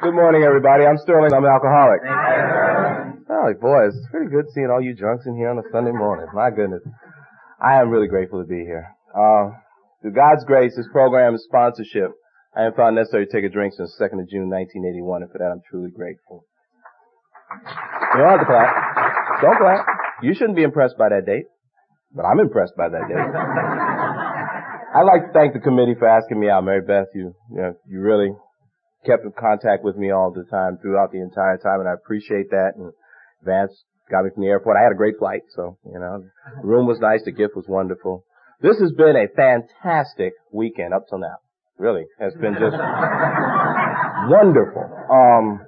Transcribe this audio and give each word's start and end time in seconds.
Good 0.00 0.16
morning, 0.16 0.42
everybody. 0.42 0.86
I'm 0.86 0.96
Sterling. 0.96 1.34
I'm 1.36 1.44
an 1.44 1.50
alcoholic. 1.52 2.00
Oh, 3.28 3.52
boy, 3.60 3.88
it's 3.88 4.00
pretty 4.10 4.30
good 4.30 4.46
seeing 4.54 4.70
all 4.72 4.80
you 4.80 4.94
drunks 4.94 5.26
in 5.26 5.36
here 5.36 5.50
on 5.50 5.58
a 5.58 5.62
Sunday 5.70 5.92
morning. 5.92 6.24
My 6.32 6.48
goodness. 6.48 6.80
I 7.60 7.82
am 7.82 7.90
really 7.90 8.08
grateful 8.08 8.40
to 8.40 8.48
be 8.48 8.64
here. 8.64 8.88
Uh, 9.14 9.50
through 10.00 10.12
God's 10.12 10.44
grace, 10.46 10.72
this 10.76 10.88
program 10.90 11.34
is 11.34 11.44
sponsorship. 11.44 12.12
I 12.56 12.62
have 12.62 12.74
found 12.74 12.96
necessary 12.96 13.26
to 13.26 13.32
take 13.32 13.44
a 13.44 13.52
drink 13.52 13.74
since 13.76 13.94
the 13.98 14.04
2nd 14.04 14.22
of 14.22 14.30
June 14.30 14.48
1981, 14.48 15.22
and 15.22 15.30
for 15.30 15.36
that 15.38 15.52
I'm 15.52 15.60
truly 15.68 15.90
grateful. 15.90 16.46
You 17.52 18.16
don't 18.16 18.30
have 18.30 18.40
to 18.40 18.46
clap. 18.46 19.42
Don't 19.42 19.58
clap. 19.58 19.86
You 20.22 20.32
shouldn't 20.32 20.56
be 20.56 20.62
impressed 20.62 20.96
by 20.96 21.10
that 21.10 21.26
date, 21.26 21.44
but 22.16 22.24
I'm 22.24 22.40
impressed 22.40 22.76
by 22.78 22.88
that 22.88 23.08
date. 23.12 23.89
I'd 24.92 25.06
like 25.06 25.26
to 25.26 25.32
thank 25.32 25.54
the 25.54 25.60
committee 25.60 25.94
for 25.94 26.08
asking 26.08 26.40
me 26.40 26.50
out. 26.50 26.64
Mary 26.64 26.82
Beth, 26.82 27.06
you, 27.14 27.34
you, 27.50 27.62
know, 27.62 27.74
you 27.86 28.00
really 28.00 28.30
kept 29.06 29.24
in 29.24 29.32
contact 29.38 29.84
with 29.84 29.96
me 29.96 30.10
all 30.10 30.32
the 30.32 30.44
time 30.50 30.78
throughout 30.82 31.12
the 31.12 31.22
entire 31.22 31.58
time, 31.58 31.78
and 31.78 31.88
I 31.88 31.94
appreciate 31.94 32.50
that. 32.50 32.72
And 32.76 32.92
Vance 33.44 33.84
got 34.10 34.24
me 34.24 34.30
from 34.34 34.42
the 34.42 34.48
airport. 34.48 34.76
I 34.76 34.82
had 34.82 34.92
a 34.92 34.96
great 34.96 35.14
flight, 35.18 35.42
so 35.54 35.78
you 35.86 35.98
know, 36.00 36.24
the 36.60 36.66
room 36.66 36.86
was 36.86 36.98
nice, 36.98 37.22
the 37.24 37.30
gift 37.30 37.54
was 37.54 37.66
wonderful. 37.68 38.24
This 38.60 38.78
has 38.80 38.90
been 38.92 39.14
a 39.14 39.28
fantastic 39.34 40.34
weekend 40.52 40.92
up 40.92 41.06
till 41.08 41.18
now. 41.18 41.36
Really, 41.78 42.04
has 42.18 42.34
been 42.34 42.54
just 42.54 42.76
wonderful. 44.28 44.84
Um, 45.08 45.64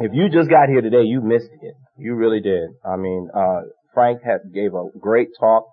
if 0.00 0.10
you 0.14 0.28
just 0.30 0.50
got 0.50 0.68
here 0.68 0.80
today, 0.80 1.02
you 1.04 1.20
missed 1.20 1.52
it. 1.62 1.74
You 1.96 2.14
really 2.14 2.40
did. 2.40 2.70
I 2.84 2.96
mean, 2.96 3.28
uh, 3.34 3.60
Frank 3.94 4.22
had 4.24 4.52
gave 4.52 4.74
a 4.74 4.86
great 4.98 5.28
talk 5.38 5.66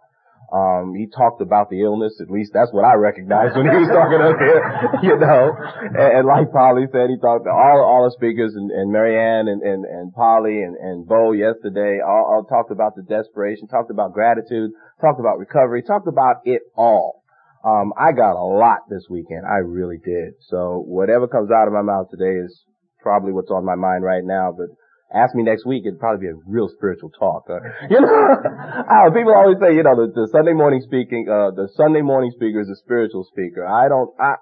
um, 0.54 0.94
he 0.94 1.08
talked 1.08 1.42
about 1.42 1.70
the 1.70 1.82
illness, 1.82 2.22
at 2.22 2.30
least 2.30 2.52
that's 2.54 2.72
what 2.72 2.86
I 2.86 2.94
recognized 2.94 3.58
when 3.58 3.66
he 3.66 3.78
was 3.82 3.90
talking 3.90 4.22
up 4.22 4.38
here, 4.38 4.62
you 5.10 5.18
know. 5.18 5.52
And, 5.98 6.22
and 6.22 6.26
like 6.28 6.52
Polly 6.54 6.86
said, 6.94 7.10
he 7.10 7.18
talked 7.18 7.46
to 7.46 7.52
all, 7.52 7.82
all 7.82 8.06
the 8.06 8.14
speakers 8.14 8.54
and, 8.54 8.70
and 8.70 8.92
Marianne 8.92 9.48
and, 9.50 9.62
and, 9.64 9.86
and 9.86 10.14
Polly 10.14 10.62
and, 10.62 10.78
and 10.78 11.08
Bo 11.08 11.34
yesterday, 11.34 11.98
all, 12.06 12.30
all 12.30 12.44
talked 12.46 12.70
about 12.70 12.96
the 12.96 13.02
desperation, 13.02 13.68
talked 13.68 13.90
about 13.90 14.14
gratitude, 14.14 14.70
talked 15.02 15.20
about 15.20 15.40
recovery, 15.40 15.82
talked 15.82 16.08
about 16.08 16.46
it 16.46 16.62
all. 16.78 17.24
Um, 17.66 17.94
I 17.98 18.12
got 18.14 18.38
a 18.38 18.46
lot 18.46 18.86
this 18.90 19.10
weekend. 19.10 19.50
I 19.50 19.66
really 19.66 19.98
did. 19.98 20.38
So 20.50 20.84
whatever 20.86 21.28
comes 21.28 21.50
out 21.50 21.66
of 21.66 21.74
my 21.74 21.82
mouth 21.82 22.14
today 22.14 22.38
is 22.38 22.64
probably 23.02 23.34
what's 23.34 23.50
on 23.50 23.66
my 23.66 23.74
mind 23.74 24.04
right 24.04 24.24
now, 24.24 24.54
but 24.56 24.70
ask 25.14 25.36
me 25.36 25.44
next 25.44 25.66
week, 25.66 25.84
it'd 25.86 26.00
probably 26.00 26.28
be 26.28 26.32
a 26.32 26.40
real 26.48 26.70
spiritual 26.70 27.10
talk. 27.12 27.46
Uh, 27.50 27.60
you 27.90 28.00
know, 28.02 29.12
people 29.14 29.34
always 29.36 29.58
say, 29.62 29.76
you 29.76 29.84
know, 29.84 29.96
the, 29.96 30.12
the 30.14 30.28
Sunday 30.32 30.54
morning 30.54 30.82
speaking, 30.82 31.28
uh, 31.30 31.52
the 31.52 31.70
Sunday 31.76 32.02
morning 32.02 32.32
speaker 32.36 32.62
is 32.62 32.70
a 32.70 32.76
spiritual 32.76 33.26
speaker. 33.26 33.66
I 33.66 33.88
don't, 33.88 34.10
I, 34.20 34.36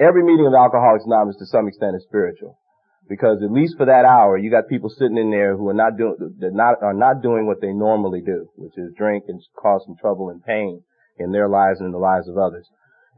every 0.00 0.22
meeting 0.24 0.46
of 0.46 0.54
Alcoholics 0.54 1.04
Anonymous 1.04 1.36
to 1.38 1.46
some 1.46 1.68
extent 1.68 1.96
is 1.96 2.04
spiritual. 2.04 2.58
Because 3.08 3.38
at 3.38 3.52
least 3.52 3.76
for 3.76 3.86
that 3.86 4.04
hour, 4.04 4.36
you 4.36 4.50
got 4.50 4.66
people 4.66 4.90
sitting 4.90 5.16
in 5.16 5.30
there 5.30 5.56
who 5.56 5.68
are 5.68 5.78
not 5.78 5.96
doing, 5.96 6.16
not, 6.40 6.82
are 6.82 6.92
not 6.92 7.22
doing 7.22 7.46
what 7.46 7.60
they 7.60 7.72
normally 7.72 8.20
do, 8.20 8.50
which 8.56 8.76
is 8.76 8.90
drink 8.98 9.24
and 9.28 9.40
cause 9.54 9.82
some 9.86 9.94
trouble 9.94 10.28
and 10.28 10.42
pain 10.42 10.82
in 11.16 11.30
their 11.30 11.48
lives 11.48 11.78
and 11.78 11.86
in 11.86 11.92
the 11.92 12.02
lives 12.02 12.26
of 12.28 12.36
others. 12.36 12.66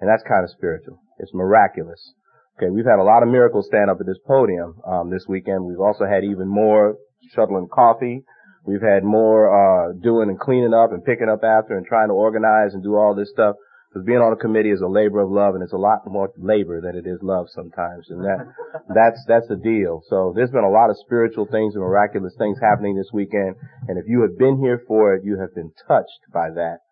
And 0.00 0.08
that's 0.08 0.22
kind 0.28 0.44
of 0.44 0.50
spiritual. 0.50 1.00
It's 1.18 1.32
miraculous. 1.32 2.12
Okay, 2.58 2.70
we've 2.70 2.90
had 2.90 2.98
a 2.98 3.06
lot 3.06 3.22
of 3.22 3.28
miracles 3.28 3.70
stand 3.70 3.88
up 3.88 4.00
at 4.00 4.06
this 4.06 4.18
podium 4.26 4.82
um, 4.82 5.10
this 5.10 5.26
weekend. 5.28 5.64
We've 5.64 5.78
also 5.78 6.02
had 6.10 6.24
even 6.24 6.48
more 6.48 6.98
shuttling 7.30 7.68
coffee. 7.70 8.24
We've 8.66 8.82
had 8.82 9.04
more 9.04 9.46
uh, 9.46 9.92
doing 9.94 10.28
and 10.28 10.40
cleaning 10.40 10.74
up 10.74 10.90
and 10.90 11.04
picking 11.04 11.30
up 11.30 11.44
after 11.46 11.78
and 11.78 11.86
trying 11.86 12.08
to 12.08 12.18
organize 12.18 12.74
and 12.74 12.82
do 12.82 12.96
all 12.96 13.14
this 13.14 13.30
stuff. 13.30 13.54
Because 13.88 14.04
being 14.04 14.18
on 14.18 14.32
a 14.32 14.36
committee 14.36 14.74
is 14.74 14.82
a 14.82 14.90
labor 14.90 15.22
of 15.22 15.30
love, 15.30 15.54
and 15.54 15.62
it's 15.62 15.72
a 15.72 15.78
lot 15.78 16.02
more 16.04 16.34
labor 16.36 16.82
than 16.82 16.98
it 16.98 17.06
is 17.06 17.22
love 17.22 17.46
sometimes, 17.54 18.10
and 18.10 18.20
that 18.26 18.44
that's 18.94 19.22
that's 19.28 19.46
the 19.46 19.56
deal. 19.56 20.02
So 20.10 20.34
there's 20.34 20.50
been 20.50 20.66
a 20.66 20.68
lot 20.68 20.90
of 20.90 20.98
spiritual 20.98 21.46
things 21.46 21.74
and 21.74 21.82
miraculous 21.82 22.34
things 22.36 22.58
happening 22.60 22.96
this 22.98 23.14
weekend, 23.14 23.54
and 23.86 23.96
if 23.96 24.04
you 24.08 24.22
have 24.22 24.36
been 24.36 24.58
here 24.58 24.82
for 24.86 25.14
it, 25.14 25.24
you 25.24 25.38
have 25.38 25.54
been 25.54 25.70
touched 25.86 26.26
by 26.34 26.50
that, 26.50 26.84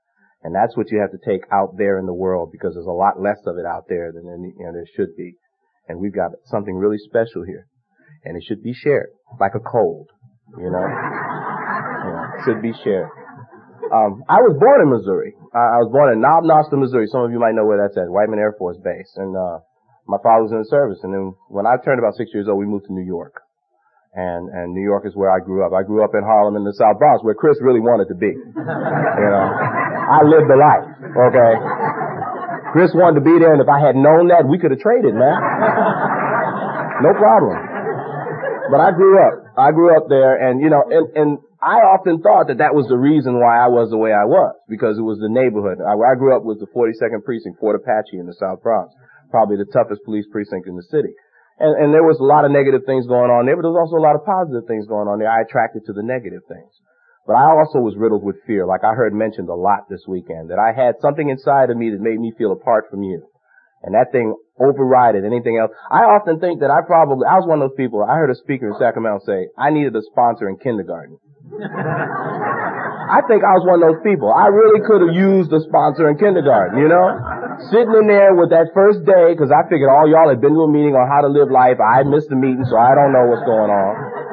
and 0.43 0.55
that's 0.55 0.77
what 0.77 0.91
you 0.91 1.01
have 1.03 1.11
to 1.11 1.21
take 1.21 1.43
out 1.53 1.77
there 1.77 1.99
in 1.99 2.07
the 2.07 2.15
world 2.15 2.49
because 2.51 2.73
there's 2.73 2.87
a 2.87 3.03
lot 3.03 3.21
less 3.21 3.43
of 3.45 3.59
it 3.59 3.67
out 3.67 3.91
there 3.91 4.13
than 4.15 4.25
you 4.57 4.65
know, 4.65 4.73
there 4.73 4.89
should 4.97 5.15
be. 5.19 5.37
And 5.89 6.01
we've 6.01 6.15
got 6.15 6.33
something 6.47 6.75
really 6.75 6.99
special 6.99 7.45
here. 7.47 7.67
And 8.25 8.37
it 8.37 8.43
should 8.47 8.63
be 8.63 8.75
shared, 8.75 9.11
like 9.39 9.55
a 9.55 9.63
cold, 9.63 10.11
you 10.59 10.71
know? 10.71 10.83
yeah, 10.83 12.45
should 12.45 12.61
be 12.61 12.73
shared. 12.83 13.09
Um, 13.87 14.27
I 14.27 14.43
was 14.43 14.59
born 14.59 14.83
in 14.83 14.91
Missouri. 14.91 15.39
I, 15.55 15.79
I 15.79 15.79
was 15.79 15.91
born 15.95 16.11
in 16.13 16.19
Knob 16.19 16.43
Noster, 16.43 16.77
Missouri. 16.77 17.07
Some 17.07 17.23
of 17.23 17.31
you 17.31 17.39
might 17.39 17.55
know 17.55 17.65
where 17.65 17.79
that's 17.79 17.95
at, 17.97 18.11
Whiteman 18.11 18.43
Air 18.43 18.55
Force 18.59 18.79
Base. 18.83 19.15
And, 19.15 19.37
uh, 19.37 19.63
my 20.07 20.19
father 20.23 20.47
was 20.47 20.55
in 20.55 20.63
the 20.63 20.71
service. 20.71 21.03
And 21.03 21.11
then 21.13 21.35
when 21.51 21.67
I 21.67 21.79
turned 21.83 21.99
about 21.99 22.15
six 22.15 22.31
years 22.31 22.47
old, 22.47 22.59
we 22.59 22.67
moved 22.67 22.87
to 22.87 22.95
New 22.95 23.07
York. 23.07 23.43
And, 24.15 24.49
and 24.49 24.73
New 24.73 24.83
York 24.83 25.05
is 25.05 25.13
where 25.15 25.29
I 25.29 25.45
grew 25.45 25.67
up. 25.67 25.77
I 25.77 25.83
grew 25.83 26.01
up 26.03 26.15
in 26.15 26.25
Harlem 26.25 26.57
in 26.57 26.65
the 26.65 26.73
South 26.73 26.97
Bronx, 26.97 27.21
where 27.21 27.35
Chris 27.35 27.59
really 27.61 27.85
wanted 27.85 28.09
to 28.09 28.17
be. 28.17 28.33
You 28.33 29.29
know? 29.29 29.47
I 30.07 30.25
lived 30.25 30.49
the 30.49 30.57
life, 30.57 30.89
okay? 31.05 31.53
Chris 32.77 32.93
wanted 32.93 33.17
to 33.17 33.25
be 33.25 33.41
there, 33.41 33.57
and 33.57 33.65
if 33.65 33.73
I 33.73 33.81
had 33.81 33.97
known 33.97 34.29
that, 34.29 34.45
we 34.45 34.61
could 34.61 34.69
have 34.69 34.85
traded, 34.85 35.17
man. 35.17 35.41
no 37.09 37.17
problem. 37.17 37.57
But 38.69 38.85
I 38.85 38.93
grew 38.93 39.17
up. 39.17 39.49
I 39.57 39.73
grew 39.73 39.97
up 39.97 40.13
there, 40.13 40.37
and 40.37 40.61
you 40.61 40.69
know, 40.69 40.85
and, 40.85 41.09
and 41.17 41.29
I 41.65 41.81
often 41.89 42.21
thought 42.21 42.53
that 42.53 42.61
that 42.61 42.77
was 42.77 42.85
the 42.93 43.01
reason 43.01 43.41
why 43.41 43.57
I 43.57 43.73
was 43.73 43.89
the 43.89 43.97
way 43.97 44.13
I 44.13 44.29
was, 44.29 44.53
because 44.69 45.01
it 45.01 45.07
was 45.09 45.17
the 45.17 45.33
neighborhood. 45.33 45.81
I, 45.81 45.97
I 45.97 46.21
grew 46.21 46.37
up 46.37 46.45
with 46.45 46.61
the 46.61 46.69
42nd 46.69 47.25
precinct, 47.25 47.57
Fort 47.65 47.81
Apache 47.81 48.21
in 48.21 48.29
the 48.29 48.37
South 48.37 48.61
Bronx, 48.61 48.93
probably 49.33 49.57
the 49.57 49.73
toughest 49.73 50.05
police 50.05 50.29
precinct 50.29 50.69
in 50.69 50.77
the 50.77 50.85
city. 50.93 51.17
And, 51.57 51.73
and 51.81 51.89
there 51.97 52.05
was 52.05 52.21
a 52.21 52.29
lot 52.29 52.45
of 52.45 52.53
negative 52.53 52.85
things 52.85 53.09
going 53.09 53.33
on 53.33 53.49
there, 53.49 53.57
but 53.57 53.65
there 53.65 53.73
was 53.73 53.89
also 53.89 53.97
a 53.97 54.05
lot 54.05 54.21
of 54.21 54.29
positive 54.29 54.69
things 54.69 54.85
going 54.85 55.09
on 55.09 55.17
there. 55.17 55.33
I 55.33 55.41
attracted 55.41 55.89
to 55.89 55.97
the 55.97 56.05
negative 56.05 56.45
things. 56.45 56.69
But 57.27 57.35
I 57.35 57.51
also 57.59 57.83
was 57.83 57.99
riddled 57.99 58.23
with 58.23 58.39
fear, 58.47 58.67
like 58.67 58.85
I 58.87 58.95
heard 58.95 59.13
mentioned 59.13 59.49
a 59.49 59.55
lot 59.55 59.91
this 59.91 60.07
weekend, 60.07 60.51
that 60.51 60.63
I 60.63 60.71
had 60.71 60.95
something 61.03 61.29
inside 61.29 61.71
of 61.71 61.77
me 61.77 61.91
that 61.91 62.01
made 62.01 62.21
me 62.21 62.33
feel 62.39 62.53
apart 62.53 62.87
from 62.89 63.03
you. 63.03 63.27
And 63.83 63.95
that 63.95 64.15
thing 64.15 64.35
overrided 64.59 65.27
anything 65.27 65.59
else. 65.59 65.71
I 65.91 66.07
often 66.07 66.41
think 66.41 66.61
that 66.63 66.71
I 66.71 66.87
probably, 66.87 67.27
I 67.27 67.37
was 67.37 67.47
one 67.47 67.61
of 67.61 67.71
those 67.71 67.77
people, 67.77 68.03
I 68.03 68.15
heard 68.15 68.31
a 68.31 68.39
speaker 68.39 68.71
in 68.71 68.79
Sacramento 68.79 69.27
say, 69.27 69.51
I 69.59 69.71
needed 69.71 69.95
a 69.95 70.03
sponsor 70.07 70.49
in 70.49 70.57
kindergarten. 70.57 71.19
I 73.07 73.23
think 73.31 73.47
I 73.47 73.55
was 73.55 73.63
one 73.63 73.83
of 73.83 73.87
those 73.87 74.03
people. 74.03 74.31
I 74.31 74.51
really 74.51 74.83
could 74.83 75.03
have 75.07 75.15
used 75.15 75.55
a 75.55 75.63
sponsor 75.63 76.11
in 76.11 76.19
kindergarten, 76.19 76.79
you 76.79 76.91
know? 76.91 77.07
Sitting 77.71 77.95
in 77.95 78.07
there 78.11 78.35
with 78.35 78.51
that 78.51 78.75
first 78.75 79.07
day, 79.07 79.35
cause 79.39 79.55
I 79.55 79.63
figured 79.71 79.91
all 79.91 80.11
y'all 80.11 80.31
had 80.31 80.43
been 80.43 80.59
to 80.59 80.67
a 80.67 80.71
meeting 80.71 80.99
on 80.99 81.07
how 81.07 81.23
to 81.23 81.31
live 81.31 81.51
life. 81.51 81.79
I 81.79 82.03
missed 82.03 82.31
the 82.31 82.39
meeting, 82.39 82.67
so 82.67 82.75
I 82.75 82.99
don't 82.99 83.15
know 83.15 83.31
what's 83.31 83.47
going 83.47 83.71
on. 83.71 84.26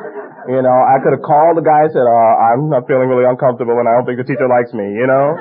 You 0.43 0.59
know, 0.59 0.75
I 0.75 0.99
could 0.99 1.15
have 1.15 1.23
called 1.23 1.55
the 1.55 1.63
guy 1.63 1.87
and 1.87 1.91
said, 1.95 2.03
uh, 2.03 2.35
I'm 2.35 2.67
not 2.67 2.83
feeling 2.83 3.07
really 3.07 3.23
uncomfortable 3.23 3.79
and 3.79 3.87
I 3.87 3.95
don't 3.95 4.03
think 4.03 4.19
the 4.19 4.27
teacher 4.27 4.51
likes 4.51 4.75
me, 4.75 4.91
you 4.91 5.07
know? 5.07 5.31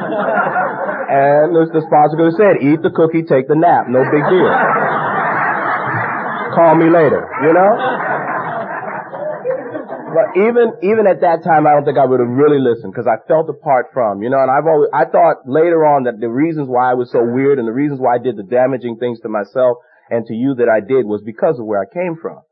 and 1.11 1.51
the, 1.51 1.67
the 1.75 1.83
sponsor 1.83 2.15
could 2.15 2.31
have 2.31 2.39
said, 2.39 2.63
eat 2.63 2.87
the 2.87 2.95
cookie, 2.95 3.27
take 3.27 3.51
the 3.51 3.59
nap, 3.59 3.91
no 3.91 4.07
big 4.07 4.23
deal. 4.31 4.47
Call 6.55 6.79
me 6.79 6.87
later, 6.87 7.27
you 7.43 7.51
know? 7.51 7.75
But 10.13 10.37
even, 10.37 10.77
even 10.85 11.09
at 11.09 11.25
that 11.25 11.41
time, 11.43 11.67
I 11.67 11.73
don't 11.73 11.87
think 11.89 11.97
I 11.97 12.05
would 12.05 12.21
have 12.21 12.29
really 12.29 12.61
listened 12.61 12.93
because 12.93 13.09
I 13.09 13.17
felt 13.27 13.49
apart 13.49 13.97
from, 13.97 14.23
you 14.23 14.29
know, 14.29 14.45
and 14.45 14.51
I've 14.53 14.69
always, 14.69 14.91
I 14.93 15.07
thought 15.09 15.49
later 15.49 15.89
on 15.89 16.05
that 16.05 16.21
the 16.21 16.29
reasons 16.29 16.69
why 16.69 16.91
I 16.91 16.95
was 16.95 17.11
so 17.11 17.25
weird 17.25 17.59
and 17.59 17.67
the 17.67 17.73
reasons 17.73 17.99
why 17.99 18.17
I 18.17 18.19
did 18.19 18.37
the 18.37 18.43
damaging 18.45 18.99
things 19.01 19.21
to 19.25 19.31
myself 19.33 19.79
and 20.11 20.27
to 20.27 20.35
you 20.35 20.55
that 20.61 20.69
I 20.69 20.81
did 20.85 21.07
was 21.09 21.23
because 21.25 21.59
of 21.59 21.65
where 21.65 21.81
I 21.81 21.89
came 21.89 22.19
from. 22.21 22.43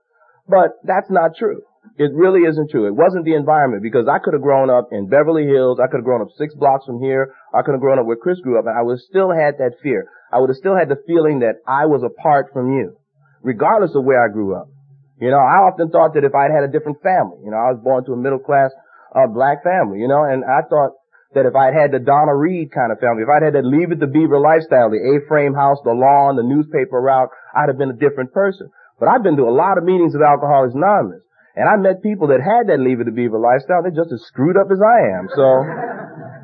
But 0.48 0.80
that's 0.84 1.10
not 1.10 1.36
true. 1.36 1.60
It 2.00 2.16
really 2.16 2.48
isn't 2.48 2.70
true. 2.72 2.88
It 2.88 2.96
wasn't 2.96 3.28
the 3.28 3.36
environment 3.36 3.84
because 3.84 4.08
I 4.08 4.16
could 4.24 4.32
have 4.32 4.40
grown 4.40 4.72
up 4.72 4.88
in 4.88 5.12
Beverly 5.12 5.44
Hills. 5.44 5.76
I 5.76 5.84
could 5.84 6.00
have 6.00 6.08
grown 6.08 6.24
up 6.24 6.32
six 6.32 6.56
blocks 6.56 6.88
from 6.88 6.96
here. 6.96 7.36
I 7.52 7.60
could 7.60 7.76
have 7.76 7.84
grown 7.84 8.00
up 8.00 8.06
where 8.08 8.16
Chris 8.16 8.40
grew 8.40 8.56
up 8.58 8.64
and 8.64 8.72
I 8.72 8.80
would 8.80 8.96
have 8.96 9.04
still 9.04 9.28
had 9.28 9.60
that 9.60 9.76
fear. 9.84 10.08
I 10.32 10.40
would 10.40 10.48
have 10.48 10.56
still 10.56 10.72
had 10.72 10.88
the 10.88 10.96
feeling 11.04 11.44
that 11.44 11.60
I 11.68 11.84
was 11.84 12.00
apart 12.00 12.56
from 12.56 12.72
you, 12.72 12.96
regardless 13.44 13.92
of 13.92 14.08
where 14.08 14.24
I 14.24 14.32
grew 14.32 14.56
up. 14.56 14.72
You 15.20 15.28
know, 15.28 15.44
I 15.44 15.60
often 15.68 15.92
thought 15.92 16.16
that 16.16 16.24
if 16.24 16.32
I'd 16.32 16.48
had 16.48 16.64
a 16.64 16.72
different 16.72 17.04
family, 17.04 17.44
you 17.44 17.52
know, 17.52 17.60
I 17.60 17.68
was 17.68 17.84
born 17.84 18.00
to 18.08 18.16
a 18.16 18.16
middle 18.16 18.40
class, 18.40 18.72
uh, 19.12 19.28
black 19.28 19.60
family, 19.60 20.00
you 20.00 20.08
know, 20.08 20.24
and 20.24 20.40
I 20.40 20.64
thought 20.72 20.96
that 21.36 21.44
if 21.44 21.52
I'd 21.52 21.76
had 21.76 21.92
the 21.92 22.00
Donna 22.00 22.32
Reed 22.32 22.72
kind 22.72 22.96
of 22.96 22.98
family, 23.04 23.28
if 23.28 23.28
I'd 23.28 23.44
had 23.44 23.60
to 23.60 23.62
leave 23.62 23.92
it 23.92 24.00
the 24.00 24.08
Beaver 24.08 24.40
lifestyle, 24.40 24.88
the 24.88 25.04
A-frame 25.04 25.52
house, 25.52 25.76
the 25.84 25.92
lawn, 25.92 26.40
the 26.40 26.48
newspaper 26.48 26.96
route, 26.96 27.28
I'd 27.52 27.68
have 27.68 27.76
been 27.76 27.92
a 27.92 28.00
different 28.00 28.32
person. 28.32 28.72
But 28.96 29.12
I've 29.12 29.20
been 29.20 29.36
to 29.36 29.44
a 29.44 29.52
lot 29.52 29.76
of 29.76 29.84
meetings 29.84 30.16
of 30.16 30.24
Alcoholics 30.24 30.72
Anonymous. 30.72 31.20
And 31.60 31.68
I 31.68 31.76
met 31.76 32.00
people 32.00 32.32
that 32.32 32.40
had 32.40 32.72
that 32.72 32.80
Leave 32.80 33.04
It 33.04 33.04
to 33.04 33.12
Beaver 33.12 33.36
lifestyle. 33.36 33.84
They're 33.84 33.92
just 33.92 34.08
as 34.08 34.24
screwed 34.24 34.56
up 34.56 34.72
as 34.72 34.80
I 34.80 35.12
am. 35.12 35.28
So 35.36 35.44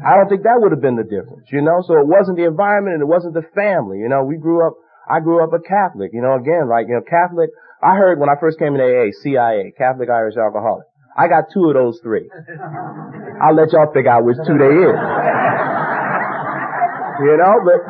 I 0.05 0.13
don't 0.13 0.29
think 0.29 0.45
that 0.45 0.61
would 0.61 0.77
have 0.77 0.85
been 0.85 1.01
the 1.01 1.09
difference, 1.09 1.49
you 1.49 1.65
know? 1.65 1.81
So 1.89 1.97
it 1.97 2.05
wasn't 2.05 2.37
the 2.37 2.45
environment 2.45 3.01
and 3.01 3.03
it 3.03 3.09
wasn't 3.09 3.33
the 3.33 3.49
family. 3.57 3.97
You 4.05 4.13
know, 4.13 4.29
we 4.29 4.37
grew 4.37 4.61
up, 4.61 4.77
I 5.09 5.25
grew 5.25 5.41
up 5.41 5.57
a 5.57 5.63
Catholic, 5.65 6.13
you 6.13 6.21
know, 6.21 6.37
again, 6.37 6.69
like, 6.69 6.93
you 6.93 7.01
know, 7.01 7.07
Catholic. 7.09 7.49
I 7.81 7.97
heard 7.97 8.21
when 8.21 8.29
I 8.29 8.37
first 8.37 8.61
came 8.61 8.77
in 8.77 8.81
AA, 8.85 9.09
CIA, 9.25 9.73
Catholic 9.73 10.13
Irish 10.13 10.37
Alcoholic. 10.37 10.85
I 11.17 11.33
got 11.33 11.49
two 11.49 11.65
of 11.73 11.75
those 11.81 11.97
three. 12.05 12.29
I'll 13.41 13.57
let 13.57 13.73
y'all 13.73 13.89
figure 13.97 14.13
out 14.13 14.21
which 14.29 14.37
two 14.45 14.61
they 14.61 14.69
is. 14.85 15.01
You 17.25 17.41
know, 17.41 17.57
but 17.65 17.81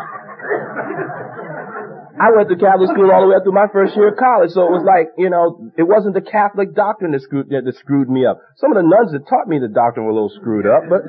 I 2.17 2.33
went 2.33 2.49
to 2.49 2.57
Catholic 2.57 2.89
school 2.97 3.13
all 3.13 3.21
the 3.21 3.29
way 3.29 3.37
up 3.37 3.45
through 3.45 3.57
my 3.57 3.69
first 3.69 3.93
year 3.93 4.09
of 4.09 4.17
college, 4.17 4.57
so 4.57 4.65
it 4.65 4.73
was 4.73 4.89
like, 4.89 5.13
you 5.21 5.29
know, 5.29 5.69
it 5.77 5.85
wasn't 5.85 6.17
the 6.17 6.25
Catholic 6.25 6.73
doctrine 6.73 7.13
that 7.13 7.21
screwed, 7.21 7.53
that 7.53 7.69
screwed 7.77 8.09
me 8.09 8.25
up. 8.25 8.41
Some 8.57 8.73
of 8.73 8.81
the 8.81 8.89
nuns 8.89 9.13
that 9.13 9.29
taught 9.29 9.45
me 9.45 9.61
the 9.61 9.69
doctrine 9.69 10.09
were 10.09 10.17
a 10.17 10.19
little 10.19 10.33
screwed 10.33 10.65
up, 10.65 10.89
but 10.89 11.05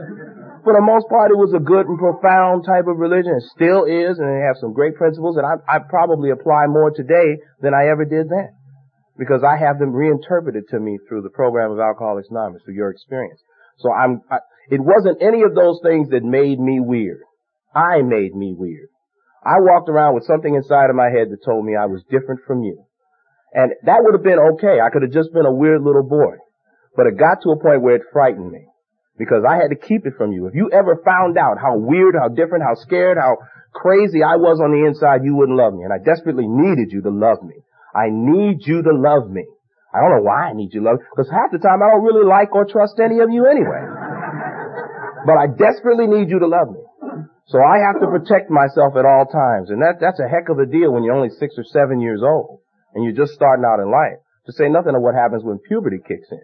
for 0.67 0.75
the 0.75 0.83
most 0.83 1.07
part, 1.07 1.31
it 1.31 1.39
was 1.39 1.55
a 1.55 1.63
good 1.63 1.87
and 1.87 1.95
profound 1.95 2.67
type 2.67 2.91
of 2.91 2.99
religion. 2.99 3.31
It 3.39 3.47
still 3.55 3.87
is, 3.87 4.19
and 4.19 4.27
they 4.27 4.43
have 4.43 4.59
some 4.59 4.75
great 4.75 4.99
principles 4.99 5.39
that 5.39 5.47
I, 5.47 5.63
I 5.63 5.79
probably 5.79 6.35
apply 6.35 6.67
more 6.67 6.91
today 6.91 7.39
than 7.63 7.71
I 7.71 7.87
ever 7.87 8.03
did 8.03 8.27
then. 8.27 8.51
Because 9.15 9.47
I 9.47 9.55
have 9.55 9.79
them 9.79 9.95
reinterpreted 9.95 10.67
to 10.75 10.79
me 10.83 10.99
through 11.07 11.23
the 11.23 11.31
program 11.31 11.71
of 11.71 11.79
Alcoholics 11.79 12.27
Anonymous, 12.29 12.67
through 12.67 12.75
your 12.75 12.91
experience. 12.91 13.39
So 13.79 13.95
I'm, 13.95 14.27
I, 14.27 14.43
it 14.67 14.83
wasn't 14.83 15.23
any 15.23 15.47
of 15.47 15.55
those 15.55 15.79
things 15.81 16.11
that 16.11 16.27
made 16.27 16.59
me 16.59 16.83
weird. 16.83 17.23
I 17.73 18.03
made 18.03 18.35
me 18.35 18.51
weird. 18.51 18.91
I 19.45 19.59
walked 19.59 19.89
around 19.89 20.15
with 20.15 20.25
something 20.25 20.55
inside 20.55 20.89
of 20.89 20.95
my 20.95 21.09
head 21.09 21.29
that 21.29 21.43
told 21.45 21.65
me 21.65 21.75
I 21.75 21.85
was 21.85 22.03
different 22.09 22.41
from 22.45 22.63
you. 22.63 22.83
And 23.53 23.71
that 23.85 24.03
would 24.03 24.13
have 24.13 24.23
been 24.23 24.39
okay. 24.55 24.79
I 24.81 24.89
could 24.89 25.03
have 25.03 25.11
just 25.11 25.33
been 25.33 25.45
a 25.45 25.53
weird 25.53 25.81
little 25.81 26.03
boy. 26.03 26.35
But 26.95 27.07
it 27.07 27.17
got 27.17 27.41
to 27.43 27.51
a 27.51 27.59
point 27.61 27.81
where 27.81 27.95
it 27.95 28.09
frightened 28.11 28.51
me. 28.51 28.65
Because 29.17 29.41
I 29.47 29.57
had 29.57 29.69
to 29.73 29.79
keep 29.79 30.05
it 30.05 30.13
from 30.17 30.31
you. 30.31 30.45
If 30.45 30.53
you 30.53 30.69
ever 30.71 31.01
found 31.03 31.37
out 31.37 31.57
how 31.57 31.77
weird, 31.77 32.13
how 32.13 32.29
different, 32.29 32.63
how 32.63 32.75
scared, 32.75 33.17
how 33.17 33.37
crazy 33.73 34.21
I 34.21 34.37
was 34.37 34.61
on 34.61 34.69
the 34.69 34.85
inside, 34.85 35.23
you 35.23 35.35
wouldn't 35.35 35.57
love 35.57 35.73
me. 35.73 35.85
And 35.85 35.93
I 35.93 35.97
desperately 35.97 36.45
needed 36.45 36.91
you 36.91 37.01
to 37.01 37.09
love 37.09 37.41
me. 37.41 37.55
I 37.95 38.09
need 38.13 38.61
you 38.65 38.83
to 38.83 38.93
love 38.93 39.29
me. 39.29 39.45
I 39.93 40.01
don't 40.01 40.11
know 40.11 40.25
why 40.27 40.49
I 40.49 40.53
need 40.53 40.73
you 40.73 40.81
to 40.81 40.85
love 40.85 40.99
me. 40.99 41.05
Because 41.09 41.31
half 41.31 41.49
the 41.49 41.57
time 41.57 41.81
I 41.81 41.89
don't 41.89 42.03
really 42.05 42.27
like 42.27 42.53
or 42.53 42.65
trust 42.65 42.99
any 43.01 43.19
of 43.25 43.31
you 43.31 43.47
anyway. 43.49 43.81
But 45.25 45.37
I 45.41 45.47
desperately 45.49 46.05
need 46.05 46.29
you 46.29 46.37
to 46.39 46.47
love 46.47 46.69
me. 46.69 46.81
So 47.47 47.63
I 47.63 47.79
have 47.79 48.03
to 48.03 48.11
protect 48.11 48.51
myself 48.51 48.99
at 48.99 49.07
all 49.07 49.23
times. 49.23 49.71
And 49.71 49.79
that, 49.79 50.03
that's 50.03 50.19
a 50.19 50.27
heck 50.27 50.51
of 50.51 50.59
a 50.59 50.67
deal 50.67 50.91
when 50.91 51.03
you're 51.03 51.15
only 51.15 51.31
six 51.39 51.55
or 51.55 51.63
seven 51.63 52.01
years 52.03 52.19
old 52.19 52.59
and 52.93 53.03
you're 53.03 53.15
just 53.15 53.33
starting 53.33 53.63
out 53.63 53.79
in 53.79 53.87
life. 53.87 54.19
To 54.47 54.51
say 54.51 54.67
nothing 54.67 54.95
of 54.95 55.03
what 55.03 55.15
happens 55.15 55.43
when 55.43 55.59
puberty 55.59 55.99
kicks 55.99 56.27
in. 56.31 56.43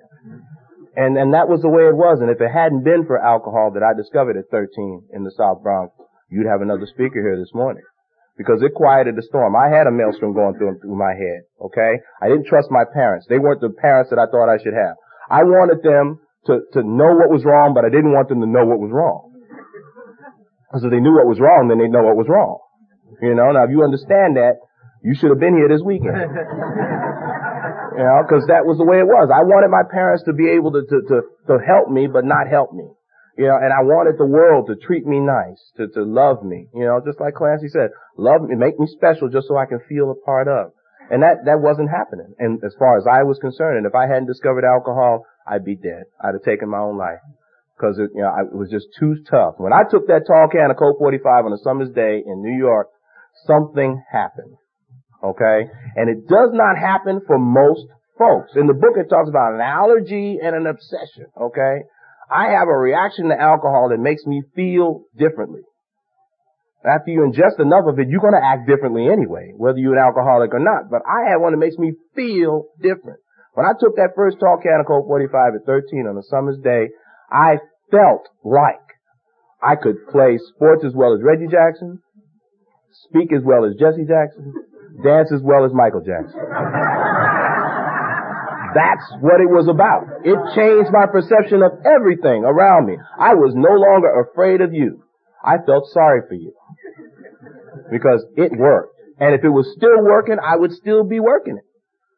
And, 0.96 1.16
and 1.18 1.34
that 1.34 1.48
was 1.48 1.64
the 1.64 1.72
way 1.72 1.88
it 1.88 1.96
was. 1.96 2.20
And 2.20 2.32
if 2.32 2.40
it 2.40 2.52
hadn't 2.52 2.84
been 2.84 3.08
for 3.08 3.20
alcohol 3.20 3.72
that 3.76 3.84
I 3.84 3.96
discovered 3.96 4.36
at 4.36 4.52
13 4.52 5.12
in 5.16 5.24
the 5.24 5.32
South 5.32 5.64
Bronx, 5.64 5.96
you'd 6.28 6.48
have 6.48 6.62
another 6.62 6.88
speaker 6.88 7.20
here 7.24 7.40
this 7.40 7.56
morning. 7.56 7.84
Because 8.36 8.62
it 8.64 8.76
quieted 8.76 9.16
the 9.16 9.24
storm. 9.24 9.56
I 9.56 9.72
had 9.72 9.88
a 9.88 9.94
maelstrom 9.94 10.34
going 10.34 10.56
through, 10.56 10.80
through 10.84 11.00
my 11.00 11.16
head. 11.16 11.48
Okay? 11.64 12.00
I 12.22 12.28
didn't 12.28 12.48
trust 12.48 12.72
my 12.72 12.84
parents. 12.84 13.26
They 13.28 13.40
weren't 13.40 13.62
the 13.62 13.72
parents 13.72 14.12
that 14.12 14.20
I 14.20 14.28
thought 14.28 14.52
I 14.52 14.60
should 14.60 14.76
have. 14.76 14.96
I 15.32 15.44
wanted 15.44 15.84
them 15.84 16.20
to, 16.48 16.64
to 16.76 16.84
know 16.84 17.16
what 17.16 17.32
was 17.32 17.46
wrong, 17.46 17.74
but 17.74 17.86
I 17.86 17.90
didn't 17.90 18.12
want 18.12 18.28
them 18.28 18.42
to 18.42 18.48
know 18.48 18.66
what 18.68 18.80
was 18.80 18.92
wrong. 18.92 19.33
Because 20.74 20.90
if 20.90 20.90
they 20.90 21.06
knew 21.06 21.14
what 21.14 21.30
was 21.30 21.38
wrong, 21.38 21.70
then 21.70 21.78
they'd 21.78 21.94
know 21.94 22.02
what 22.02 22.18
was 22.18 22.26
wrong. 22.26 22.58
You 23.22 23.38
know, 23.38 23.54
now 23.54 23.62
if 23.62 23.70
you 23.70 23.86
understand 23.86 24.42
that, 24.42 24.58
you 25.06 25.14
should 25.14 25.30
have 25.30 25.38
been 25.38 25.54
here 25.54 25.70
this 25.70 25.86
weekend. 25.86 26.18
you 27.94 28.02
know, 28.02 28.26
because 28.26 28.50
that 28.50 28.66
was 28.66 28.82
the 28.82 28.90
way 28.90 28.98
it 28.98 29.06
was. 29.06 29.30
I 29.30 29.46
wanted 29.46 29.70
my 29.70 29.86
parents 29.86 30.26
to 30.26 30.34
be 30.34 30.50
able 30.58 30.74
to, 30.74 30.82
to, 30.82 30.98
to, 31.14 31.18
to 31.54 31.62
help 31.62 31.94
me, 31.94 32.10
but 32.10 32.26
not 32.26 32.50
help 32.50 32.74
me. 32.74 32.90
You 33.38 33.54
know, 33.54 33.58
and 33.62 33.70
I 33.70 33.86
wanted 33.86 34.18
the 34.18 34.26
world 34.26 34.66
to 34.66 34.76
treat 34.82 35.06
me 35.06 35.22
nice, 35.22 35.62
to, 35.78 35.94
to 35.94 36.02
love 36.02 36.42
me. 36.42 36.74
You 36.74 36.90
know, 36.90 36.98
just 37.06 37.22
like 37.22 37.38
Clancy 37.38 37.70
said, 37.70 37.94
love 38.18 38.42
me, 38.42 38.58
make 38.58 38.82
me 38.82 38.90
special 38.90 39.30
just 39.30 39.54
so 39.54 39.54
I 39.54 39.70
can 39.70 39.78
feel 39.86 40.10
a 40.10 40.18
part 40.26 40.50
of. 40.50 40.74
And 41.14 41.22
that, 41.22 41.46
that 41.46 41.62
wasn't 41.62 41.94
happening. 41.94 42.34
And 42.42 42.58
as 42.66 42.74
far 42.82 42.98
as 42.98 43.06
I 43.06 43.22
was 43.22 43.38
concerned, 43.38 43.78
and 43.78 43.86
if 43.86 43.94
I 43.94 44.10
hadn't 44.10 44.26
discovered 44.26 44.66
alcohol, 44.66 45.30
I'd 45.46 45.62
be 45.62 45.78
dead. 45.78 46.10
I'd 46.18 46.34
have 46.34 46.42
taken 46.42 46.74
my 46.74 46.82
own 46.82 46.98
life 46.98 47.22
because 47.76 47.98
it, 47.98 48.12
you 48.14 48.22
know, 48.22 48.32
it 48.40 48.56
was 48.56 48.70
just 48.70 48.88
too 49.00 49.16
tough. 49.30 49.56
When 49.58 49.74
I 49.74 49.84
took 49.90 50.08
that 50.08 50.26
tall 50.28 50.48
can 50.52 50.72
of 50.72 50.78
Colt 50.78 50.98
45 51.00 51.46
on 51.46 51.54
a 51.54 51.58
summer's 51.58 51.90
day 51.92 52.22
in 52.26 52.42
New 52.42 52.58
York, 52.58 52.88
something 53.48 54.02
happened. 54.12 54.56
Okay? 55.24 55.70
And 55.96 56.10
it 56.10 56.28
does 56.28 56.52
not 56.54 56.78
happen 56.78 57.22
for 57.26 57.40
most 57.40 57.86
folks. 58.18 58.52
In 58.56 58.68
the 58.68 58.74
book 58.74 58.96
it 58.96 59.10
talks 59.10 59.30
about 59.30 59.56
an 59.56 59.62
allergy 59.62 60.38
and 60.42 60.56
an 60.56 60.68
obsession. 60.68 61.28
Okay? 61.40 61.88
I 62.30 62.56
have 62.58 62.68
a 62.68 62.78
reaction 62.78 63.30
to 63.30 63.40
alcohol 63.40 63.90
that 63.90 64.00
makes 64.00 64.26
me 64.26 64.44
feel 64.56 65.06
differently. 65.18 65.62
After 66.84 67.12
you 67.12 67.24
ingest 67.24 67.64
enough 67.64 67.88
of 67.88 67.98
it, 67.98 68.10
you're 68.10 68.20
going 68.20 68.36
to 68.36 68.44
act 68.44 68.68
differently 68.68 69.08
anyway, 69.08 69.54
whether 69.56 69.78
you're 69.78 69.96
an 69.96 70.04
alcoholic 70.04 70.54
or 70.54 70.60
not. 70.60 70.92
But 70.92 71.02
I 71.08 71.32
have 71.32 71.40
one 71.40 71.54
that 71.54 71.64
makes 71.64 71.78
me 71.78 71.94
feel 72.14 72.68
different. 72.82 73.24
When 73.54 73.66
I 73.66 73.72
took 73.80 73.96
that 73.96 74.18
first 74.18 74.38
tall 74.40 74.60
can 74.62 74.82
of 74.82 74.88
Colt 74.88 75.08
45 75.08 75.62
at 75.62 75.66
13 75.66 76.08
on 76.10 76.18
a 76.18 76.24
summer's 76.28 76.60
day, 76.60 76.90
I 77.34 77.58
felt 77.90 78.30
like 78.44 78.80
I 79.62 79.76
could 79.76 80.08
play 80.12 80.38
sports 80.54 80.86
as 80.86 80.94
well 80.94 81.16
as 81.16 81.22
Reggie 81.24 81.48
Jackson, 81.50 82.00
speak 83.10 83.34
as 83.34 83.42
well 83.44 83.66
as 83.66 83.74
Jesse 83.80 84.06
Jackson, 84.06 84.54
dance 85.04 85.32
as 85.34 85.42
well 85.42 85.66
as 85.66 85.74
Michael 85.74 86.02
Jackson. 86.02 86.40
That's 88.74 89.06
what 89.22 89.42
it 89.42 89.50
was 89.50 89.68
about. 89.70 90.26
It 90.26 90.38
changed 90.54 90.90
my 90.94 91.06
perception 91.06 91.62
of 91.62 91.74
everything 91.86 92.44
around 92.46 92.86
me. 92.88 92.98
I 93.18 93.34
was 93.34 93.54
no 93.56 93.74
longer 93.74 94.10
afraid 94.30 94.62
of 94.62 94.74
you. 94.74 95.04
I 95.44 95.58
felt 95.66 95.90
sorry 95.94 96.22
for 96.28 96.36
you. 96.36 96.54
Because 97.92 98.26
it 98.36 98.52
worked. 98.58 98.96
And 99.20 99.36
if 99.36 99.44
it 99.44 99.50
was 99.50 99.72
still 99.78 100.02
working, 100.02 100.38
I 100.42 100.56
would 100.56 100.72
still 100.72 101.04
be 101.04 101.20
working 101.20 101.58
it. 101.58 101.66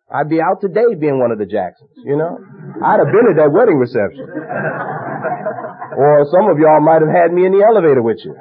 I'd 0.05 0.29
be 0.29 0.37
out 0.37 0.61
today 0.61 0.93
being 0.93 1.17
one 1.17 1.33
of 1.33 1.41
the 1.41 1.49
Jacksons, 1.49 1.89
you 2.05 2.13
know? 2.13 2.37
I'd 2.85 3.01
have 3.01 3.09
been 3.09 3.25
at 3.25 3.41
that 3.41 3.49
wedding 3.49 3.81
reception. 3.81 4.29
Or 5.97 6.27
some 6.29 6.45
of 6.45 6.61
y'all 6.61 6.77
might 6.83 7.01
have 7.01 7.09
had 7.09 7.33
me 7.33 7.49
in 7.49 7.57
the 7.57 7.65
elevator 7.65 8.05
with 8.05 8.21
you. 8.21 8.37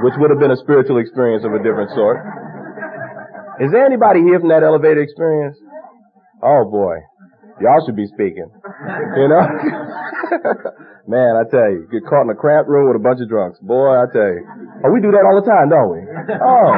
Which 0.00 0.16
would 0.16 0.32
have 0.32 0.40
been 0.40 0.50
a 0.50 0.60
spiritual 0.64 0.96
experience 0.96 1.44
of 1.44 1.52
a 1.52 1.60
different 1.60 1.92
sort. 1.92 2.24
Is 3.60 3.68
there 3.68 3.84
anybody 3.84 4.24
here 4.24 4.40
from 4.40 4.48
that 4.48 4.64
elevator 4.64 5.04
experience? 5.04 5.60
Oh 6.40 6.64
boy. 6.64 7.04
Y'all 7.60 7.84
should 7.84 7.96
be 7.96 8.08
speaking. 8.08 8.48
You 8.48 9.28
know? 9.28 9.44
Man, 11.10 11.36
I 11.36 11.44
tell 11.52 11.68
you, 11.68 11.84
get 11.92 12.08
caught 12.08 12.24
in 12.24 12.32
a 12.32 12.38
cramped 12.38 12.70
room 12.70 12.88
with 12.88 12.96
a 12.96 13.04
bunch 13.04 13.20
of 13.20 13.28
drunks. 13.28 13.60
Boy, 13.60 13.92
I 13.92 14.08
tell 14.08 14.32
you. 14.32 14.40
Oh, 14.86 14.88
we 14.88 15.04
do 15.04 15.12
that 15.12 15.28
all 15.28 15.36
the 15.36 15.44
time, 15.44 15.68
don't 15.68 15.92
we? 15.92 16.00
Oh. 16.40 16.72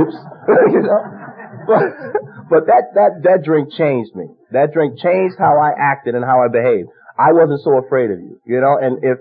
Oops. 0.00 0.16
you 0.72 0.80
know? 0.80 1.20
But, 2.50 2.66
that, 2.66 2.92
that, 2.98 3.10
that 3.22 3.40
drink 3.46 3.70
changed 3.72 4.10
me. 4.18 4.26
That 4.50 4.74
drink 4.74 4.98
changed 4.98 5.38
how 5.38 5.56
I 5.56 5.70
acted 5.70 6.18
and 6.18 6.24
how 6.24 6.42
I 6.42 6.50
behaved. 6.50 6.90
I 7.14 7.30
wasn't 7.30 7.62
so 7.62 7.78
afraid 7.78 8.10
of 8.10 8.18
you, 8.18 8.40
you 8.44 8.60
know, 8.60 8.74
and 8.80 8.98
if, 9.04 9.18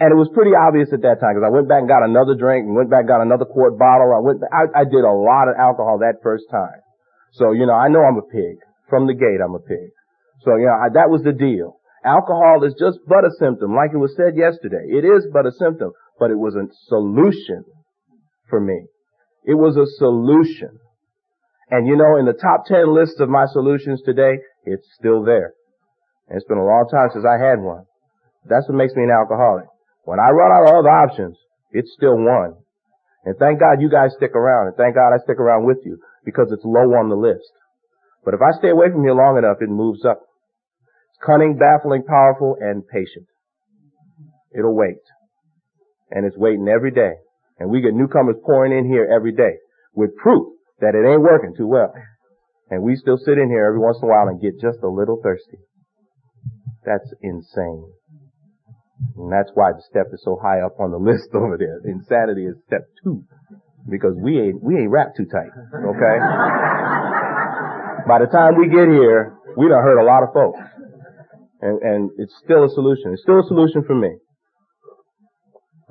and 0.00 0.10
it 0.10 0.18
was 0.18 0.26
pretty 0.34 0.58
obvious 0.58 0.90
at 0.90 1.06
that 1.06 1.22
time 1.22 1.38
because 1.38 1.46
I 1.46 1.54
went 1.54 1.70
back 1.70 1.86
and 1.86 1.88
got 1.88 2.02
another 2.02 2.34
drink 2.34 2.66
and 2.66 2.74
went 2.74 2.90
back 2.90 3.06
and 3.06 3.12
got 3.14 3.22
another 3.22 3.46
quart 3.46 3.78
bottle. 3.78 4.10
I 4.10 4.18
went, 4.18 4.42
I, 4.50 4.82
I 4.82 4.84
did 4.84 5.06
a 5.06 5.14
lot 5.14 5.46
of 5.46 5.54
alcohol 5.54 6.02
that 6.02 6.18
first 6.18 6.50
time. 6.50 6.82
So, 7.38 7.52
you 7.54 7.66
know, 7.66 7.78
I 7.78 7.86
know 7.86 8.02
I'm 8.02 8.18
a 8.18 8.26
pig. 8.26 8.58
From 8.90 9.06
the 9.06 9.14
gate, 9.14 9.38
I'm 9.38 9.54
a 9.54 9.62
pig. 9.62 9.94
So, 10.42 10.56
you 10.56 10.66
know, 10.66 10.74
I, 10.74 10.90
that 10.98 11.10
was 11.10 11.22
the 11.22 11.32
deal. 11.32 11.78
Alcohol 12.04 12.62
is 12.66 12.74
just 12.74 12.98
but 13.06 13.24
a 13.24 13.30
symptom, 13.38 13.74
like 13.74 13.94
it 13.94 14.02
was 14.02 14.14
said 14.16 14.36
yesterday. 14.36 14.84
It 14.90 15.06
is 15.06 15.26
but 15.32 15.46
a 15.46 15.52
symptom, 15.52 15.92
but 16.18 16.30
it 16.30 16.38
was 16.38 16.54
a 16.54 16.66
solution 16.88 17.64
for 18.50 18.60
me. 18.60 18.86
It 19.44 19.54
was 19.54 19.76
a 19.76 19.86
solution. 19.98 20.80
And 21.70 21.86
you 21.86 21.96
know, 21.96 22.16
in 22.18 22.26
the 22.26 22.36
top 22.36 22.66
10 22.66 22.92
lists 22.94 23.20
of 23.20 23.28
my 23.28 23.46
solutions 23.52 24.02
today, 24.04 24.38
it's 24.64 24.86
still 24.98 25.24
there. 25.24 25.54
And 26.28 26.36
it's 26.36 26.48
been 26.48 26.58
a 26.58 26.64
long 26.64 26.88
time 26.90 27.08
since 27.12 27.24
I 27.24 27.40
had 27.40 27.60
one. 27.60 27.84
That's 28.44 28.68
what 28.68 28.76
makes 28.76 28.94
me 28.94 29.04
an 29.04 29.10
alcoholic. 29.10 29.66
When 30.04 30.20
I 30.20 30.28
run 30.30 30.52
out 30.52 30.68
of 30.68 30.84
other 30.84 30.92
options, 30.92 31.36
it's 31.72 31.92
still 31.96 32.16
one. 32.16 32.54
And 33.24 33.36
thank 33.38 33.60
God 33.60 33.80
you 33.80 33.88
guys 33.88 34.12
stick 34.16 34.36
around. 34.36 34.68
And 34.68 34.76
thank 34.76 34.94
God 34.94 35.14
I 35.14 35.18
stick 35.24 35.40
around 35.40 35.64
with 35.64 35.78
you 35.84 35.98
because 36.24 36.52
it's 36.52 36.64
low 36.64 36.92
on 37.00 37.08
the 37.08 37.16
list. 37.16 37.48
But 38.24 38.34
if 38.34 38.40
I 38.40 38.56
stay 38.58 38.68
away 38.68 38.92
from 38.92 39.04
you 39.04 39.12
long 39.12 39.38
enough, 39.38 39.58
it 39.60 39.68
moves 39.68 40.04
up. 40.04 40.20
It's 41.10 41.24
cunning, 41.24 41.56
baffling, 41.56 42.04
powerful, 42.04 42.56
and 42.60 42.86
patient. 42.86 43.26
It'll 44.56 44.76
wait. 44.76 45.00
And 46.10 46.26
it's 46.26 46.36
waiting 46.36 46.68
every 46.68 46.90
day. 46.90 47.16
And 47.58 47.70
we 47.70 47.80
get 47.80 47.94
newcomers 47.94 48.36
pouring 48.44 48.76
in 48.76 48.88
here 48.90 49.08
every 49.10 49.32
day 49.32 49.56
with 49.94 50.16
proof 50.16 50.53
that 50.80 50.94
it 50.94 51.06
ain't 51.06 51.22
working 51.22 51.54
too 51.56 51.66
well. 51.66 51.92
And 52.70 52.82
we 52.82 52.96
still 52.96 53.18
sit 53.18 53.38
in 53.38 53.48
here 53.48 53.66
every 53.66 53.78
once 53.78 53.98
in 54.02 54.08
a 54.08 54.10
while 54.10 54.28
and 54.28 54.40
get 54.40 54.60
just 54.60 54.78
a 54.82 54.88
little 54.88 55.20
thirsty. 55.22 55.58
That's 56.84 57.12
insane. 57.22 57.92
And 59.16 59.32
that's 59.32 59.50
why 59.54 59.72
the 59.72 59.82
step 59.88 60.06
is 60.12 60.22
so 60.24 60.38
high 60.40 60.60
up 60.60 60.80
on 60.80 60.90
the 60.90 60.98
list 61.10 61.28
over 61.34 61.56
there. 61.58 61.80
Insanity 61.84 62.46
is 62.46 62.56
step 62.66 62.82
two. 63.02 63.24
Because 63.88 64.16
we 64.16 64.40
ain't, 64.40 64.62
we 64.62 64.76
ain't 64.80 64.90
wrapped 64.90 65.16
too 65.16 65.26
tight. 65.26 65.52
Okay? 65.76 66.16
By 68.08 68.18
the 68.20 68.28
time 68.32 68.56
we 68.56 68.68
get 68.68 68.88
here, 68.88 69.36
we 69.56 69.68
done 69.68 69.82
hurt 69.84 70.00
a 70.00 70.04
lot 70.04 70.22
of 70.22 70.32
folks. 70.32 70.60
And, 71.60 71.80
and 71.82 72.10
it's 72.16 72.34
still 72.42 72.64
a 72.64 72.68
solution. 72.68 73.12
It's 73.12 73.22
still 73.22 73.40
a 73.40 73.46
solution 73.46 73.84
for 73.84 73.94
me. 73.94 74.16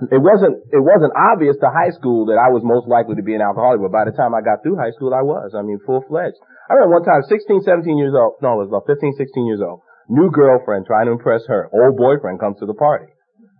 It 0.09 0.17
wasn't, 0.17 0.57
it 0.73 0.81
wasn't 0.81 1.13
obvious 1.13 1.53
to 1.61 1.69
high 1.69 1.93
school 1.93 2.25
that 2.33 2.41
I 2.41 2.49
was 2.49 2.65
most 2.65 2.89
likely 2.89 3.13
to 3.13 3.21
be 3.21 3.37
an 3.37 3.45
alcoholic, 3.45 3.77
but 3.77 3.93
by 3.93 4.09
the 4.09 4.15
time 4.17 4.33
I 4.33 4.41
got 4.41 4.65
through 4.65 4.81
high 4.81 4.89
school, 4.97 5.13
I 5.13 5.21
was. 5.21 5.53
I 5.53 5.61
mean, 5.61 5.77
full 5.85 6.01
fledged. 6.09 6.41
I 6.65 6.73
remember 6.73 6.97
one 6.97 7.05
time, 7.05 7.21
16, 7.21 7.61
17 7.61 8.01
years 8.01 8.17
old, 8.17 8.41
no, 8.41 8.57
it 8.57 8.65
was 8.65 8.73
about 8.73 8.89
15, 8.89 9.13
16 9.13 9.45
years 9.45 9.61
old. 9.61 9.85
New 10.09 10.33
girlfriend 10.33 10.89
trying 10.89 11.05
to 11.05 11.13
impress 11.13 11.45
her. 11.45 11.69
Old 11.69 11.95
boyfriend 11.95 12.41
comes 12.41 12.57
to 12.59 12.65
the 12.65 12.73
party. 12.73 13.05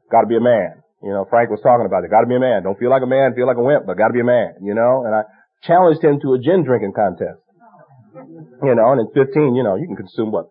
Gotta 0.09 0.25
be 0.25 0.35
a 0.35 0.43
man. 0.43 0.81
You 1.05 1.13
know, 1.13 1.27
Frank 1.29 1.53
was 1.53 1.61
talking 1.61 1.85
about 1.85 2.03
it. 2.03 2.09
Gotta 2.09 2.27
be 2.27 2.35
a 2.35 2.41
man. 2.41 2.63
Don't 2.63 2.79
feel 2.81 2.89
like 2.89 3.05
a 3.05 3.09
man, 3.09 3.37
feel 3.37 3.47
like 3.47 3.61
a 3.61 3.63
wimp, 3.63 3.85
but 3.85 3.97
gotta 3.97 4.13
be 4.13 4.23
a 4.23 4.27
man, 4.27 4.57
you 4.63 4.73
know? 4.73 5.05
And 5.05 5.13
I 5.13 5.21
challenged 5.61 6.01
him 6.01 6.17
to 6.25 6.33
a 6.33 6.39
gin 6.39 6.65
drinking 6.65 6.97
contest. 6.97 7.43
You 8.63 8.73
know, 8.73 8.89
and 8.95 9.05
in 9.05 9.07
15, 9.13 9.55
you 9.55 9.63
know, 9.63 9.75
you 9.75 9.85
can 9.85 9.95
consume 9.95 10.31
what? 10.31 10.49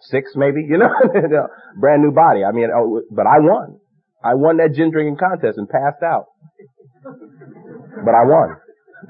Six 0.00 0.32
maybe, 0.36 0.64
you 0.64 0.78
know? 0.78 0.90
Brand 1.80 2.02
new 2.02 2.12
body. 2.12 2.44
I 2.44 2.52
mean, 2.52 2.70
oh, 2.70 3.02
but 3.10 3.26
I 3.26 3.42
won. 3.42 3.80
I 4.24 4.34
won 4.34 4.56
that 4.56 4.72
gin 4.72 4.90
drinking 4.90 5.20
contest 5.20 5.58
and 5.58 5.68
passed 5.68 6.02
out. 6.02 6.32
But 7.04 8.16
I 8.16 8.24
won. 8.24 8.56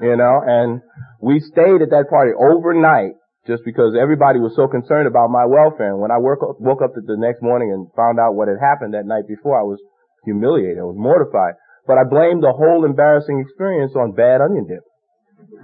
You 0.03 0.19
know, 0.19 0.43
and 0.43 0.81
we 1.23 1.39
stayed 1.39 1.79
at 1.79 1.89
that 1.95 2.11
party 2.11 2.35
overnight 2.35 3.15
just 3.47 3.63
because 3.63 3.95
everybody 3.95 4.43
was 4.43 4.51
so 4.59 4.67
concerned 4.67 5.07
about 5.07 5.31
my 5.31 5.45
welfare. 5.47 5.95
And 5.95 6.01
when 6.03 6.11
I 6.11 6.19
woke 6.19 6.43
up, 6.43 6.59
woke 6.59 6.81
up 6.83 6.91
the 6.93 7.15
next 7.15 7.41
morning 7.41 7.71
and 7.71 7.87
found 7.95 8.19
out 8.19 8.35
what 8.35 8.49
had 8.49 8.59
happened 8.59 8.93
that 8.93 9.07
night 9.07 9.23
before, 9.23 9.55
I 9.55 9.63
was 9.63 9.79
humiliated. 10.25 10.81
I 10.81 10.89
was 10.89 10.99
mortified. 10.99 11.55
But 11.87 11.97
I 11.97 12.03
blamed 12.03 12.43
the 12.43 12.51
whole 12.51 12.83
embarrassing 12.83 13.39
experience 13.39 13.93
on 13.95 14.11
bad 14.11 14.41
onion 14.41 14.67
dip. 14.67 14.83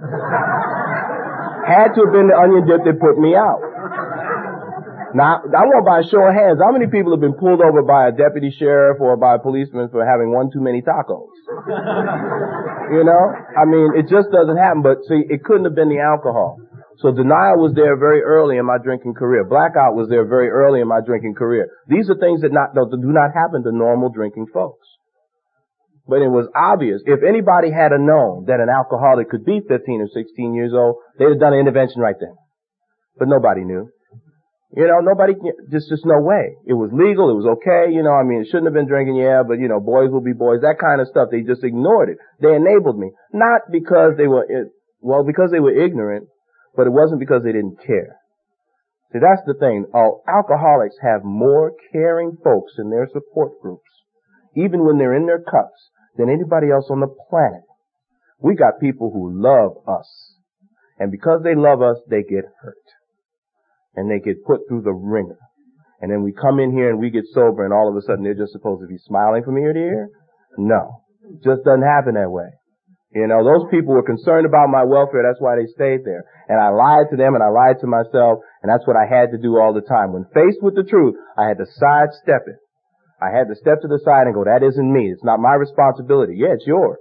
Had 1.62 1.94
to 1.94 2.00
have 2.06 2.14
been 2.14 2.30
the 2.30 2.38
onion 2.38 2.64
dip 2.66 2.86
that 2.86 2.96
put 3.02 3.18
me 3.18 3.34
out. 3.34 3.60
Now, 5.12 5.44
I 5.44 5.62
want 5.68 5.84
by 5.84 6.00
a 6.00 6.06
show 6.08 6.24
of 6.24 6.32
hands, 6.32 6.56
how 6.56 6.72
many 6.72 6.88
people 6.88 7.12
have 7.12 7.20
been 7.20 7.36
pulled 7.36 7.60
over 7.60 7.84
by 7.84 8.08
a 8.08 8.12
deputy 8.16 8.48
sheriff 8.48 8.96
or 8.96 9.16
by 9.20 9.36
a 9.36 9.40
policeman 9.40 9.92
for 9.92 10.00
having 10.04 10.32
one 10.32 10.48
too 10.48 10.64
many 10.64 10.80
tacos? 10.80 11.36
you 12.96 13.04
know? 13.04 13.24
I 13.52 13.68
mean, 13.68 13.92
it 14.00 14.08
just 14.08 14.32
doesn't 14.32 14.56
happen, 14.56 14.80
but 14.80 15.04
see, 15.04 15.20
it 15.28 15.44
couldn't 15.44 15.68
have 15.68 15.76
been 15.76 15.92
the 15.92 16.00
alcohol. 16.00 16.56
So 17.04 17.12
denial 17.12 17.60
was 17.60 17.76
there 17.76 17.96
very 17.96 18.22
early 18.24 18.56
in 18.56 18.64
my 18.64 18.78
drinking 18.80 19.14
career. 19.14 19.44
Blackout 19.44 19.96
was 19.96 20.08
there 20.08 20.24
very 20.24 20.48
early 20.48 20.80
in 20.80 20.88
my 20.88 21.00
drinking 21.04 21.34
career. 21.34 21.68
These 21.88 22.08
are 22.08 22.16
things 22.16 22.40
that, 22.40 22.52
not, 22.52 22.72
that 22.72 22.88
do 22.88 23.12
not 23.12 23.36
happen 23.36 23.64
to 23.64 23.72
normal 23.72 24.08
drinking 24.08 24.48
folks. 24.52 24.86
But 26.06 26.24
it 26.24 26.32
was 26.32 26.48
obvious. 26.56 27.00
If 27.04 27.20
anybody 27.22 27.70
had 27.70 27.92
known 27.92 28.46
that 28.46 28.60
an 28.60 28.68
alcoholic 28.68 29.30
could 29.30 29.44
be 29.44 29.60
15 29.60 30.00
or 30.00 30.08
16 30.08 30.54
years 30.54 30.72
old, 30.74 30.96
they'd 31.18 31.30
have 31.30 31.40
done 31.40 31.54
an 31.54 31.60
intervention 31.60 32.00
right 32.00 32.16
then. 32.18 32.34
But 33.18 33.28
nobody 33.28 33.64
knew. 33.64 33.90
You 34.72 34.88
know, 34.88 35.04
nobody, 35.04 35.36
just, 35.68 35.92
just 35.92 36.06
no 36.08 36.16
way. 36.24 36.56
It 36.64 36.72
was 36.72 36.88
legal, 36.96 37.28
it 37.28 37.36
was 37.36 37.60
okay, 37.60 37.92
you 37.92 38.00
know, 38.00 38.16
I 38.16 38.24
mean, 38.24 38.40
it 38.40 38.48
shouldn't 38.48 38.72
have 38.72 38.78
been 38.78 38.88
drinking, 38.88 39.20
yeah, 39.20 39.44
but 39.44 39.60
you 39.60 39.68
know, 39.68 39.80
boys 39.84 40.08
will 40.08 40.24
be 40.24 40.32
boys, 40.32 40.64
that 40.64 40.80
kind 40.80 41.04
of 41.04 41.12
stuff. 41.12 41.28
They 41.28 41.44
just 41.44 41.60
ignored 41.60 42.08
it. 42.08 42.16
They 42.40 42.56
enabled 42.56 42.96
me. 42.96 43.12
Not 43.36 43.68
because 43.68 44.16
they 44.16 44.24
were, 44.24 44.48
well, 45.04 45.28
because 45.28 45.52
they 45.52 45.60
were 45.60 45.76
ignorant, 45.76 46.32
but 46.72 46.88
it 46.88 46.96
wasn't 46.96 47.20
because 47.20 47.44
they 47.44 47.52
didn't 47.52 47.84
care. 47.84 48.16
See, 49.12 49.20
that's 49.20 49.44
the 49.44 49.60
thing. 49.60 49.92
Oh, 49.92 50.24
alcoholics 50.24 50.96
have 51.04 51.20
more 51.20 51.76
caring 51.92 52.40
folks 52.40 52.72
in 52.80 52.88
their 52.88 53.04
support 53.12 53.60
groups, 53.60 53.92
even 54.56 54.88
when 54.88 54.96
they're 54.96 55.12
in 55.12 55.28
their 55.28 55.44
cups, 55.44 55.92
than 56.16 56.32
anybody 56.32 56.72
else 56.72 56.88
on 56.88 57.04
the 57.04 57.12
planet. 57.28 57.68
We 58.40 58.56
got 58.56 58.80
people 58.80 59.12
who 59.12 59.36
love 59.36 59.84
us. 59.84 60.08
And 60.98 61.12
because 61.12 61.44
they 61.44 61.54
love 61.54 61.82
us, 61.82 62.00
they 62.08 62.22
get 62.24 62.48
hurt 62.64 62.88
and 63.94 64.10
they 64.10 64.18
get 64.18 64.44
put 64.44 64.60
through 64.68 64.82
the 64.82 64.92
ringer. 64.92 65.38
And 66.00 66.10
then 66.10 66.22
we 66.22 66.32
come 66.32 66.58
in 66.58 66.72
here 66.72 66.90
and 66.90 66.98
we 66.98 67.10
get 67.10 67.24
sober 67.32 67.64
and 67.64 67.72
all 67.72 67.88
of 67.88 67.96
a 67.96 68.02
sudden 68.02 68.24
they're 68.24 68.34
just 68.34 68.52
supposed 68.52 68.82
to 68.82 68.88
be 68.88 68.98
smiling 68.98 69.44
from 69.44 69.58
ear 69.58 69.72
to 69.72 69.78
ear? 69.78 70.08
No. 70.58 71.02
Just 71.44 71.62
doesn't 71.64 71.86
happen 71.86 72.14
that 72.14 72.30
way. 72.30 72.50
You 73.14 73.28
know, 73.28 73.44
those 73.44 73.68
people 73.70 73.92
were 73.92 74.02
concerned 74.02 74.46
about 74.46 74.72
my 74.72 74.84
welfare, 74.84 75.22
that's 75.22 75.40
why 75.40 75.56
they 75.56 75.68
stayed 75.68 76.00
there. 76.04 76.24
And 76.48 76.58
I 76.58 76.72
lied 76.72 77.12
to 77.12 77.16
them 77.16 77.36
and 77.36 77.44
I 77.44 77.52
lied 77.52 77.76
to 77.84 77.86
myself, 77.86 78.40
and 78.64 78.72
that's 78.72 78.88
what 78.88 78.96
I 78.96 79.04
had 79.04 79.30
to 79.36 79.38
do 79.38 79.60
all 79.60 79.76
the 79.76 79.84
time. 79.84 80.16
When 80.16 80.24
faced 80.32 80.64
with 80.64 80.74
the 80.74 80.82
truth, 80.82 81.14
I 81.36 81.46
had 81.46 81.60
to 81.60 81.68
sidestep 81.68 82.48
it. 82.48 82.56
I 83.20 83.28
had 83.28 83.52
to 83.52 83.54
step 83.54 83.84
to 83.84 83.88
the 83.88 84.00
side 84.02 84.26
and 84.26 84.34
go, 84.34 84.44
that 84.48 84.64
isn't 84.64 84.92
me. 84.92 85.12
It's 85.12 85.22
not 85.22 85.38
my 85.38 85.54
responsibility. 85.54 86.40
Yeah, 86.40 86.56
it's 86.56 86.66
yours. 86.66 86.98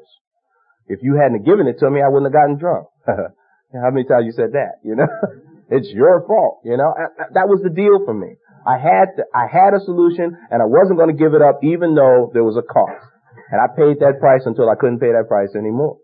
If 0.87 0.99
you 1.01 1.15
hadn't 1.15 1.47
given 1.47 1.65
it 1.65 1.79
to 1.79 1.89
me, 1.89 2.03
I 2.03 2.11
wouldn't 2.11 2.27
have 2.27 2.37
gotten 2.37 2.59
drunk. 2.59 2.87
How 3.07 3.89
many 3.89 4.03
times 4.03 4.27
you 4.27 4.35
said 4.35 4.51
that, 4.53 4.83
you 4.83 4.95
know? 4.95 5.07
It's 5.71 5.87
your 5.95 6.27
fault, 6.27 6.59
you 6.67 6.75
know. 6.75 6.91
That 7.31 7.47
was 7.47 7.63
the 7.63 7.71
deal 7.71 8.03
for 8.03 8.13
me. 8.13 8.35
I 8.67 8.75
had 8.77 9.15
to, 9.17 9.23
I 9.33 9.47
had 9.47 9.71
a 9.73 9.79
solution, 9.81 10.35
and 10.51 10.61
I 10.61 10.67
wasn't 10.67 10.99
going 10.99 11.09
to 11.09 11.17
give 11.17 11.33
it 11.33 11.41
up, 11.41 11.63
even 11.63 11.95
though 11.95 12.29
there 12.35 12.43
was 12.43 12.59
a 12.59 12.65
cost. 12.67 13.07
And 13.49 13.57
I 13.57 13.71
paid 13.71 14.03
that 14.03 14.19
price 14.19 14.43
until 14.45 14.69
I 14.69 14.75
couldn't 14.75 14.99
pay 14.99 15.15
that 15.15 15.31
price 15.31 15.55
anymore. 15.55 15.97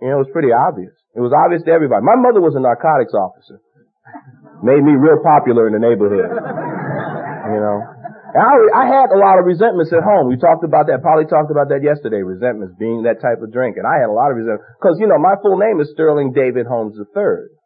You 0.00 0.14
know, 0.14 0.22
it 0.22 0.30
was 0.30 0.32
pretty 0.32 0.54
obvious. 0.54 0.94
It 1.18 1.20
was 1.20 1.34
obvious 1.34 1.66
to 1.66 1.70
everybody. 1.74 2.06
My 2.06 2.14
mother 2.14 2.38
was 2.38 2.54
a 2.54 2.62
narcotics 2.62 3.12
officer. 3.12 3.58
Made 4.62 4.86
me 4.86 4.94
real 4.94 5.18
popular 5.20 5.66
in 5.66 5.74
the 5.74 5.82
neighborhood. 5.82 6.30
You 6.30 7.60
know. 7.60 7.78
And 8.38 8.42
I, 8.44 8.54
I 8.70 8.84
had 8.86 9.10
a 9.10 9.18
lot 9.18 9.42
of 9.42 9.48
resentments 9.50 9.90
at 9.90 10.06
home. 10.06 10.30
We 10.30 10.38
talked 10.38 10.62
about 10.62 10.86
that. 10.86 11.02
Polly 11.02 11.26
talked 11.26 11.50
about 11.50 11.74
that 11.74 11.82
yesterday. 11.82 12.22
Resentments 12.22 12.78
being 12.78 13.02
that 13.02 13.18
type 13.18 13.42
of 13.42 13.50
drink. 13.50 13.80
And 13.80 13.86
I 13.88 13.98
had 13.98 14.06
a 14.06 14.14
lot 14.14 14.30
of 14.30 14.38
resentment. 14.38 14.62
Cause, 14.78 15.00
you 15.02 15.10
know, 15.10 15.18
my 15.18 15.34
full 15.42 15.58
name 15.58 15.82
is 15.82 15.90
Sterling 15.90 16.30
David 16.30 16.70
Holmes 16.70 16.94
III. 16.94 17.57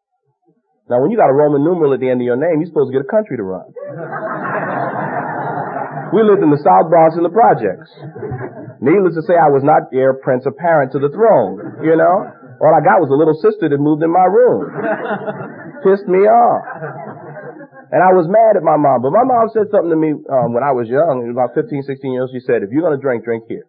Now, 0.92 1.00
when 1.00 1.08
you 1.08 1.16
got 1.16 1.32
a 1.32 1.34
Roman 1.36 1.64
numeral 1.64 1.96
at 1.96 2.04
the 2.04 2.12
end 2.12 2.20
of 2.20 2.28
your 2.28 2.36
name, 2.36 2.60
you're 2.60 2.68
supposed 2.68 2.92
to 2.92 2.96
get 3.00 3.00
a 3.00 3.08
country 3.08 3.40
to 3.40 3.46
run. 3.48 3.64
we 6.12 6.20
lived 6.20 6.44
in 6.44 6.52
the 6.52 6.60
South 6.60 6.92
Bronx 6.92 7.16
in 7.16 7.24
the 7.24 7.32
projects. 7.32 7.88
Needless 8.84 9.16
to 9.16 9.24
say, 9.24 9.40
I 9.40 9.48
was 9.48 9.64
not 9.64 9.88
heir 9.88 10.12
prince 10.20 10.44
apparent 10.44 10.92
to 10.92 11.00
the 11.00 11.08
throne, 11.08 11.80
you 11.80 11.96
know? 11.96 12.28
All 12.60 12.76
I 12.76 12.84
got 12.84 13.00
was 13.00 13.08
a 13.08 13.16
little 13.16 13.32
sister 13.40 13.72
that 13.72 13.80
moved 13.80 14.04
in 14.04 14.12
my 14.12 14.28
room. 14.28 14.68
Pissed 15.88 16.12
me 16.12 16.28
off. 16.28 16.60
And 17.88 18.04
I 18.04 18.12
was 18.12 18.28
mad 18.28 18.60
at 18.60 18.62
my 18.62 18.76
mom. 18.76 19.00
But 19.00 19.16
my 19.16 19.24
mom 19.24 19.48
said 19.48 19.72
something 19.72 19.88
to 19.88 19.96
me 19.96 20.12
um, 20.28 20.52
when 20.52 20.60
I 20.60 20.76
was 20.76 20.92
young, 20.92 21.24
about 21.24 21.56
15, 21.56 21.88
16 21.88 22.12
years 22.12 22.28
old. 22.28 22.36
She 22.36 22.44
said, 22.44 22.60
if 22.60 22.68
you're 22.68 22.84
going 22.84 22.92
to 22.92 23.00
drink, 23.00 23.24
drink 23.24 23.48
here. 23.48 23.64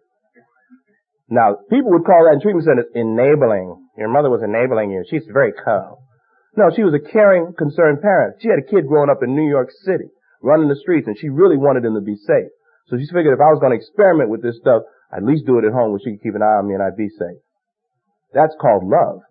Now, 1.32 1.56
people 1.72 1.88
would 1.96 2.04
call 2.04 2.28
that 2.28 2.36
in 2.36 2.44
treatment 2.44 2.68
centers 2.68 2.92
enabling. 2.92 3.80
Your 3.96 4.12
mother 4.12 4.28
was 4.28 4.44
enabling 4.44 4.92
you. 4.92 5.08
She's 5.08 5.24
very 5.32 5.56
calm. 5.56 6.03
No, 6.56 6.70
she 6.74 6.86
was 6.86 6.94
a 6.94 7.02
caring, 7.02 7.52
concerned 7.58 8.00
parent. 8.00 8.38
She 8.40 8.48
had 8.48 8.62
a 8.62 8.70
kid 8.70 8.86
growing 8.86 9.10
up 9.10 9.22
in 9.22 9.34
New 9.34 9.48
York 9.48 9.70
City, 9.84 10.06
running 10.42 10.68
the 10.68 10.78
streets, 10.78 11.06
and 11.06 11.18
she 11.18 11.28
really 11.28 11.56
wanted 11.56 11.84
him 11.84 11.94
to 11.94 12.00
be 12.00 12.14
safe. 12.14 12.50
So 12.86 12.96
she 12.96 13.06
figured 13.10 13.34
if 13.34 13.42
I 13.42 13.50
was 13.50 13.58
going 13.58 13.72
to 13.74 13.80
experiment 13.80 14.30
with 14.30 14.42
this 14.42 14.58
stuff, 14.60 14.82
I'd 15.10 15.22
at 15.22 15.28
least 15.28 15.46
do 15.46 15.58
it 15.58 15.64
at 15.64 15.72
home 15.72 15.90
where 15.90 16.00
she 16.02 16.14
could 16.14 16.22
keep 16.22 16.34
an 16.34 16.46
eye 16.46 16.62
on 16.62 16.68
me 16.68 16.74
and 16.74 16.82
I'd 16.82 16.96
be 16.96 17.08
safe. 17.08 17.42
That's 18.32 18.54
called 18.60 18.86
love. 18.86 19.22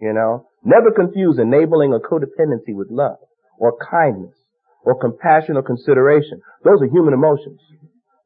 You 0.00 0.12
know? 0.14 0.46
Never 0.64 0.90
confuse 0.90 1.38
enabling 1.38 1.92
or 1.92 2.00
codependency 2.02 2.74
with 2.74 2.90
love, 2.90 3.18
or 3.58 3.78
kindness, 3.78 4.34
or 4.82 4.98
compassion 4.98 5.56
or 5.56 5.62
consideration. 5.62 6.40
Those 6.64 6.82
are 6.82 6.90
human 6.90 7.14
emotions. 7.14 7.60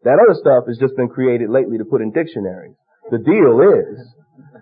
That 0.04 0.18
other 0.18 0.38
stuff 0.40 0.64
has 0.68 0.78
just 0.78 0.96
been 0.96 1.08
created 1.08 1.50
lately 1.50 1.78
to 1.78 1.84
put 1.84 2.00
in 2.00 2.10
dictionaries. 2.10 2.74
The 3.10 3.18
deal 3.18 3.60
is, 3.60 4.00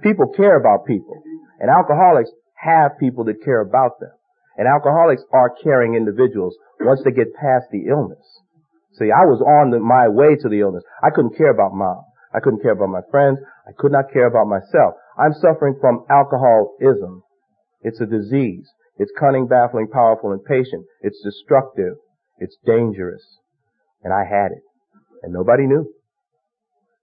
people 0.02 0.32
care 0.36 0.58
about 0.58 0.86
people. 0.86 1.22
And 1.60 1.70
alcoholics 1.70 2.30
have 2.62 2.98
people 2.98 3.24
that 3.24 3.44
care 3.44 3.60
about 3.60 4.00
them. 4.00 4.10
And 4.56 4.68
alcoholics 4.68 5.22
are 5.32 5.54
caring 5.62 5.94
individuals 5.94 6.56
once 6.80 7.00
they 7.04 7.12
get 7.12 7.34
past 7.34 7.66
the 7.72 7.88
illness. 7.88 8.24
See, 8.98 9.10
I 9.10 9.24
was 9.24 9.40
on 9.40 9.70
the, 9.70 9.78
my 9.80 10.08
way 10.08 10.36
to 10.36 10.48
the 10.48 10.60
illness. 10.60 10.82
I 11.02 11.10
couldn't 11.14 11.36
care 11.36 11.50
about 11.50 11.72
mom. 11.72 12.04
I 12.34 12.40
couldn't 12.40 12.62
care 12.62 12.72
about 12.72 12.90
my 12.90 13.00
friends. 13.10 13.38
I 13.66 13.72
could 13.76 13.92
not 13.92 14.12
care 14.12 14.26
about 14.26 14.46
myself. 14.46 14.94
I'm 15.18 15.32
suffering 15.32 15.76
from 15.80 16.04
alcoholism. 16.10 17.22
It's 17.82 18.00
a 18.00 18.06
disease. 18.06 18.68
It's 18.98 19.12
cunning, 19.18 19.46
baffling, 19.46 19.88
powerful, 19.88 20.32
and 20.32 20.44
patient. 20.44 20.84
It's 21.00 21.22
destructive. 21.24 21.94
It's 22.38 22.56
dangerous. 22.66 23.24
And 24.02 24.12
I 24.12 24.24
had 24.28 24.52
it. 24.52 24.62
And 25.22 25.32
nobody 25.32 25.66
knew. 25.66 25.92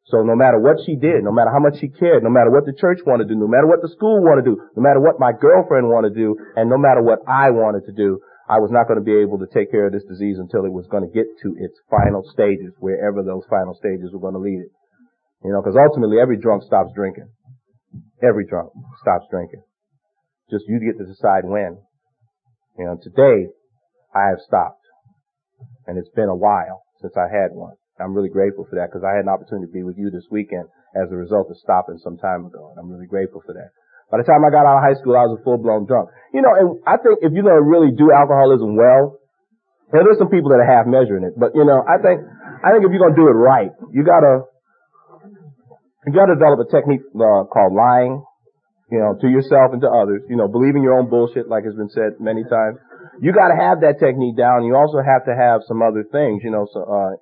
So 0.07 0.23
no 0.23 0.35
matter 0.39 0.59
what 0.59 0.79
she 0.87 0.95
did, 0.95 1.27
no 1.27 1.35
matter 1.35 1.51
how 1.51 1.59
much 1.59 1.83
she 1.83 1.91
cared, 1.91 2.23
no 2.23 2.31
matter 2.31 2.49
what 2.49 2.63
the 2.63 2.71
church 2.71 3.03
wanted 3.05 3.27
to 3.27 3.35
do, 3.35 3.39
no 3.39 3.51
matter 3.51 3.67
what 3.67 3.83
the 3.83 3.91
school 3.91 4.23
wanted 4.23 4.47
to 4.47 4.55
do, 4.55 4.57
no 4.75 4.81
matter 4.81 5.03
what 5.03 5.19
my 5.19 5.35
girlfriend 5.35 5.91
wanted 5.91 6.15
to 6.15 6.19
do, 6.19 6.35
and 6.55 6.69
no 6.69 6.77
matter 6.79 7.03
what 7.03 7.19
I 7.27 7.51
wanted 7.51 7.83
to 7.87 7.91
do, 7.91 8.19
I 8.47 8.63
was 8.63 8.71
not 8.71 8.87
going 8.87 8.99
to 8.99 9.03
be 9.03 9.19
able 9.19 9.35
to 9.43 9.51
take 9.51 9.67
care 9.69 9.87
of 9.87 9.91
this 9.91 10.07
disease 10.07 10.39
until 10.39 10.63
it 10.63 10.71
was 10.71 10.87
going 10.87 11.03
to 11.03 11.11
get 11.11 11.27
to 11.43 11.59
its 11.59 11.75
final 11.91 12.23
stages, 12.31 12.71
wherever 12.79 13.19
those 13.19 13.43
final 13.51 13.75
stages 13.75 14.15
were 14.15 14.23
going 14.23 14.39
to 14.39 14.39
lead 14.39 14.63
it. 14.63 14.71
You 15.43 15.51
know, 15.51 15.59
because 15.59 15.75
ultimately 15.75 16.23
every 16.23 16.39
drunk 16.39 16.63
stops 16.63 16.95
drinking. 16.95 17.27
Every 18.23 18.47
drunk 18.47 18.71
stops 19.03 19.27
drinking. 19.29 19.61
Just 20.49 20.63
you 20.71 20.79
get 20.79 20.97
to 20.97 21.05
decide 21.05 21.43
when. 21.43 21.83
You 22.79 22.85
know, 22.85 22.97
today 23.03 23.51
I 24.15 24.31
have 24.31 24.39
stopped. 24.39 24.87
And 25.85 25.97
it's 25.97 26.09
been 26.15 26.31
a 26.31 26.35
while 26.35 26.87
since 27.01 27.13
I 27.19 27.27
had 27.27 27.51
one. 27.51 27.75
I'm 27.99 28.13
really 28.13 28.29
grateful 28.29 28.65
for 28.69 28.75
that 28.77 28.89
because 28.93 29.03
I 29.03 29.15
had 29.17 29.25
an 29.25 29.31
opportunity 29.33 29.67
to 29.67 29.73
be 29.73 29.83
with 29.83 29.97
you 29.97 30.09
this 30.09 30.25
weekend 30.29 30.69
as 30.95 31.11
a 31.11 31.17
result 31.17 31.49
of 31.49 31.57
stopping 31.57 31.97
some 31.97 32.17
time 32.17 32.45
ago. 32.45 32.69
And 32.71 32.77
I'm 32.77 32.89
really 32.89 33.07
grateful 33.07 33.41
for 33.45 33.53
that. 33.53 33.73
By 34.09 34.23
the 34.23 34.27
time 34.27 34.45
I 34.45 34.49
got 34.49 34.63
out 34.63 34.79
of 34.79 34.85
high 34.87 34.95
school, 34.95 35.19
I 35.19 35.27
was 35.27 35.35
a 35.35 35.43
full-blown 35.43 35.83
drunk. 35.83 36.09
You 36.31 36.39
know, 36.39 36.53
and 36.55 36.67
I 36.87 36.95
think 36.95 37.19
if 37.19 37.35
you're 37.35 37.43
going 37.43 37.59
to 37.59 37.67
really 37.67 37.91
do 37.91 38.13
alcoholism 38.13 38.79
well, 38.79 39.19
and 39.91 40.03
there's 40.03 40.19
some 40.19 40.31
people 40.31 40.51
that 40.55 40.63
are 40.63 40.67
half 40.67 40.87
measuring 40.87 41.23
it, 41.23 41.35
but 41.35 41.55
you 41.55 41.63
know, 41.63 41.79
I 41.83 41.99
think, 41.99 42.23
I 42.63 42.71
think 42.75 42.83
if 42.83 42.91
you're 42.91 43.03
going 43.03 43.15
to 43.15 43.19
do 43.19 43.27
it 43.27 43.35
right, 43.35 43.71
you 43.91 44.03
gotta, 44.03 44.47
you 46.07 46.11
gotta 46.15 46.35
develop 46.35 46.59
a 46.63 46.67
technique 46.71 47.03
uh, 47.15 47.47
called 47.47 47.75
lying, 47.75 48.23
you 48.91 48.99
know, 48.99 49.15
to 49.19 49.27
yourself 49.27 49.75
and 49.75 49.83
to 49.83 49.91
others, 49.91 50.23
you 50.31 50.35
know, 50.35 50.47
believing 50.47 50.83
your 50.83 50.95
own 50.95 51.11
bullshit, 51.11 51.47
like 51.47 51.63
has 51.63 51.75
been 51.75 51.91
said 51.91 52.19
many 52.19 52.43
times. 52.47 52.79
You 53.19 53.31
gotta 53.31 53.55
have 53.55 53.79
that 53.83 53.99
technique 53.99 54.35
down. 54.35 54.63
You 54.63 54.75
also 54.75 54.99
have 55.03 55.23
to 55.27 55.35
have 55.35 55.63
some 55.67 55.83
other 55.83 56.03
things, 56.07 56.43
you 56.43 56.51
know, 56.51 56.67
so, 56.71 56.83
uh, 56.83 57.15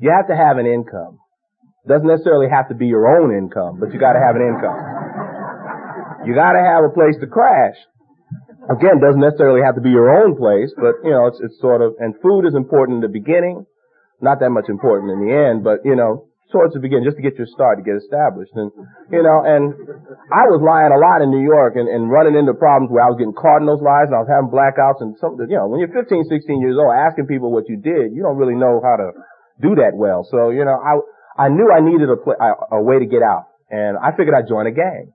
you 0.00 0.10
have 0.10 0.26
to 0.28 0.36
have 0.36 0.58
an 0.58 0.66
income. 0.66 1.18
Doesn't 1.86 2.06
necessarily 2.06 2.48
have 2.50 2.68
to 2.68 2.74
be 2.74 2.86
your 2.86 3.08
own 3.08 3.34
income, 3.34 3.80
but 3.80 3.92
you 3.92 3.98
gotta 3.98 4.20
have 4.20 4.36
an 4.36 4.42
income. 4.42 4.78
You 6.26 6.34
gotta 6.34 6.60
have 6.60 6.84
a 6.84 6.92
place 6.92 7.16
to 7.20 7.26
crash. 7.26 7.76
Again, 8.68 9.00
doesn't 9.00 9.24
necessarily 9.24 9.64
have 9.64 9.74
to 9.76 9.80
be 9.80 9.88
your 9.88 10.12
own 10.12 10.36
place, 10.36 10.68
but 10.76 11.00
you 11.02 11.10
know, 11.10 11.26
it's, 11.26 11.40
it's 11.40 11.58
sort 11.60 11.80
of, 11.80 11.96
and 11.98 12.12
food 12.20 12.44
is 12.44 12.54
important 12.54 13.00
in 13.00 13.02
the 13.02 13.12
beginning, 13.12 13.64
not 14.20 14.40
that 14.40 14.50
much 14.50 14.68
important 14.68 15.10
in 15.10 15.24
the 15.24 15.32
end, 15.32 15.64
but 15.64 15.80
you 15.88 15.96
know, 15.96 16.28
sort 16.52 16.72
of 16.72 16.80
begin 16.80 17.04
just 17.04 17.16
to 17.16 17.24
get 17.24 17.36
your 17.36 17.48
start 17.48 17.80
to 17.80 17.84
get 17.84 17.96
established. 17.96 18.52
And 18.56 18.72
you 19.12 19.22
know, 19.24 19.40
and 19.44 19.72
I 20.32 20.48
was 20.48 20.60
lying 20.60 20.92
a 20.92 21.00
lot 21.00 21.20
in 21.20 21.32
New 21.32 21.44
York 21.44 21.76
and, 21.76 21.88
and 21.88 22.08
running 22.12 22.36
into 22.36 22.52
problems 22.56 22.92
where 22.92 23.04
I 23.04 23.08
was 23.12 23.16
getting 23.20 23.36
caught 23.36 23.60
in 23.60 23.68
those 23.68 23.84
lies 23.84 24.08
and 24.08 24.16
I 24.16 24.24
was 24.24 24.32
having 24.32 24.52
blackouts 24.52 25.00
and 25.00 25.16
something. 25.20 25.48
You 25.48 25.60
know, 25.60 25.68
when 25.68 25.80
you're 25.80 25.92
15, 25.92 26.28
16 26.28 26.60
years 26.60 26.76
old, 26.76 26.92
asking 26.92 27.28
people 27.28 27.52
what 27.52 27.68
you 27.68 27.76
did, 27.76 28.16
you 28.16 28.24
don't 28.24 28.40
really 28.40 28.56
know 28.56 28.80
how 28.80 28.96
to 28.96 29.12
do 29.60 29.74
that 29.76 29.92
well. 29.94 30.26
So 30.30 30.50
you 30.50 30.64
know, 30.64 30.78
I 30.78 31.46
I 31.46 31.48
knew 31.48 31.70
I 31.70 31.80
needed 31.80 32.08
a 32.08 32.18
a, 32.18 32.78
a 32.78 32.82
way 32.82 32.98
to 32.98 33.06
get 33.06 33.22
out, 33.22 33.46
and 33.70 33.98
I 33.98 34.16
figured 34.16 34.34
I'd 34.34 34.48
join 34.48 34.66
a 34.66 34.74
gang. 34.74 35.12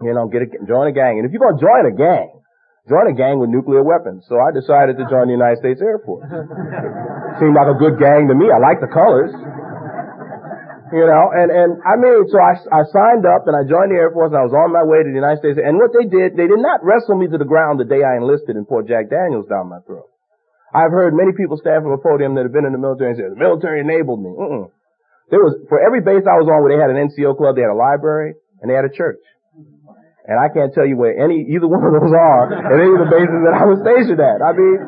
You 0.00 0.14
know, 0.14 0.28
get 0.28 0.42
a, 0.42 0.48
join 0.64 0.88
a 0.88 0.92
gang, 0.92 1.20
and 1.20 1.26
if 1.28 1.32
you're 1.32 1.44
gonna 1.44 1.60
join 1.60 1.84
a 1.84 1.92
gang, 1.92 2.40
join 2.88 3.06
a 3.06 3.14
gang 3.14 3.38
with 3.38 3.50
nuclear 3.50 3.84
weapons. 3.84 4.24
So 4.28 4.40
I 4.40 4.50
decided 4.52 4.96
to 4.96 5.04
join 5.06 5.28
the 5.28 5.36
United 5.36 5.60
States 5.60 5.80
Air 5.84 6.00
Force. 6.00 6.24
Seemed 7.40 7.54
like 7.54 7.68
a 7.68 7.76
good 7.76 8.00
gang 8.00 8.28
to 8.28 8.34
me. 8.34 8.48
I 8.48 8.58
like 8.58 8.80
the 8.80 8.88
colors. 8.88 9.32
You 10.90 11.06
know, 11.06 11.30
and, 11.30 11.54
and 11.54 11.70
I 11.86 11.94
mean, 11.94 12.26
so 12.34 12.34
I, 12.42 12.58
I 12.74 12.82
signed 12.90 13.22
up 13.22 13.46
and 13.46 13.54
I 13.54 13.62
joined 13.62 13.94
the 13.94 13.98
Air 14.02 14.10
Force 14.10 14.34
and 14.34 14.42
I 14.42 14.42
was 14.42 14.50
on 14.50 14.74
my 14.74 14.82
way 14.82 15.06
to 15.06 15.08
the 15.08 15.14
United 15.14 15.38
States. 15.38 15.54
And 15.54 15.78
what 15.78 15.94
they 15.94 16.02
did, 16.02 16.34
they 16.34 16.50
did 16.50 16.58
not 16.58 16.82
wrestle 16.82 17.14
me 17.14 17.30
to 17.30 17.38
the 17.38 17.46
ground 17.46 17.78
the 17.78 17.86
day 17.86 18.02
I 18.02 18.18
enlisted 18.18 18.58
and 18.58 18.66
pour 18.66 18.82
Jack 18.82 19.06
Daniels 19.06 19.46
down 19.46 19.70
my 19.70 19.78
throat. 19.86 20.09
I've 20.70 20.94
heard 20.94 21.14
many 21.14 21.32
people 21.34 21.58
stand 21.58 21.82
from 21.82 21.92
a 21.92 22.00
podium 22.00 22.34
that 22.38 22.46
have 22.46 22.54
been 22.54 22.66
in 22.66 22.72
the 22.72 22.78
military 22.78 23.10
and 23.10 23.18
say, 23.18 23.26
the 23.26 23.38
military 23.38 23.82
enabled 23.82 24.22
me. 24.22 24.30
Mm-mm. 24.30 24.70
There 25.30 25.42
was, 25.42 25.58
for 25.70 25.78
every 25.78 26.02
base 26.02 26.26
I 26.26 26.38
was 26.38 26.46
on 26.46 26.62
where 26.62 26.70
they 26.74 26.80
had 26.80 26.90
an 26.90 26.98
NCO 26.98 27.38
club, 27.38 27.54
they 27.54 27.62
had 27.62 27.74
a 27.74 27.78
library 27.78 28.34
and 28.62 28.70
they 28.70 28.74
had 28.74 28.86
a 28.86 28.92
church. 28.92 29.22
And 30.26 30.38
I 30.38 30.46
can't 30.50 30.70
tell 30.70 30.86
you 30.86 30.94
where 30.94 31.14
any, 31.16 31.42
either 31.54 31.66
one 31.66 31.82
of 31.82 31.90
those 31.90 32.14
are 32.14 32.54
at 32.54 32.78
any 32.78 32.90
of 32.94 33.02
the 33.02 33.10
bases 33.10 33.40
that 33.46 33.54
I 33.54 33.66
was 33.66 33.82
stationed 33.82 34.22
at. 34.22 34.38
I 34.42 34.54
mean, 34.54 34.78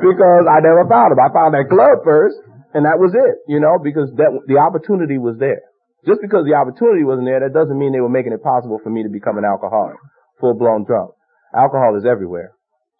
because 0.00 0.44
I 0.48 0.64
never 0.64 0.88
found 0.88 1.12
them. 1.12 1.20
I 1.20 1.28
found 1.28 1.52
that 1.52 1.68
club 1.68 2.04
first 2.04 2.40
and 2.72 2.84
that 2.84 3.00
was 3.00 3.12
it, 3.16 3.40
you 3.48 3.60
know, 3.60 3.80
because 3.80 4.12
that, 4.20 4.32
the 4.46 4.60
opportunity 4.60 5.16
was 5.16 5.36
there. 5.40 5.64
Just 6.06 6.20
because 6.20 6.44
the 6.44 6.54
opportunity 6.54 7.04
wasn't 7.04 7.26
there, 7.26 7.40
that 7.40 7.56
doesn't 7.56 7.76
mean 7.76 7.92
they 7.92 8.04
were 8.04 8.12
making 8.12 8.32
it 8.32 8.44
possible 8.44 8.78
for 8.80 8.88
me 8.88 9.02
to 9.02 9.08
become 9.08 9.36
an 9.36 9.44
alcoholic, 9.44 9.96
full-blown 10.40 10.84
drunk. 10.84 11.12
Alcohol 11.56 11.96
is 11.96 12.04
everywhere. 12.04 12.52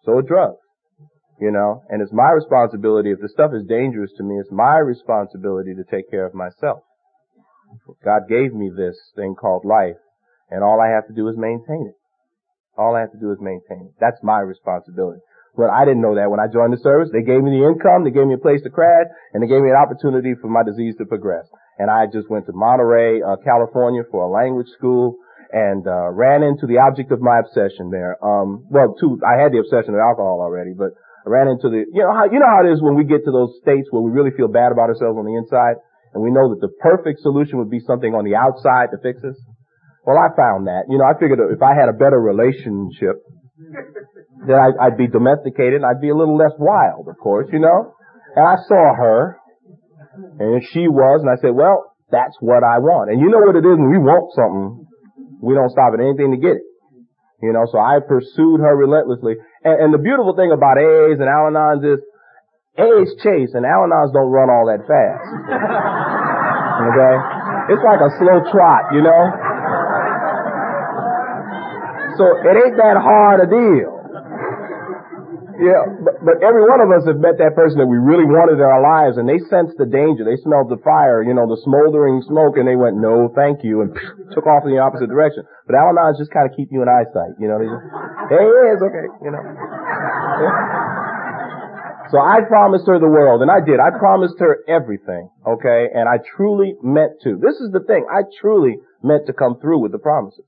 So 0.05 0.17
are 0.17 0.25
drugs. 0.25 0.61
You 1.39 1.51
know, 1.51 1.83
and 1.87 2.01
it's 2.01 2.11
my 2.11 2.31
responsibility, 2.31 3.11
if 3.11 3.19
the 3.21 3.29
stuff 3.29 3.51
is 3.55 3.63
dangerous 3.63 4.11
to 4.17 4.23
me, 4.23 4.35
it's 4.35 4.51
my 4.51 4.77
responsibility 4.77 5.73
to 5.73 5.87
take 5.87 6.11
care 6.11 6.25
of 6.25 6.33
myself. 6.33 6.83
God 8.03 8.27
gave 8.27 8.53
me 8.53 8.69
this 8.75 8.97
thing 9.15 9.35
called 9.39 9.63
life, 9.63 9.99
and 10.49 10.63
all 10.63 10.81
I 10.81 10.89
have 10.89 11.07
to 11.07 11.13
do 11.13 11.29
is 11.29 11.37
maintain 11.37 11.87
it. 11.87 11.95
All 12.77 12.95
I 12.95 13.01
have 13.01 13.11
to 13.13 13.19
do 13.19 13.31
is 13.31 13.39
maintain 13.39 13.87
it. 13.87 13.93
That's 13.99 14.19
my 14.21 14.39
responsibility. 14.39 15.21
But 15.55 15.69
I 15.69 15.85
didn't 15.85 16.01
know 16.01 16.15
that 16.15 16.29
when 16.29 16.39
I 16.39 16.47
joined 16.47 16.73
the 16.73 16.83
service. 16.83 17.09
They 17.11 17.23
gave 17.23 17.43
me 17.43 17.51
the 17.51 17.67
income, 17.67 18.03
they 18.03 18.11
gave 18.11 18.27
me 18.27 18.35
a 18.35 18.41
place 18.41 18.61
to 18.63 18.69
crash, 18.69 19.07
and 19.33 19.43
they 19.43 19.47
gave 19.47 19.61
me 19.61 19.69
an 19.69 19.79
opportunity 19.79 20.35
for 20.39 20.47
my 20.47 20.63
disease 20.63 20.95
to 20.97 21.05
progress. 21.05 21.47
And 21.77 21.89
I 21.89 22.07
just 22.07 22.29
went 22.29 22.45
to 22.47 22.53
Monterey, 22.53 23.21
uh, 23.21 23.37
California 23.43 24.03
for 24.11 24.23
a 24.23 24.31
language 24.31 24.67
school 24.75 25.15
and 25.51 25.87
uh, 25.87 26.09
ran 26.11 26.43
into 26.43 26.67
the 26.67 26.77
object 26.77 27.11
of 27.11 27.21
my 27.21 27.39
obsession 27.39 27.89
there. 27.89 28.15
Um, 28.23 28.67
well, 28.69 28.95
two, 28.99 29.19
I 29.25 29.41
had 29.41 29.51
the 29.51 29.59
obsession 29.59 29.95
of 29.95 29.99
alcohol 29.99 30.41
already, 30.41 30.73
but 30.77 30.93
I 31.25 31.29
ran 31.29 31.47
into 31.47 31.67
the, 31.67 31.83
you 31.91 32.01
know 32.01 32.13
how, 32.15 32.25
you 32.31 32.39
know 32.39 32.47
how 32.47 32.63
it 32.63 32.71
is 32.71 32.81
when 32.81 32.95
we 32.95 33.03
get 33.03 33.25
to 33.25 33.31
those 33.31 33.59
states 33.61 33.91
where 33.91 34.01
we 34.01 34.11
really 34.11 34.31
feel 34.31 34.47
bad 34.47 34.71
about 34.71 34.87
ourselves 34.87 35.19
on 35.19 35.25
the 35.27 35.35
inside, 35.35 35.75
and 36.13 36.23
we 36.23 36.31
know 36.31 36.49
that 36.55 36.61
the 36.63 36.71
perfect 36.79 37.19
solution 37.21 37.59
would 37.59 37.69
be 37.69 37.79
something 37.83 38.15
on 38.15 38.23
the 38.23 38.33
outside 38.33 38.89
to 38.95 38.97
fix 39.03 39.21
us. 39.23 39.37
Well, 40.07 40.17
I 40.17 40.31
found 40.33 40.65
that. 40.65 40.87
You 40.89 40.97
know, 40.97 41.05
I 41.05 41.13
figured 41.19 41.37
if 41.51 41.61
I 41.61 41.75
had 41.75 41.91
a 41.91 41.93
better 41.93 42.17
relationship, 42.17 43.21
then 44.47 44.57
I'd, 44.57 44.75
I'd 44.79 44.97
be 44.97 45.07
domesticated 45.07 45.83
and 45.83 45.85
I'd 45.85 46.01
be 46.01 46.09
a 46.09 46.15
little 46.15 46.37
less 46.37 46.55
wild, 46.57 47.07
of 47.07 47.17
course, 47.19 47.47
you 47.51 47.59
know? 47.59 47.93
And 48.35 48.45
I 48.47 48.55
saw 48.65 48.95
her, 48.95 49.37
and 50.39 50.63
she 50.71 50.87
was, 50.87 51.21
and 51.21 51.29
I 51.29 51.37
said, 51.41 51.53
well, 51.53 51.93
that's 52.09 52.37
what 52.39 52.63
I 52.63 52.79
want. 52.79 53.11
And 53.11 53.19
you 53.21 53.29
know 53.29 53.43
what 53.43 53.55
it 53.55 53.67
is 53.67 53.77
when 53.77 53.91
we 53.91 53.99
want 53.99 54.33
something, 54.33 54.87
we 55.41 55.53
don't 55.53 55.69
stop 55.69 55.93
at 55.93 56.01
anything 56.01 56.31
to 56.31 56.39
get 56.41 56.57
it. 56.57 56.65
You 57.41 57.53
know, 57.53 57.63
so 57.71 57.79
I 57.79 57.99
pursued 58.03 58.59
her 58.59 58.75
relentlessly. 58.75 59.35
And, 59.63 59.75
and 59.79 59.89
the 59.93 60.01
beautiful 60.01 60.35
thing 60.35 60.51
about 60.51 60.75
A's 60.77 61.19
and 61.19 61.29
Al-Anons 61.29 61.83
is, 61.87 61.99
A's 62.79 63.11
chase 63.23 63.51
and 63.55 63.65
Al-Anons 63.65 64.11
don't 64.11 64.31
run 64.31 64.51
all 64.51 64.67
that 64.67 64.83
fast. 64.87 65.23
okay? 66.91 67.15
It's 67.75 67.83
like 67.83 68.01
a 68.03 68.11
slow 68.19 68.39
trot, 68.51 68.91
you 68.91 69.03
know? 69.03 69.23
So 72.19 72.23
it 72.43 72.55
ain't 72.55 72.75
that 72.75 72.99
hard 72.99 73.39
a 73.39 73.47
deal. 73.47 73.98
Yeah, 75.59 75.83
but, 76.07 76.23
but 76.23 76.35
every 76.39 76.63
one 76.63 76.79
of 76.79 76.87
us 76.87 77.03
have 77.03 77.19
met 77.19 77.35
that 77.43 77.51
person 77.51 77.83
that 77.83 77.89
we 77.91 77.99
really 77.99 78.23
wanted 78.23 78.63
in 78.63 78.63
our 78.63 78.79
lives 78.79 79.19
and 79.19 79.27
they 79.27 79.43
sensed 79.51 79.75
the 79.75 79.83
danger. 79.83 80.23
They 80.23 80.39
smelled 80.39 80.71
the 80.71 80.79
fire, 80.79 81.19
you 81.19 81.35
know, 81.35 81.51
the 81.51 81.59
smoldering 81.67 82.23
smoke 82.23 82.55
and 82.55 82.63
they 82.63 82.79
went, 82.79 82.95
no, 82.95 83.27
thank 83.35 83.59
you, 83.67 83.83
and 83.83 83.91
took 84.35 84.47
off 84.47 84.63
in 84.63 84.71
the 84.71 84.79
opposite 84.79 85.11
direction. 85.11 85.43
But 85.67 85.75
Al-Anons 85.75 86.15
just 86.15 86.31
kind 86.31 86.47
of 86.47 86.55
keep 86.55 86.71
you 86.71 86.79
in 86.79 86.87
eyesight, 86.87 87.35
you 87.43 87.51
know. 87.51 87.59
They 87.59 87.67
just, 87.67 87.85
hey, 88.31 88.45
yeah, 88.47 88.73
it's 88.73 88.85
okay, 88.87 89.07
you 89.19 89.31
know. 89.35 89.43
So 92.09 92.17
I 92.17 92.41
promised 92.41 92.87
her 92.87 92.97
the 92.97 93.05
world, 93.05 93.43
and 93.43 93.51
I 93.51 93.61
did. 93.61 93.77
I 93.77 93.93
promised 93.93 94.33
her 94.39 94.65
everything, 94.67 95.29
okay? 95.45 95.93
And 95.93 96.09
I 96.09 96.17
truly 96.35 96.73
meant 96.81 97.21
to. 97.21 97.37
This 97.37 97.61
is 97.61 97.69
the 97.71 97.85
thing. 97.85 98.07
I 98.09 98.25
truly 98.41 98.81
meant 99.03 99.27
to 99.27 99.33
come 99.33 99.59
through 99.61 99.77
with 99.77 99.91
the 99.91 100.01
promises. 100.01 100.45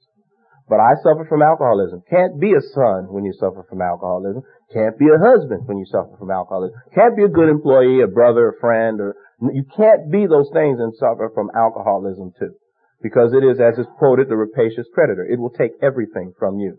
But 0.67 0.79
I 0.79 0.95
suffer 1.03 1.25
from 1.29 1.43
alcoholism. 1.43 2.01
Can't 2.09 2.39
be 2.39 2.53
a 2.53 2.61
son 2.73 3.13
when 3.13 3.25
you 3.25 3.33
suffer 3.33 3.63
from 3.69 3.81
alcoholism. 3.81 4.41
Can't 4.73 4.97
be 4.97 5.07
a 5.11 5.19
husband 5.19 5.67
when 5.67 5.77
you 5.77 5.85
suffer 5.85 6.15
from 6.17 6.31
alcoholism. 6.31 6.79
Can't 6.95 7.15
be 7.15 7.23
a 7.23 7.27
good 7.27 7.49
employee, 7.49 8.01
a 8.01 8.07
brother, 8.07 8.49
a 8.49 8.59
friend, 8.59 9.01
or 9.01 9.15
you 9.41 9.65
can't 9.75 10.11
be 10.11 10.27
those 10.27 10.49
things 10.53 10.79
and 10.79 10.93
suffer 10.95 11.29
from 11.33 11.51
alcoholism 11.55 12.31
too. 12.39 12.55
Because 13.01 13.33
it 13.33 13.43
is, 13.43 13.59
as 13.59 13.79
is 13.79 13.87
quoted, 13.97 14.29
the 14.29 14.37
rapacious 14.37 14.87
predator. 14.93 15.25
It 15.25 15.39
will 15.39 15.49
take 15.49 15.71
everything 15.81 16.33
from 16.37 16.59
you. 16.59 16.77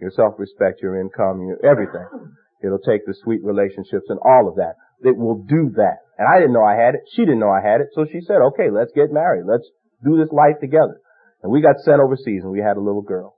Your 0.00 0.10
self-respect, 0.10 0.80
your 0.82 0.98
income, 0.98 1.44
your 1.46 1.60
everything. 1.64 2.08
It'll 2.64 2.80
take 2.80 3.06
the 3.06 3.14
sweet 3.22 3.44
relationships 3.44 4.08
and 4.08 4.18
all 4.24 4.48
of 4.48 4.56
that. 4.56 4.74
It 5.02 5.16
will 5.16 5.44
do 5.44 5.70
that. 5.76 5.98
And 6.18 6.26
I 6.28 6.40
didn't 6.40 6.54
know 6.54 6.64
I 6.64 6.74
had 6.74 6.94
it. 6.94 7.02
She 7.14 7.22
didn't 7.22 7.40
know 7.40 7.50
I 7.50 7.60
had 7.60 7.80
it. 7.80 7.88
So 7.94 8.06
she 8.10 8.20
said, 8.20 8.40
okay, 8.52 8.70
let's 8.72 8.92
get 8.94 9.12
married. 9.12 9.44
Let's 9.46 9.68
do 10.02 10.16
this 10.16 10.32
life 10.32 10.58
together. 10.60 11.00
And 11.42 11.52
we 11.52 11.60
got 11.60 11.80
sent 11.84 12.00
overseas 12.00 12.42
and 12.42 12.52
we 12.52 12.60
had 12.60 12.76
a 12.76 12.80
little 12.80 13.02
girl. 13.02 13.36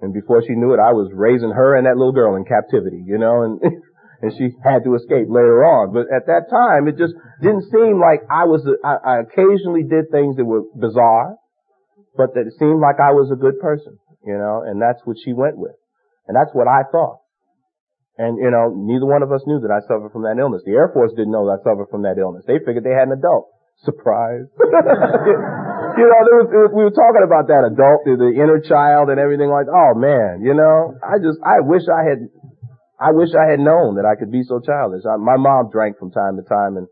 And 0.00 0.12
before 0.12 0.42
she 0.42 0.56
knew 0.56 0.72
it, 0.72 0.80
I 0.80 0.96
was 0.96 1.12
raising 1.12 1.52
her 1.52 1.76
and 1.76 1.84
that 1.86 1.96
little 1.96 2.16
girl 2.16 2.36
in 2.36 2.44
captivity, 2.44 3.04
you 3.04 3.18
know, 3.18 3.44
and, 3.44 3.60
and 4.24 4.32
she 4.36 4.56
had 4.64 4.84
to 4.84 4.96
escape 4.96 5.28
later 5.28 5.60
on. 5.60 5.92
But 5.92 6.08
at 6.08 6.24
that 6.26 6.48
time, 6.48 6.88
it 6.88 6.96
just 6.96 7.12
didn't 7.44 7.68
seem 7.68 8.00
like 8.00 8.24
I 8.32 8.48
was, 8.48 8.64
I, 8.80 8.96
I 8.96 9.14
occasionally 9.20 9.84
did 9.84 10.08
things 10.08 10.40
that 10.40 10.48
were 10.48 10.64
bizarre, 10.72 11.36
but 12.16 12.32
that 12.32 12.48
it 12.48 12.56
seemed 12.56 12.80
like 12.80 12.96
I 12.96 13.12
was 13.12 13.28
a 13.28 13.36
good 13.36 13.60
person, 13.60 14.00
you 14.24 14.36
know, 14.40 14.64
and 14.64 14.80
that's 14.80 15.04
what 15.04 15.20
she 15.20 15.36
went 15.36 15.60
with. 15.60 15.76
And 16.26 16.32
that's 16.32 16.50
what 16.56 16.68
I 16.68 16.88
thought. 16.88 17.20
And, 18.16 18.36
you 18.40 18.50
know, 18.50 18.72
neither 18.72 19.06
one 19.06 19.22
of 19.22 19.32
us 19.32 19.40
knew 19.46 19.60
that 19.60 19.72
I 19.72 19.80
suffered 19.84 20.12
from 20.12 20.28
that 20.28 20.36
illness. 20.40 20.62
The 20.64 20.76
Air 20.76 20.90
Force 20.92 21.12
didn't 21.16 21.32
know 21.32 21.48
that 21.48 21.60
I 21.60 21.64
suffered 21.64 21.88
from 21.90 22.02
that 22.04 22.16
illness. 22.20 22.44
They 22.46 22.60
figured 22.60 22.84
they 22.84 22.96
had 22.96 23.08
an 23.08 23.16
adult. 23.16 23.48
Surprise. 23.84 24.44
you 26.00 26.08
know, 26.08 26.20
there 26.24 26.38
was, 26.40 26.48
was, 26.48 26.72
we 26.72 26.84
were 26.88 26.96
talking 26.96 27.20
about 27.20 27.52
that 27.52 27.68
adult, 27.68 28.08
the, 28.08 28.16
the 28.16 28.32
inner 28.32 28.56
child 28.64 29.12
and 29.12 29.20
everything 29.20 29.52
like, 29.52 29.68
oh 29.68 29.92
man, 29.92 30.40
you 30.40 30.56
know, 30.56 30.96
I 31.04 31.20
just, 31.20 31.36
I 31.44 31.60
wish 31.60 31.84
I 31.84 32.02
had, 32.08 32.20
I 32.96 33.12
wish 33.12 33.36
I 33.36 33.52
had 33.52 33.60
known 33.60 34.00
that 34.00 34.08
I 34.08 34.16
could 34.16 34.32
be 34.32 34.40
so 34.40 34.64
childish. 34.64 35.04
I, 35.04 35.20
my 35.20 35.36
mom 35.36 35.68
drank 35.68 36.00
from 36.00 36.08
time 36.08 36.40
to 36.40 36.44
time 36.48 36.80
and, 36.80 36.88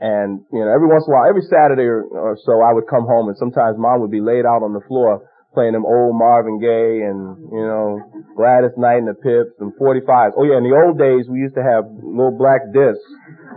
and, 0.00 0.28
you 0.48 0.64
know, 0.64 0.72
every 0.72 0.88
once 0.88 1.04
in 1.04 1.12
a 1.12 1.14
while, 1.14 1.28
every 1.28 1.44
Saturday 1.44 1.84
or, 1.84 2.08
or 2.08 2.40
so 2.40 2.64
I 2.64 2.72
would 2.72 2.88
come 2.88 3.04
home 3.04 3.28
and 3.28 3.36
sometimes 3.36 3.76
mom 3.76 4.00
would 4.00 4.14
be 4.14 4.24
laid 4.24 4.48
out 4.48 4.64
on 4.64 4.72
the 4.72 4.84
floor 4.88 5.28
playing 5.56 5.72
them 5.72 5.84
old 5.84 6.14
Marvin 6.14 6.60
Gaye 6.60 7.02
and, 7.08 7.34
you 7.50 7.64
know, 7.64 7.98
Gladys 8.36 8.76
Knight 8.76 9.02
and 9.02 9.10
the 9.10 9.18
Pips 9.18 9.56
and 9.58 9.72
45s. 9.74 10.36
Oh 10.36 10.44
yeah, 10.44 10.60
in 10.60 10.64
the 10.64 10.76
old 10.76 11.00
days 11.00 11.26
we 11.26 11.40
used 11.40 11.56
to 11.56 11.64
have 11.64 11.88
little 11.98 12.36
black 12.36 12.62
discs 12.70 13.02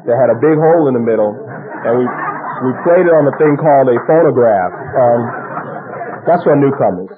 that 0.07 0.17
had 0.17 0.33
a 0.33 0.39
big 0.39 0.57
hole 0.57 0.87
in 0.89 0.97
the 0.97 1.03
middle 1.03 1.35
and 1.35 1.93
we, 1.99 2.05
we 2.61 2.71
played 2.85 3.05
it 3.09 3.13
on 3.13 3.25
a 3.25 3.33
thing 3.41 3.57
called 3.57 3.89
a 3.89 3.97
phonograph. 4.05 4.71
Um, 4.71 5.21
that's 6.29 6.45
for 6.45 6.53
newcomers. 6.53 7.09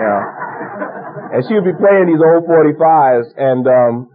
Yeah. 0.00 1.36
And 1.36 1.40
she 1.44 1.54
would 1.54 1.68
be 1.68 1.76
playing 1.76 2.08
these 2.08 2.24
old 2.24 2.48
45s 2.48 3.28
and, 3.36 3.68
um, 3.68 4.08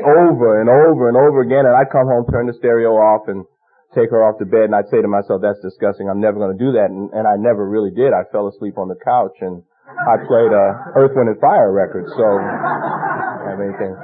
over 0.00 0.58
and 0.58 0.68
over 0.72 1.06
and 1.12 1.16
over 1.16 1.44
again. 1.44 1.68
And 1.68 1.76
I'd 1.76 1.92
come 1.92 2.08
home, 2.08 2.24
turn 2.32 2.48
the 2.48 2.56
stereo 2.56 2.96
off 2.96 3.28
and 3.28 3.44
take 3.94 4.10
her 4.10 4.24
off 4.24 4.40
to 4.40 4.48
bed. 4.48 4.72
And 4.72 4.74
I'd 4.74 4.88
say 4.90 5.04
to 5.04 5.08
myself, 5.08 5.44
that's 5.44 5.60
disgusting. 5.60 6.08
I'm 6.08 6.18
never 6.18 6.40
going 6.40 6.56
to 6.56 6.58
do 6.58 6.72
that. 6.74 6.88
And, 6.90 7.12
and 7.12 7.28
I 7.28 7.36
never 7.36 7.68
really 7.68 7.92
did. 7.92 8.16
I 8.16 8.24
fell 8.32 8.48
asleep 8.48 8.80
on 8.80 8.88
the 8.88 8.98
couch 9.04 9.36
and 9.44 9.62
I 10.08 10.16
played, 10.26 10.50
uh, 10.50 10.98
Earth, 10.98 11.12
Wind 11.14 11.28
and 11.28 11.38
Fire 11.38 11.70
records. 11.70 12.10
So, 12.16 12.26
I 12.26 13.52
have 13.52 13.60
anything. 13.60 13.94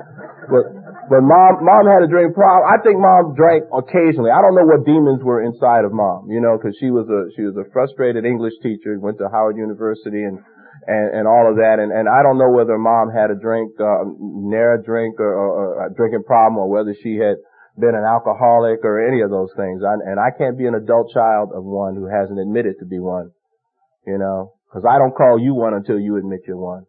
But 0.53 0.65
But 1.11 1.27
mom, 1.27 1.67
mom 1.67 1.91
had 1.91 2.07
a 2.07 2.11
drink 2.11 2.39
problem. 2.39 2.71
I 2.71 2.79
think 2.87 3.03
mom 3.03 3.35
drank 3.35 3.67
occasionally. 3.75 4.31
I 4.31 4.39
don't 4.39 4.55
know 4.55 4.63
what 4.63 4.87
demons 4.87 5.19
were 5.27 5.43
inside 5.43 5.83
of 5.83 5.91
mom, 5.91 6.31
you 6.31 6.39
know, 6.39 6.55
cause 6.55 6.79
she 6.79 6.95
was 6.95 7.11
a, 7.11 7.35
she 7.35 7.43
was 7.43 7.59
a 7.59 7.67
frustrated 7.75 8.23
English 8.23 8.55
teacher, 8.63 8.95
went 8.95 9.19
to 9.19 9.27
Howard 9.27 9.59
University 9.59 10.23
and, 10.23 10.39
and, 10.87 11.07
and 11.11 11.25
all 11.27 11.51
of 11.51 11.59
that. 11.59 11.83
And, 11.83 11.91
and 11.91 12.07
I 12.07 12.23
don't 12.23 12.39
know 12.39 12.55
whether 12.55 12.79
mom 12.79 13.11
had 13.11 13.35
a 13.35 13.35
drink, 13.35 13.75
uh, 13.83 14.07
near 14.23 14.79
a 14.79 14.83
drink 14.87 15.19
or, 15.19 15.35
or, 15.35 15.51
or 15.83 15.87
a 15.91 15.95
drinking 15.99 16.23
problem 16.31 16.63
or 16.63 16.71
whether 16.71 16.95
she 16.95 17.19
had 17.19 17.43
been 17.75 17.99
an 17.99 18.07
alcoholic 18.07 18.87
or 18.87 19.03
any 19.03 19.19
of 19.27 19.35
those 19.35 19.51
things. 19.59 19.83
I, 19.83 19.99
and 20.07 20.23
I 20.23 20.31
can't 20.31 20.55
be 20.55 20.71
an 20.71 20.79
adult 20.79 21.11
child 21.11 21.51
of 21.51 21.67
one 21.67 21.99
who 21.99 22.07
hasn't 22.07 22.39
admitted 22.39 22.79
to 22.79 22.87
be 22.87 23.03
one, 23.03 23.35
you 24.07 24.15
know, 24.15 24.55
cause 24.71 24.87
I 24.87 24.95
don't 25.03 25.19
call 25.19 25.43
you 25.43 25.59
one 25.59 25.75
until 25.75 25.99
you 25.99 26.23
admit 26.23 26.47
you're 26.47 26.55
one. 26.55 26.87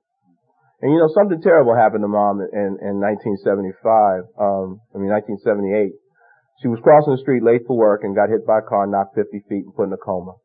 And 0.82 0.89
you 0.91 0.98
know, 0.98 1.10
something 1.13 1.41
terrible 1.41 1.78
happened 1.78 2.02
to 2.02 2.10
mom 2.10 2.41
in, 2.41 2.82
in 2.82 2.98
1975, 2.98 4.34
um, 4.41 4.82
I 4.94 4.98
mean 4.98 5.13
1978. 5.13 5.94
She 6.62 6.70
was 6.70 6.82
crossing 6.82 7.13
the 7.13 7.22
street 7.22 7.46
late 7.46 7.65
for 7.70 7.78
work 7.78 8.02
and 8.02 8.17
got 8.17 8.30
hit 8.30 8.46
by 8.46 8.60
a 8.60 8.65
car, 8.65 8.86
knocked 8.86 9.13
50 9.13 9.46
feet 9.50 9.65
and 9.65 9.74
put 9.74 9.89
in 9.89 9.94
a 9.94 10.02
coma. 10.02 10.38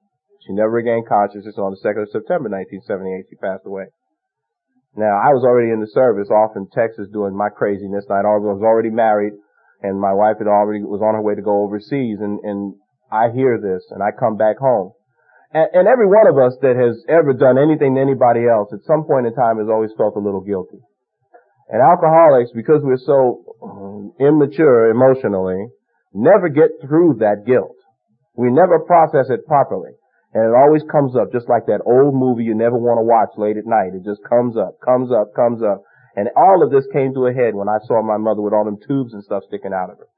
She 0.44 0.52
never 0.52 0.70
regained 0.70 1.08
consciousness 1.08 1.56
on 1.56 1.72
the 1.72 1.80
2nd 1.80 2.08
of 2.08 2.12
September 2.12 2.48
1978. 2.52 3.28
She 3.28 3.36
passed 3.36 3.64
away. 3.64 3.88
Now, 4.96 5.20
I 5.20 5.32
was 5.36 5.44
already 5.44 5.72
in 5.72 5.80
the 5.80 5.92
service 5.92 6.28
off 6.32 6.56
in 6.56 6.68
Texas 6.72 7.08
doing 7.12 7.36
my 7.36 7.48
craziness. 7.48 8.08
I 8.08 8.24
was 8.24 8.64
already 8.64 8.88
married 8.88 9.36
and 9.82 10.00
my 10.00 10.12
wife 10.12 10.36
had 10.38 10.48
already 10.48 10.80
was 10.84 11.04
on 11.04 11.14
her 11.14 11.20
way 11.20 11.34
to 11.34 11.42
go 11.42 11.64
overseas 11.64 12.20
and, 12.20 12.40
and 12.40 12.74
I 13.12 13.28
hear 13.32 13.60
this 13.60 13.84
and 13.90 14.02
I 14.02 14.12
come 14.12 14.36
back 14.36 14.56
home 14.56 14.92
and, 15.52 15.86
every 15.86 16.06
one 16.06 16.26
of 16.26 16.36
us 16.38 16.58
that 16.62 16.74
has 16.74 17.04
ever 17.08 17.32
done 17.32 17.58
anything 17.58 17.94
to 17.94 18.00
anybody 18.00 18.46
else 18.46 18.72
at 18.72 18.84
some 18.86 19.04
point 19.04 19.26
in 19.26 19.34
time 19.34 19.58
has 19.58 19.68
always 19.70 19.90
felt 19.96 20.16
a 20.16 20.22
little 20.22 20.42
guilty. 20.42 20.82
And 21.68 21.82
alcoholics, 21.82 22.50
because 22.54 22.82
we're 22.82 23.02
so 23.02 23.42
um, 23.62 24.12
immature 24.18 24.90
emotionally, 24.90 25.66
never 26.14 26.48
get 26.48 26.70
through 26.82 27.18
that 27.20 27.46
guilt. 27.46 27.76
We 28.34 28.50
never 28.50 28.80
process 28.80 29.30
it 29.30 29.46
properly. 29.46 29.92
And 30.34 30.44
it 30.44 30.54
always 30.54 30.82
comes 30.90 31.16
up 31.16 31.32
just 31.32 31.48
like 31.48 31.66
that 31.66 31.80
old 31.86 32.14
movie 32.14 32.44
you 32.44 32.54
never 32.54 32.76
want 32.76 33.00
to 33.00 33.06
watch 33.08 33.32
late 33.38 33.56
at 33.56 33.64
night. 33.64 33.96
It 33.96 34.04
just 34.04 34.20
comes 34.28 34.56
up, 34.56 34.76
comes 34.84 35.10
up, 35.10 35.32
comes 35.34 35.62
up. 35.62 35.82
And 36.14 36.28
all 36.36 36.62
of 36.62 36.70
this 36.70 36.84
came 36.92 37.14
to 37.14 37.26
a 37.26 37.32
head 37.32 37.54
when 37.54 37.68
I 37.68 37.80
saw 37.88 38.02
my 38.02 38.16
mother 38.16 38.42
with 38.42 38.52
all 38.52 38.64
them 38.64 38.76
tubes 38.76 39.14
and 39.14 39.24
stuff 39.24 39.44
sticking 39.48 39.72
out 39.72 39.90
of 39.90 39.98
her. 39.98 40.08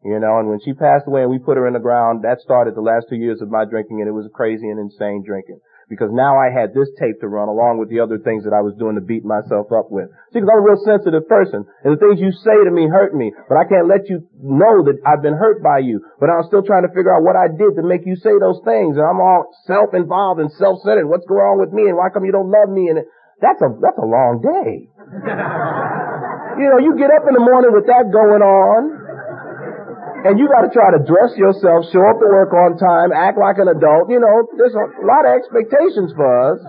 You 0.00 0.16
know, 0.16 0.40
and 0.40 0.48
when 0.48 0.64
she 0.64 0.72
passed 0.72 1.04
away 1.04 1.28
and 1.28 1.30
we 1.30 1.36
put 1.36 1.60
her 1.60 1.68
in 1.68 1.76
the 1.76 1.82
ground, 1.82 2.24
that 2.24 2.40
started 2.40 2.72
the 2.72 2.80
last 2.80 3.12
two 3.12 3.20
years 3.20 3.44
of 3.44 3.52
my 3.52 3.68
drinking 3.68 4.00
and 4.00 4.08
it 4.08 4.16
was 4.16 4.32
crazy 4.32 4.64
and 4.64 4.80
insane 4.80 5.20
drinking. 5.20 5.60
Because 5.92 6.08
now 6.08 6.38
I 6.40 6.48
had 6.48 6.72
this 6.72 6.88
tape 6.96 7.20
to 7.20 7.28
run 7.28 7.50
along 7.50 7.82
with 7.82 7.90
the 7.90 8.00
other 8.00 8.16
things 8.16 8.46
that 8.46 8.56
I 8.56 8.64
was 8.64 8.72
doing 8.78 8.94
to 8.94 9.04
beat 9.04 9.26
myself 9.26 9.74
up 9.74 9.90
with. 9.92 10.08
See, 10.32 10.40
because 10.40 10.48
I'm 10.48 10.62
a 10.62 10.68
real 10.72 10.80
sensitive 10.86 11.28
person 11.28 11.66
and 11.84 11.90
the 11.92 12.00
things 12.00 12.16
you 12.16 12.32
say 12.32 12.56
to 12.64 12.72
me 12.72 12.88
hurt 12.88 13.12
me, 13.12 13.34
but 13.50 13.60
I 13.60 13.68
can't 13.68 13.90
let 13.92 14.08
you 14.08 14.24
know 14.40 14.86
that 14.88 15.02
I've 15.04 15.20
been 15.20 15.36
hurt 15.36 15.60
by 15.60 15.84
you. 15.84 16.00
But 16.16 16.32
I'm 16.32 16.48
still 16.48 16.64
trying 16.64 16.88
to 16.88 16.92
figure 16.96 17.12
out 17.12 17.26
what 17.26 17.36
I 17.36 17.52
did 17.52 17.76
to 17.76 17.84
make 17.84 18.08
you 18.08 18.16
say 18.16 18.32
those 18.40 18.62
things 18.64 18.96
and 18.96 19.04
I'm 19.04 19.20
all 19.20 19.52
self-involved 19.68 20.40
and 20.40 20.48
self-centered. 20.56 21.10
What's 21.10 21.28
going 21.28 21.44
on 21.44 21.60
with 21.60 21.76
me 21.76 21.92
and 21.92 22.00
why 22.00 22.08
come 22.08 22.24
you 22.24 22.32
don't 22.32 22.48
love 22.48 22.72
me? 22.72 22.88
And 22.88 23.04
that's 23.42 23.60
a, 23.60 23.68
that's 23.82 24.00
a 24.00 24.08
long 24.08 24.40
day. 24.40 24.88
you 26.56 26.66
know, 26.72 26.80
you 26.80 26.96
get 26.96 27.12
up 27.12 27.28
in 27.28 27.36
the 27.36 27.44
morning 27.44 27.74
with 27.76 27.84
that 27.90 28.08
going 28.08 28.40
on 28.40 29.09
and 30.24 30.36
you 30.36 30.46
got 30.48 30.68
to 30.68 30.72
try 30.72 30.92
to 30.92 31.00
dress 31.00 31.32
yourself, 31.36 31.88
show 31.88 32.04
up 32.04 32.20
to 32.20 32.28
work 32.28 32.52
on 32.52 32.76
time, 32.76 33.12
act 33.12 33.40
like 33.40 33.56
an 33.56 33.72
adult. 33.72 34.12
You 34.12 34.20
know, 34.20 34.44
there's 34.56 34.76
a 34.76 34.86
lot 35.04 35.24
of 35.24 35.32
expectations 35.32 36.12
for 36.12 36.28
us, 36.52 36.60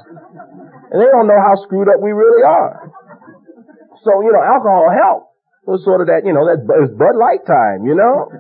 and 0.92 0.98
they 1.00 1.10
don't 1.12 1.28
know 1.28 1.40
how 1.40 1.60
screwed 1.68 1.92
up 1.92 2.00
we 2.00 2.16
really 2.16 2.44
are. 2.44 2.92
So, 4.04 4.12
you 4.24 4.32
know, 4.32 4.42
alcohol 4.42 4.88
helped. 4.90 5.28
It 5.68 5.70
was 5.70 5.84
sort 5.86 6.02
of 6.02 6.08
that, 6.10 6.26
you 6.26 6.34
know, 6.34 6.48
that 6.50 6.64
it 6.66 6.82
was 6.82 6.94
Bud 6.98 7.16
Light 7.20 7.46
time, 7.46 7.86
you 7.86 7.94
know. 7.94 8.34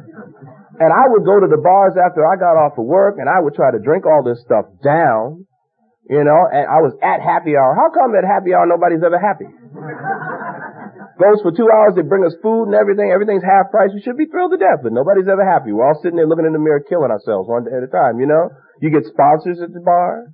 And 0.81 0.89
I 0.89 1.05
would 1.13 1.21
go 1.21 1.37
to 1.37 1.45
the 1.45 1.61
bars 1.61 1.93
after 1.93 2.25
I 2.25 2.33
got 2.39 2.57
off 2.57 2.79
of 2.81 2.85
work, 2.89 3.21
and 3.21 3.29
I 3.29 3.37
would 3.37 3.53
try 3.53 3.69
to 3.69 3.77
drink 3.77 4.09
all 4.09 4.25
this 4.25 4.41
stuff 4.41 4.65
down, 4.81 5.45
you 6.09 6.23
know. 6.25 6.41
And 6.49 6.65
I 6.65 6.81
was 6.81 6.97
at 7.05 7.21
happy 7.21 7.53
hour. 7.53 7.77
How 7.77 7.93
come 7.93 8.17
at 8.17 8.25
happy 8.25 8.57
hour 8.57 8.65
nobody's 8.65 9.05
ever 9.05 9.21
happy? 9.21 9.45
Goes 11.21 11.37
for 11.45 11.53
two 11.53 11.69
hours. 11.69 11.93
They 11.93 12.01
bring 12.01 12.25
us 12.25 12.33
food 12.41 12.73
and 12.73 12.75
everything. 12.75 13.13
Everything's 13.13 13.45
half 13.45 13.69
price. 13.69 13.93
We 13.93 14.01
should 14.01 14.17
be 14.17 14.25
thrilled 14.25 14.51
to 14.51 14.59
death, 14.59 14.81
but 14.81 14.91
nobody's 14.91 15.29
ever 15.29 15.45
happy. 15.45 15.71
We're 15.71 15.85
all 15.85 16.01
sitting 16.01 16.17
there 16.17 16.25
looking 16.25 16.49
in 16.49 16.57
the 16.57 16.61
mirror, 16.61 16.81
killing 16.81 17.13
ourselves 17.13 17.45
one 17.45 17.69
day 17.69 17.77
at 17.77 17.85
a 17.85 17.91
time. 17.93 18.17
You 18.17 18.25
know, 18.25 18.49
you 18.81 18.89
get 18.89 19.05
sponsors 19.05 19.61
at 19.61 19.71
the 19.71 19.85
bar. 19.85 20.33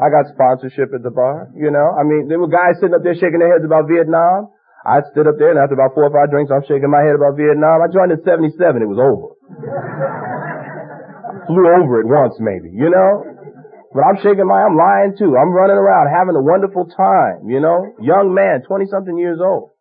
I 0.00 0.08
got 0.08 0.32
sponsorship 0.32 0.96
at 0.96 1.04
the 1.04 1.12
bar. 1.12 1.52
You 1.52 1.70
know, 1.70 1.92
I 1.92 2.02
mean, 2.02 2.32
there 2.32 2.40
were 2.40 2.48
guys 2.48 2.80
sitting 2.80 2.96
up 2.96 3.04
there 3.04 3.14
shaking 3.14 3.38
their 3.38 3.52
heads 3.52 3.64
about 3.64 3.88
Vietnam. 3.88 4.56
I 4.86 5.02
stood 5.10 5.26
up 5.26 5.34
there 5.36 5.50
and 5.50 5.58
after 5.58 5.74
about 5.74 5.98
four 5.98 6.06
or 6.06 6.14
five 6.14 6.30
drinks, 6.30 6.54
I'm 6.54 6.62
shaking 6.62 6.88
my 6.88 7.02
head 7.02 7.18
about 7.18 7.34
Vietnam. 7.34 7.82
I 7.82 7.90
joined 7.90 8.14
in 8.14 8.22
77. 8.22 8.54
It 8.80 8.86
was 8.86 9.02
over. 9.02 9.34
Flew 11.50 11.66
over 11.66 12.00
it 12.00 12.06
once 12.06 12.38
maybe, 12.38 12.70
you 12.70 12.88
know? 12.88 13.26
But 13.90 14.06
I'm 14.06 14.22
shaking 14.22 14.46
my, 14.46 14.62
I'm 14.62 14.78
lying 14.78 15.18
too. 15.18 15.34
I'm 15.34 15.50
running 15.50 15.78
around 15.78 16.14
having 16.14 16.38
a 16.38 16.42
wonderful 16.42 16.86
time, 16.86 17.50
you 17.50 17.58
know? 17.58 17.98
Young 17.98 18.30
man, 18.30 18.62
20 18.62 18.86
something 18.86 19.18
years 19.18 19.42
old. 19.42 19.74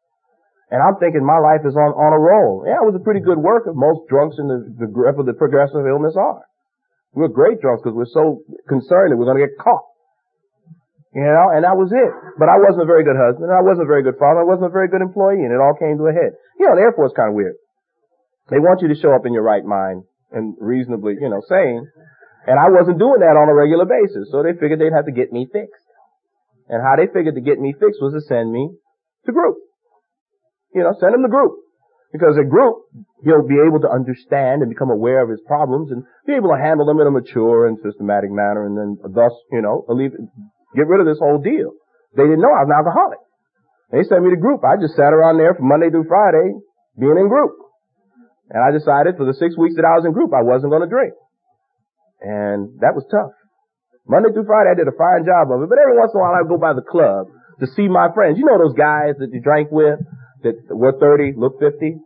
And 0.73 0.81
I'm 0.81 0.97
thinking 0.97 1.21
my 1.21 1.37
life 1.37 1.61
is 1.61 1.77
on, 1.77 1.93
on 1.93 2.11
a 2.13 2.21
roll. 2.21 2.65
Yeah, 2.65 2.81
it 2.81 2.87
was 2.89 2.97
a 2.97 3.03
pretty 3.05 3.21
good 3.21 3.37
worker. 3.37 3.73
Most 3.73 4.09
drunks 4.09 4.41
in 4.41 4.49
the, 4.49 4.65
the 4.81 4.89
grip 4.89 5.21
of 5.21 5.29
the 5.29 5.37
progressive 5.37 5.85
illness 5.85 6.17
are. 6.17 6.41
We're 7.13 7.29
great 7.29 7.61
drunks 7.61 7.85
because 7.85 7.95
we're 7.95 8.11
so 8.11 8.41
concerned 8.67 9.13
that 9.13 9.17
we're 9.17 9.29
going 9.29 9.39
to 9.39 9.45
get 9.45 9.55
caught. 9.61 9.85
You 11.15 11.23
know, 11.23 11.47
and 11.53 11.63
that 11.63 11.79
was 11.79 11.95
it. 11.95 12.11
But 12.35 12.51
I 12.51 12.59
wasn't 12.59 12.83
a 12.83 12.89
very 12.89 13.07
good 13.07 13.15
husband. 13.15 13.47
I 13.47 13.63
wasn't 13.63 13.87
a 13.87 13.91
very 13.91 14.03
good 14.03 14.19
father. 14.19 14.43
I 14.43 14.47
wasn't 14.49 14.67
a 14.67 14.75
very 14.75 14.91
good 14.91 14.99
employee. 14.99 15.47
And 15.47 15.53
it 15.53 15.63
all 15.63 15.77
came 15.79 15.95
to 15.95 16.11
a 16.11 16.13
head. 16.13 16.35
You 16.59 16.67
know, 16.67 16.75
the 16.75 16.83
Air 16.83 16.91
Force 16.91 17.15
kind 17.15 17.31
of 17.31 17.39
weird. 17.39 17.55
They 18.51 18.59
want 18.59 18.83
you 18.83 18.91
to 18.91 18.99
show 18.99 19.15
up 19.15 19.23
in 19.23 19.31
your 19.31 19.47
right 19.47 19.63
mind 19.63 20.03
and 20.35 20.59
reasonably, 20.59 21.15
you 21.15 21.31
know, 21.31 21.39
sane. 21.47 21.87
And 22.45 22.59
I 22.59 22.67
wasn't 22.67 22.99
doing 22.99 23.23
that 23.23 23.39
on 23.39 23.47
a 23.47 23.55
regular 23.55 23.87
basis. 23.87 24.27
So 24.27 24.43
they 24.43 24.53
figured 24.59 24.83
they'd 24.83 24.91
have 24.91 25.07
to 25.07 25.15
get 25.15 25.31
me 25.31 25.47
fixed. 25.47 25.87
And 26.67 26.83
how 26.83 26.99
they 26.99 27.07
figured 27.07 27.39
to 27.39 27.45
get 27.45 27.63
me 27.63 27.71
fixed 27.71 28.03
was 28.03 28.11
to 28.11 28.21
send 28.27 28.51
me 28.51 28.75
to 29.25 29.31
group. 29.31 29.55
You 30.75 30.83
know, 30.83 30.93
send 30.99 31.15
him 31.15 31.23
the 31.23 31.31
group. 31.31 31.63
Because 32.11 32.35
a 32.39 32.47
group, 32.47 32.83
he'll 33.23 33.47
be 33.47 33.59
able 33.59 33.79
to 33.83 33.91
understand 33.91 34.61
and 34.61 34.69
become 34.71 34.91
aware 34.91 35.23
of 35.23 35.31
his 35.31 35.41
problems 35.47 35.91
and 35.91 36.03
be 36.27 36.35
able 36.35 36.51
to 36.51 36.59
handle 36.59 36.85
them 36.85 36.99
in 36.99 37.07
a 37.07 37.11
mature 37.11 37.67
and 37.67 37.79
systematic 37.83 38.31
manner 38.31 38.67
and 38.67 38.77
then 38.77 38.95
thus, 39.11 39.31
you 39.51 39.59
know, 39.59 39.83
get 40.75 40.87
rid 40.87 40.99
of 40.99 41.07
this 41.07 41.19
whole 41.19 41.39
deal. 41.39 41.75
They 42.15 42.23
didn't 42.23 42.39
know 42.39 42.55
I 42.55 42.63
was 42.63 42.71
an 42.71 42.79
alcoholic. 42.79 43.19
They 43.91 44.03
sent 44.07 44.23
me 44.23 44.31
to 44.31 44.39
group. 44.39 44.63
I 44.63 44.79
just 44.79 44.95
sat 44.95 45.11
around 45.11 45.39
there 45.39 45.55
from 45.55 45.67
Monday 45.67 45.89
through 45.89 46.07
Friday 46.07 46.55
being 46.95 47.19
in 47.19 47.27
group. 47.27 47.55
And 48.49 48.63
I 48.63 48.71
decided 48.71 49.17
for 49.17 49.25
the 49.25 49.35
six 49.35 49.57
weeks 49.57 49.75
that 49.75 49.83
I 49.83 49.99
was 49.99 50.05
in 50.05 50.13
group, 50.13 50.31
I 50.31 50.45
wasn't 50.45 50.71
going 50.71 50.85
to 50.85 50.91
drink. 50.91 51.13
And 52.21 52.79
that 52.79 52.95
was 52.95 53.03
tough. 53.11 53.35
Monday 54.07 54.31
through 54.31 54.45
Friday, 54.45 54.71
I 54.71 54.77
did 54.77 54.87
a 54.87 54.95
fine 54.95 55.25
job 55.25 55.49
of 55.51 55.65
it. 55.65 55.69
But 55.69 55.81
every 55.81 55.97
once 55.97 56.13
in 56.13 56.19
a 56.19 56.23
while, 56.23 56.37
I 56.37 56.45
would 56.45 56.53
go 56.53 56.61
by 56.61 56.77
the 56.77 56.85
club 56.85 57.27
to 57.59 57.65
see 57.73 57.89
my 57.89 58.13
friends. 58.13 58.37
You 58.37 58.45
know 58.45 58.61
those 58.61 58.77
guys 58.77 59.17
that 59.17 59.33
you 59.33 59.41
drank 59.41 59.73
with? 59.73 59.99
That 60.45 60.55
we're 60.69 60.93
30, 61.01 61.33
look 61.35 61.57
50. 61.57 61.97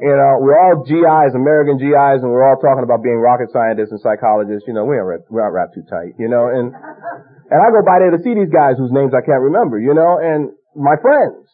You 0.00 0.14
know, 0.16 0.32
we're 0.40 0.56
all 0.56 0.84
GIs, 0.84 1.32
American 1.36 1.76
GIs, 1.76 2.20
and 2.20 2.28
we're 2.28 2.44
all 2.44 2.60
talking 2.60 2.84
about 2.84 3.04
being 3.04 3.20
rocket 3.20 3.52
scientists 3.52 3.92
and 3.92 4.00
psychologists. 4.00 4.64
You 4.68 4.74
know, 4.74 4.84
we 4.84 4.96
aren't, 4.96 5.24
we're 5.28 5.44
not 5.44 5.52
wrapped 5.52 5.76
too 5.76 5.84
tight, 5.88 6.16
you 6.18 6.28
know, 6.28 6.48
and, 6.48 6.72
and 6.72 7.58
I 7.60 7.68
go 7.72 7.80
by 7.84 8.00
there 8.00 8.12
to 8.12 8.20
see 8.20 8.34
these 8.36 8.52
guys 8.52 8.76
whose 8.76 8.92
names 8.92 9.12
I 9.16 9.24
can't 9.24 9.40
remember, 9.40 9.78
you 9.80 9.94
know, 9.94 10.20
and 10.20 10.52
my 10.76 10.96
friends. 11.00 11.48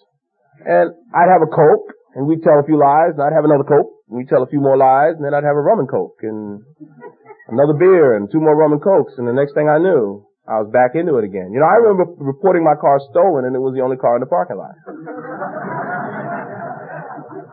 And 0.62 0.94
I'd 1.14 1.30
have 1.30 1.42
a 1.42 1.50
Coke, 1.50 1.90
and 2.14 2.26
we'd 2.26 2.42
tell 2.42 2.58
a 2.58 2.66
few 2.66 2.78
lies, 2.78 3.18
and 3.18 3.22
I'd 3.22 3.34
have 3.34 3.46
another 3.46 3.66
Coke, 3.66 3.90
and 4.08 4.18
we'd 4.18 4.30
tell 4.30 4.42
a 4.42 4.50
few 4.50 4.62
more 4.62 4.78
lies, 4.78 5.18
and 5.18 5.26
then 5.26 5.34
I'd 5.34 5.46
have 5.46 5.58
a 5.58 5.62
rum 5.62 5.82
and 5.82 5.90
Coke, 5.90 6.22
and 6.22 6.62
another 7.50 7.74
beer, 7.74 8.14
and 8.16 8.30
two 8.30 8.40
more 8.40 8.54
rum 8.54 8.72
and 8.72 8.82
Cokes, 8.82 9.18
and 9.18 9.26
the 9.26 9.34
next 9.34 9.54
thing 9.54 9.68
I 9.68 9.78
knew, 9.78 10.26
I 10.42 10.58
was 10.58 10.74
back 10.74 10.98
into 10.98 11.22
it 11.22 11.24
again. 11.24 11.54
You 11.54 11.62
know, 11.62 11.70
I 11.70 11.78
remember 11.78 12.10
reporting 12.18 12.66
my 12.66 12.74
car 12.74 12.98
stolen 13.14 13.46
and 13.46 13.54
it 13.54 13.62
was 13.62 13.78
the 13.78 13.82
only 13.86 13.94
car 13.94 14.18
in 14.18 14.22
the 14.22 14.26
parking 14.26 14.58
lot. 14.58 14.74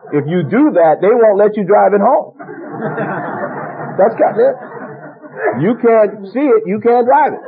if 0.09 0.25
you 0.25 0.41
do 0.49 0.73
that, 0.73 0.97
they 0.97 1.13
won't 1.13 1.37
let 1.37 1.53
you 1.53 1.69
drive 1.69 1.93
it 1.93 2.01
home. 2.01 2.33
That's 3.93 4.17
got 4.17 4.33
it. 4.41 4.55
You 5.61 5.77
can't 5.77 6.33
see 6.33 6.41
it, 6.49 6.65
you 6.65 6.81
can't 6.81 7.05
drive 7.05 7.37
it. 7.37 7.45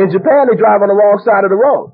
In 0.00 0.08
Japan, 0.08 0.48
they 0.48 0.56
drive 0.56 0.80
on 0.80 0.88
the 0.88 0.96
wrong 0.96 1.20
side 1.20 1.44
of 1.44 1.52
the 1.52 1.60
road. 1.60 1.92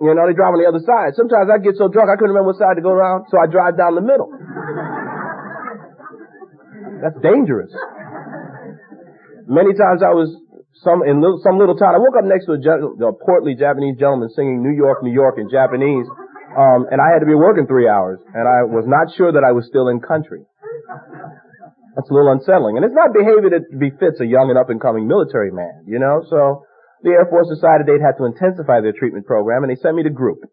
You 0.00 0.16
know, 0.16 0.24
they 0.24 0.32
drive 0.32 0.56
on 0.56 0.60
the 0.62 0.64
other 0.64 0.80
side. 0.80 1.12
Sometimes 1.20 1.52
I 1.52 1.60
get 1.60 1.76
so 1.76 1.92
drunk 1.92 2.08
I 2.08 2.16
couldn't 2.16 2.32
remember 2.32 2.56
what 2.56 2.56
side 2.56 2.80
to 2.80 2.82
go 2.82 2.96
around, 2.96 3.28
so 3.28 3.36
I 3.36 3.44
drive 3.44 3.76
down 3.76 3.92
the 3.92 4.00
middle. 4.00 4.32
That's 7.04 7.20
dangerous. 7.20 7.68
Many 9.50 9.74
times 9.74 9.98
I 9.98 10.14
was 10.14 10.30
some 10.86 11.02
in 11.02 11.18
little, 11.18 11.42
some 11.42 11.58
little 11.58 11.74
town. 11.74 11.98
I 11.98 12.00
woke 12.00 12.14
up 12.14 12.22
next 12.22 12.46
to 12.46 12.54
a, 12.54 12.62
a 12.62 13.12
portly 13.18 13.58
Japanese 13.58 13.98
gentleman 13.98 14.30
singing 14.30 14.62
New 14.62 14.70
York, 14.70 15.02
New 15.02 15.10
York 15.10 15.42
in 15.42 15.50
Japanese, 15.50 16.06
um, 16.54 16.86
and 16.86 17.02
I 17.02 17.10
had 17.10 17.18
to 17.18 17.26
be 17.26 17.34
working 17.34 17.66
three 17.66 17.90
hours, 17.90 18.22
and 18.30 18.46
I 18.46 18.62
was 18.62 18.86
not 18.86 19.10
sure 19.18 19.34
that 19.34 19.42
I 19.42 19.50
was 19.50 19.66
still 19.66 19.90
in 19.90 19.98
country. 19.98 20.46
That's 21.98 22.06
a 22.06 22.14
little 22.14 22.30
unsettling, 22.30 22.78
and 22.78 22.86
it's 22.86 22.94
not 22.94 23.10
behavior 23.10 23.50
that 23.58 23.66
befits 23.74 24.22
a 24.22 24.26
young 24.26 24.54
and 24.54 24.58
up 24.58 24.70
and 24.70 24.78
coming 24.78 25.10
military 25.10 25.50
man, 25.50 25.82
you 25.82 25.98
know. 25.98 26.22
So 26.30 26.62
the 27.02 27.10
Air 27.10 27.26
Force 27.26 27.50
decided 27.50 27.90
they'd 27.90 28.06
have 28.06 28.22
to 28.22 28.30
intensify 28.30 28.78
their 28.78 28.94
treatment 28.94 29.26
program, 29.26 29.66
and 29.66 29.74
they 29.74 29.78
sent 29.82 29.98
me 29.98 30.06
to 30.06 30.14
group. 30.14 30.46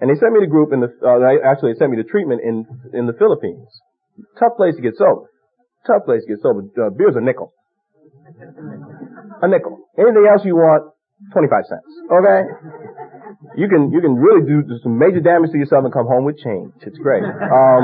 And 0.00 0.12
they 0.12 0.16
sent 0.20 0.36
me 0.36 0.44
to 0.44 0.48
group 0.48 0.72
in 0.76 0.84
the, 0.84 0.92
uh, 1.00 1.20
actually 1.44 1.72
they 1.72 1.80
sent 1.80 1.92
me 1.92 2.00
to 2.00 2.08
treatment 2.08 2.44
in, 2.44 2.68
in 2.92 3.08
the 3.08 3.16
Philippines. 3.16 3.68
Tough 4.36 4.56
place 4.60 4.76
to 4.76 4.84
get 4.84 4.96
sober. 4.96 5.28
Tough 5.88 6.04
place 6.04 6.20
to 6.24 6.36
get 6.36 6.44
sober. 6.44 6.68
Uh, 6.76 6.92
beer's 6.92 7.16
a 7.16 7.24
nickel. 7.24 7.52
A 9.42 9.48
nickel. 9.48 9.88
Anything 9.98 10.26
else 10.28 10.42
you 10.44 10.56
want, 10.56 10.92
25 11.32 11.64
cents. 11.68 11.90
Okay? 12.12 12.40
You 13.56 13.68
can, 13.68 13.90
you 13.92 14.00
can 14.00 14.16
really 14.16 14.46
do 14.46 14.62
some 14.82 14.98
major 14.98 15.20
damage 15.20 15.50
to 15.52 15.58
yourself 15.58 15.84
and 15.84 15.92
come 15.92 16.06
home 16.06 16.24
with 16.24 16.38
change. 16.38 16.72
It's 16.84 16.98
great. 16.98 17.24
Um, 17.24 17.82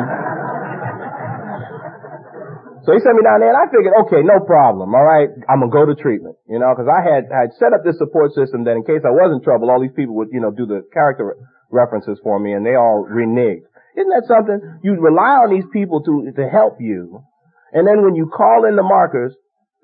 so 2.86 2.94
he 2.94 3.02
sent 3.02 3.18
me 3.18 3.26
down 3.26 3.42
there 3.42 3.50
and 3.50 3.58
I 3.58 3.66
figured, 3.66 3.92
okay, 4.06 4.22
no 4.22 4.38
problem. 4.46 4.94
All 4.94 5.02
right. 5.02 5.26
I'm 5.50 5.58
going 5.58 5.72
to 5.72 5.74
go 5.74 5.84
to 5.90 5.96
treatment, 5.98 6.38
you 6.46 6.62
know, 6.62 6.70
cause 6.78 6.86
I 6.86 7.02
had, 7.02 7.26
I 7.34 7.50
had 7.50 7.52
set 7.58 7.74
up 7.74 7.82
this 7.82 7.98
support 7.98 8.30
system 8.32 8.62
that 8.64 8.78
in 8.78 8.86
case 8.86 9.02
I 9.02 9.10
was 9.10 9.34
in 9.34 9.42
trouble, 9.42 9.74
all 9.74 9.82
these 9.82 9.96
people 9.96 10.14
would, 10.22 10.30
you 10.30 10.38
know, 10.38 10.54
do 10.54 10.66
the 10.70 10.86
character 10.94 11.34
references 11.74 12.20
for 12.22 12.38
me 12.38 12.52
and 12.54 12.64
they 12.64 12.78
all 12.78 13.02
reneged. 13.02 13.66
Isn't 13.98 14.12
that 14.14 14.28
something? 14.30 14.60
You 14.84 15.00
rely 15.00 15.42
on 15.42 15.50
these 15.50 15.66
people 15.72 15.98
to, 16.04 16.30
to 16.36 16.44
help 16.46 16.78
you. 16.78 17.24
And 17.72 17.88
then 17.88 18.04
when 18.04 18.14
you 18.14 18.30
call 18.30 18.68
in 18.68 18.76
the 18.76 18.86
markers, 18.86 19.34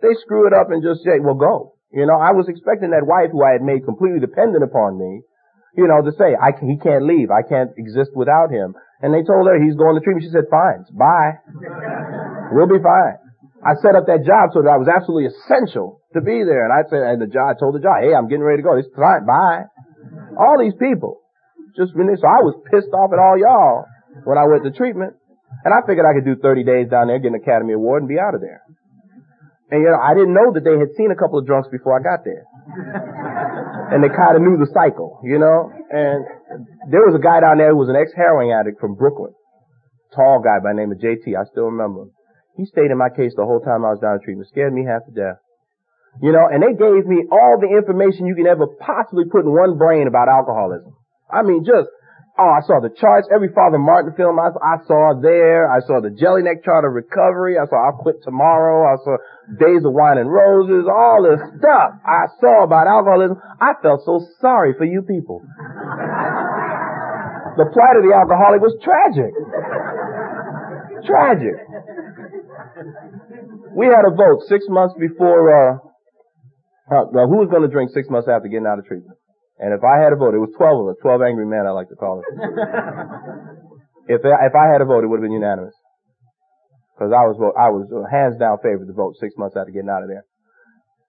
they 0.02 0.14
screw 0.20 0.46
it 0.46 0.52
up 0.52 0.70
and 0.70 0.82
just 0.82 1.06
say, 1.06 1.22
well, 1.22 1.38
go. 1.38 1.78
You 1.94 2.04
know, 2.04 2.18
I 2.18 2.32
was 2.32 2.48
expecting 2.48 2.90
that 2.90 3.06
wife 3.06 3.30
who 3.30 3.44
I 3.44 3.54
had 3.54 3.62
made 3.62 3.84
completely 3.84 4.18
dependent 4.18 4.64
upon 4.64 4.98
me, 4.98 5.22
you 5.76 5.86
know, 5.86 6.02
to 6.02 6.12
say, 6.16 6.34
I 6.34 6.50
can, 6.52 6.68
he 6.68 6.76
can't 6.76 7.06
leave. 7.06 7.30
I 7.30 7.46
can't 7.46 7.70
exist 7.76 8.10
without 8.16 8.50
him. 8.50 8.74
And 9.04 9.12
they 9.12 9.22
told 9.22 9.46
her 9.46 9.60
he's 9.60 9.76
going 9.76 9.94
to 9.94 10.02
treatment. 10.02 10.24
She 10.24 10.32
said, 10.34 10.50
fine, 10.50 10.84
bye. 10.92 11.38
We'll 12.52 12.68
be 12.68 12.84
fine. 12.84 13.16
I 13.64 13.72
set 13.80 13.96
up 13.96 14.04
that 14.12 14.28
job 14.28 14.52
so 14.52 14.60
that 14.60 14.68
I 14.68 14.76
was 14.76 14.92
absolutely 14.92 15.32
essential 15.32 16.04
to 16.12 16.20
be 16.20 16.44
there. 16.44 16.68
And 16.68 16.72
I 16.74 16.84
said, 16.84 17.00
and 17.00 17.16
the 17.16 17.30
job, 17.32 17.48
I 17.48 17.56
told 17.56 17.72
the 17.72 17.80
job, 17.80 18.04
hey, 18.04 18.12
I'm 18.12 18.28
getting 18.28 18.44
ready 18.44 18.60
to 18.60 18.66
go. 18.66 18.76
It's 18.76 18.92
fine, 18.92 19.24
bye. 19.24 19.72
All 20.36 20.60
these 20.60 20.76
people. 20.76 21.24
Just 21.72 21.96
when 21.96 22.12
so 22.12 22.28
I 22.28 22.44
was 22.44 22.52
pissed 22.68 22.92
off 22.92 23.16
at 23.16 23.22
all 23.22 23.40
y'all 23.40 23.88
when 24.28 24.36
I 24.36 24.44
went 24.44 24.68
to 24.68 24.72
treatment. 24.76 25.16
And 25.64 25.72
I 25.72 25.80
figured 25.86 26.04
I 26.04 26.12
could 26.12 26.28
do 26.28 26.36
30 26.36 26.64
days 26.64 26.92
down 26.92 27.08
there, 27.08 27.16
get 27.22 27.32
an 27.32 27.40
Academy 27.40 27.72
Award, 27.72 28.02
and 28.02 28.08
be 28.08 28.20
out 28.20 28.34
of 28.34 28.44
there. 28.44 28.60
And 29.72 29.80
you 29.80 29.88
know, 29.88 29.96
I 29.96 30.12
didn't 30.12 30.36
know 30.36 30.52
that 30.52 30.68
they 30.68 30.76
had 30.76 30.92
seen 31.00 31.08
a 31.08 31.16
couple 31.16 31.40
of 31.40 31.48
drunks 31.48 31.72
before 31.72 31.96
I 31.96 32.04
got 32.04 32.28
there. 32.28 32.44
and 33.88 34.04
they 34.04 34.12
kind 34.12 34.36
of 34.36 34.44
knew 34.44 34.60
the 34.60 34.68
cycle, 34.68 35.24
you 35.24 35.40
know? 35.40 35.72
And 35.72 36.28
there 36.92 37.00
was 37.08 37.16
a 37.16 37.22
guy 37.24 37.40
down 37.40 37.56
there 37.56 37.72
who 37.72 37.80
was 37.80 37.88
an 37.88 37.96
ex-heroin 37.96 38.52
addict 38.52 38.76
from 38.84 39.00
Brooklyn. 39.00 39.32
Tall 40.12 40.44
guy 40.44 40.60
by 40.60 40.76
the 40.76 40.78
name 40.84 40.92
of 40.92 41.00
JT. 41.00 41.24
I 41.32 41.48
still 41.48 41.72
remember 41.72 42.04
him. 42.04 42.10
He 42.60 42.68
stayed 42.68 42.92
in 42.92 43.00
my 43.00 43.08
case 43.08 43.32
the 43.32 43.48
whole 43.48 43.64
time 43.64 43.80
I 43.80 43.96
was 43.96 44.00
down 44.04 44.20
in 44.20 44.22
treatment. 44.22 44.52
Scared 44.52 44.76
me 44.76 44.84
half 44.84 45.08
to 45.08 45.12
death. 45.16 45.40
You 46.20 46.36
know, 46.36 46.44
and 46.44 46.60
they 46.60 46.76
gave 46.76 47.08
me 47.08 47.24
all 47.32 47.56
the 47.56 47.72
information 47.72 48.28
you 48.28 48.36
can 48.36 48.44
ever 48.44 48.68
possibly 48.76 49.24
put 49.24 49.48
in 49.48 49.56
one 49.56 49.80
brain 49.80 50.04
about 50.04 50.28
alcoholism. 50.28 50.92
I 51.32 51.40
mean, 51.40 51.64
just, 51.64 51.88
oh, 52.38 52.50
I 52.52 52.60
saw 52.64 52.80
the 52.80 52.90
charts. 52.94 53.28
Every 53.32 53.48
Father 53.52 53.78
Martin 53.78 54.14
film 54.16 54.38
I, 54.38 54.48
I 54.60 54.80
saw 54.86 55.18
there. 55.20 55.68
I 55.70 55.80
saw 55.84 56.00
the 56.00 56.10
Jellinek 56.10 56.64
chart 56.64 56.84
of 56.84 56.92
recovery. 56.92 57.58
I 57.58 57.66
saw 57.66 57.76
I'll 57.76 57.98
quit 58.00 58.22
tomorrow. 58.22 58.88
I 58.88 58.96
saw 59.04 59.16
Days 59.58 59.84
of 59.84 59.92
Wine 59.92 60.18
and 60.18 60.30
Roses. 60.30 60.86
All 60.88 61.22
this 61.24 61.40
stuff 61.58 61.98
I 62.06 62.26
saw 62.40 62.64
about 62.64 62.86
alcoholism. 62.88 63.36
I 63.60 63.74
felt 63.82 64.04
so 64.04 64.24
sorry 64.40 64.74
for 64.78 64.84
you 64.84 65.02
people. 65.02 65.42
the 67.56 67.66
plight 67.68 67.96
of 68.00 68.04
the 68.06 68.14
alcoholic 68.16 68.60
was 68.60 68.76
tragic. 68.80 69.32
tragic. 71.04 71.56
We 73.76 73.86
had 73.86 74.04
a 74.04 74.14
vote 74.14 74.44
six 74.48 74.64
months 74.68 74.94
before, 74.98 75.48
uh, 75.48 75.78
uh, 76.92 77.26
who 77.26 77.40
was 77.40 77.48
going 77.50 77.62
to 77.62 77.68
drink 77.68 77.90
six 77.94 78.08
months 78.10 78.28
after 78.28 78.48
getting 78.48 78.66
out 78.66 78.78
of 78.78 78.86
treatment? 78.86 79.16
And 79.62 79.70
if 79.70 79.86
I 79.86 80.02
had 80.02 80.10
a 80.10 80.18
vote, 80.18 80.34
it 80.34 80.42
was 80.42 80.50
12 80.58 80.82
of 80.82 80.86
us, 80.90 80.98
12 81.06 81.22
angry 81.22 81.46
men, 81.46 81.70
I 81.70 81.70
like 81.70 81.86
to 81.94 81.98
call 81.98 82.18
it. 82.18 82.26
if, 84.10 84.26
I, 84.26 84.50
if 84.50 84.54
I 84.58 84.66
had 84.66 84.82
a 84.82 84.88
vote, 84.90 85.06
it 85.06 85.08
would 85.08 85.22
have 85.22 85.26
been 85.26 85.38
unanimous. 85.38 85.74
Cause 86.98 87.14
I 87.14 87.22
was, 87.26 87.38
I 87.54 87.70
was 87.70 87.86
uh, 87.90 88.06
hands 88.10 88.38
down 88.42 88.58
favored 88.62 88.90
to 88.90 88.94
vote 88.94 89.14
six 89.22 89.34
months 89.38 89.54
after 89.54 89.70
getting 89.70 89.90
out 89.90 90.02
of 90.02 90.10
there. 90.10 90.26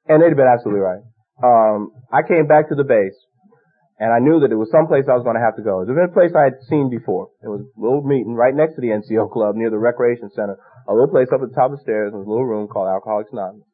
And 0.06 0.22
they'd 0.22 0.34
have 0.34 0.40
been 0.40 0.50
absolutely 0.50 0.86
right. 0.86 1.02
Um, 1.42 1.92
I 2.14 2.22
came 2.22 2.46
back 2.46 2.70
to 2.70 2.78
the 2.78 2.86
base, 2.86 3.18
and 3.98 4.14
I 4.14 4.22
knew 4.22 4.42
that 4.42 4.54
it 4.54 4.58
was 4.58 4.70
someplace 4.70 5.06
I 5.10 5.18
was 5.18 5.26
going 5.26 5.38
to 5.38 5.44
have 5.44 5.58
to 5.58 5.66
go. 5.66 5.82
It 5.82 5.90
was 5.90 5.98
a 5.98 6.14
place 6.14 6.34
I 6.38 6.50
had 6.54 6.62
seen 6.70 6.94
before. 6.94 7.34
It 7.42 7.50
was 7.50 7.66
a 7.66 7.82
little 7.82 8.06
meeting 8.06 8.34
right 8.34 8.54
next 8.54 8.78
to 8.78 8.82
the 8.82 8.94
NCO 8.94 9.30
club 9.34 9.58
near 9.58 9.70
the 9.70 9.82
recreation 9.82 10.30
center 10.34 10.58
a 10.88 10.94
little 10.94 11.10
place 11.10 11.28
up 11.34 11.42
at 11.42 11.50
the 11.50 11.56
top 11.56 11.72
of 11.72 11.80
the 11.80 11.84
stairs 11.84 12.12
in 12.12 12.20
a 12.20 12.28
little 12.28 12.46
room 12.46 12.68
called 12.68 12.92
Alcoholics 12.92 13.32
Anonymous. 13.32 13.68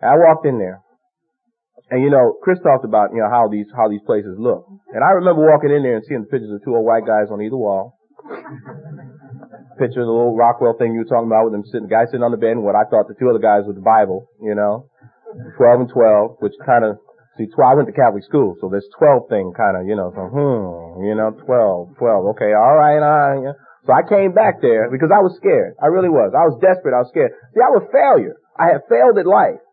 And 0.00 0.10
I 0.10 0.16
walked 0.16 0.46
in 0.46 0.58
there. 0.58 0.82
And 1.90 2.02
you 2.02 2.10
know, 2.10 2.38
Chris 2.42 2.58
talked 2.62 2.84
about, 2.84 3.10
you 3.10 3.18
know, 3.18 3.30
how 3.30 3.50
these, 3.50 3.66
how 3.74 3.90
these 3.90 4.02
places 4.06 4.38
look. 4.38 4.66
And 4.94 5.02
I 5.02 5.18
remember 5.18 5.42
walking 5.42 5.74
in 5.74 5.82
there 5.82 5.98
and 5.98 6.04
seeing 6.06 6.22
the 6.22 6.30
pictures 6.30 6.54
of 6.54 6.62
two 6.62 6.74
old 6.74 6.86
white 6.86 7.02
guys 7.02 7.34
on 7.34 7.42
either 7.42 7.58
wall. 7.58 7.98
Picture 9.74 10.04
of 10.04 10.06
the 10.06 10.14
little 10.14 10.36
Rockwell 10.36 10.78
thing 10.78 10.94
you 10.94 11.02
were 11.02 11.10
talking 11.10 11.26
about 11.26 11.50
with 11.50 11.54
them 11.56 11.66
sitting, 11.66 11.88
the 11.88 11.94
guy 11.94 12.06
sitting 12.06 12.22
on 12.22 12.30
the 12.30 12.38
bed 12.38 12.54
and 12.54 12.62
what 12.62 12.78
I 12.78 12.86
thought 12.86 13.10
the 13.10 13.18
two 13.18 13.26
other 13.26 13.42
guys 13.42 13.66
with 13.66 13.74
the 13.74 13.82
Bible, 13.82 14.28
you 14.38 14.54
know. 14.54 14.86
12 15.56 15.86
and 15.86 15.90
12, 15.90 16.38
which 16.38 16.54
kind 16.62 16.84
of, 16.84 16.98
see, 17.38 17.50
12, 17.50 17.58
I 17.58 17.74
went 17.74 17.88
to 17.90 17.96
Catholic 17.96 18.22
school, 18.22 18.54
so 18.60 18.68
this 18.68 18.86
12 18.98 19.30
thing 19.30 19.50
kind 19.56 19.78
of, 19.78 19.86
you 19.86 19.94
know, 19.94 20.10
so, 20.14 20.26
hmm, 20.26 21.06
you 21.06 21.14
know, 21.14 21.30
12, 21.32 21.96
12, 21.96 22.34
okay, 22.34 22.50
alright, 22.50 22.98
alright, 22.98 23.54
so 23.86 23.90
I 23.96 24.04
came 24.04 24.36
back 24.36 24.60
there 24.60 24.90
because 24.92 25.08
I 25.08 25.24
was 25.24 25.32
scared. 25.40 25.74
I 25.80 25.88
really 25.88 26.12
was. 26.12 26.36
I 26.36 26.44
was 26.44 26.60
desperate. 26.60 26.92
I 26.92 27.00
was 27.00 27.08
scared. 27.08 27.32
See, 27.56 27.64
I 27.64 27.72
was 27.72 27.88
failure. 27.88 28.36
I 28.52 28.76
had 28.76 28.84
failed 28.92 29.16
at 29.16 29.24
life. 29.24 29.64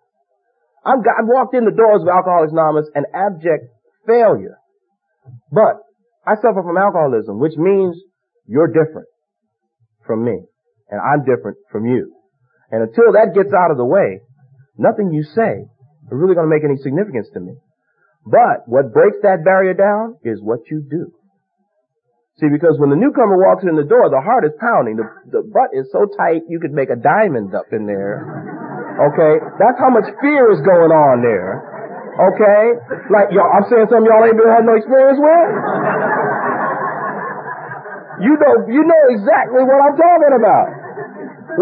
I'm, 0.86 1.00
I 1.00 1.24
walked 1.24 1.56
in 1.56 1.66
the 1.66 1.76
doors 1.76 2.02
of 2.02 2.08
Alcoholics 2.08 2.52
Anonymous 2.52 2.90
an 2.96 3.06
abject 3.14 3.72
failure. 4.06 4.58
But 5.52 5.84
I 6.26 6.36
suffer 6.36 6.64
from 6.64 6.78
alcoholism, 6.78 7.40
which 7.40 7.56
means 7.58 7.96
you're 8.48 8.68
different 8.68 9.08
from 10.06 10.24
me. 10.24 10.44
And 10.90 11.02
I'm 11.02 11.24
different 11.24 11.58
from 11.72 11.86
you. 11.86 12.14
And 12.72 12.84
until 12.84 13.12
that 13.14 13.36
gets 13.36 13.52
out 13.54 13.72
of 13.72 13.78
the 13.78 13.86
way, 13.86 14.22
nothing 14.78 15.12
you 15.12 15.24
say 15.24 15.68
is 15.68 16.12
really 16.12 16.36
going 16.36 16.48
to 16.48 16.54
make 16.54 16.64
any 16.64 16.78
significance 16.78 17.28
to 17.34 17.40
me. 17.40 17.56
But 18.26 18.68
what 18.68 18.94
breaks 18.94 19.18
that 19.24 19.44
barrier 19.44 19.74
down 19.74 20.16
is 20.24 20.40
what 20.42 20.60
you 20.72 20.84
do. 20.84 21.12
See, 22.40 22.48
because 22.52 22.78
when 22.78 22.92
the 22.92 23.00
newcomer 23.00 23.36
walks 23.40 23.64
in 23.64 23.76
the 23.76 23.88
door, 23.88 24.12
the 24.12 24.22
heart 24.22 24.46
is 24.46 24.52
pounding. 24.60 24.98
The, 24.98 25.08
the 25.32 25.44
butt 25.48 25.74
is 25.74 25.90
so 25.92 26.06
tight 26.06 26.44
you 26.48 26.60
could 26.60 26.72
make 26.72 26.90
a 26.92 27.00
diamond 27.00 27.56
up 27.56 27.66
in 27.72 27.88
there. 27.88 28.67
Okay? 28.98 29.34
That's 29.62 29.78
how 29.78 29.94
much 29.94 30.10
fear 30.22 30.50
is 30.50 30.62
going 30.66 30.90
on 30.90 31.22
there. 31.22 31.62
Okay? 32.18 32.64
Like, 33.14 33.30
y'all, 33.30 33.46
I'm 33.54 33.66
saying 33.70 33.86
something 33.94 34.10
y'all 34.10 34.26
ain't 34.26 34.34
been 34.34 34.50
had 34.50 34.66
no 34.66 34.74
experience 34.74 35.22
with? 35.22 35.50
You 38.26 38.34
know, 38.34 38.54
you 38.66 38.82
know 38.82 39.04
exactly 39.14 39.62
what 39.62 39.78
I'm 39.78 39.94
talking 39.94 40.34
about. 40.34 40.68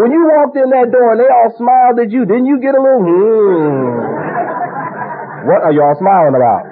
When 0.00 0.08
you 0.08 0.24
walked 0.24 0.56
in 0.56 0.72
that 0.72 0.88
door 0.88 1.12
and 1.12 1.20
they 1.20 1.28
all 1.28 1.52
smiled 1.60 2.00
at 2.00 2.08
you, 2.08 2.24
didn't 2.24 2.48
you 2.48 2.56
get 2.60 2.72
a 2.72 2.80
little, 2.80 3.04
hmm? 3.04 4.16
What 5.44 5.60
are 5.68 5.72
y'all 5.76 5.96
smiling 6.00 6.32
about? 6.32 6.64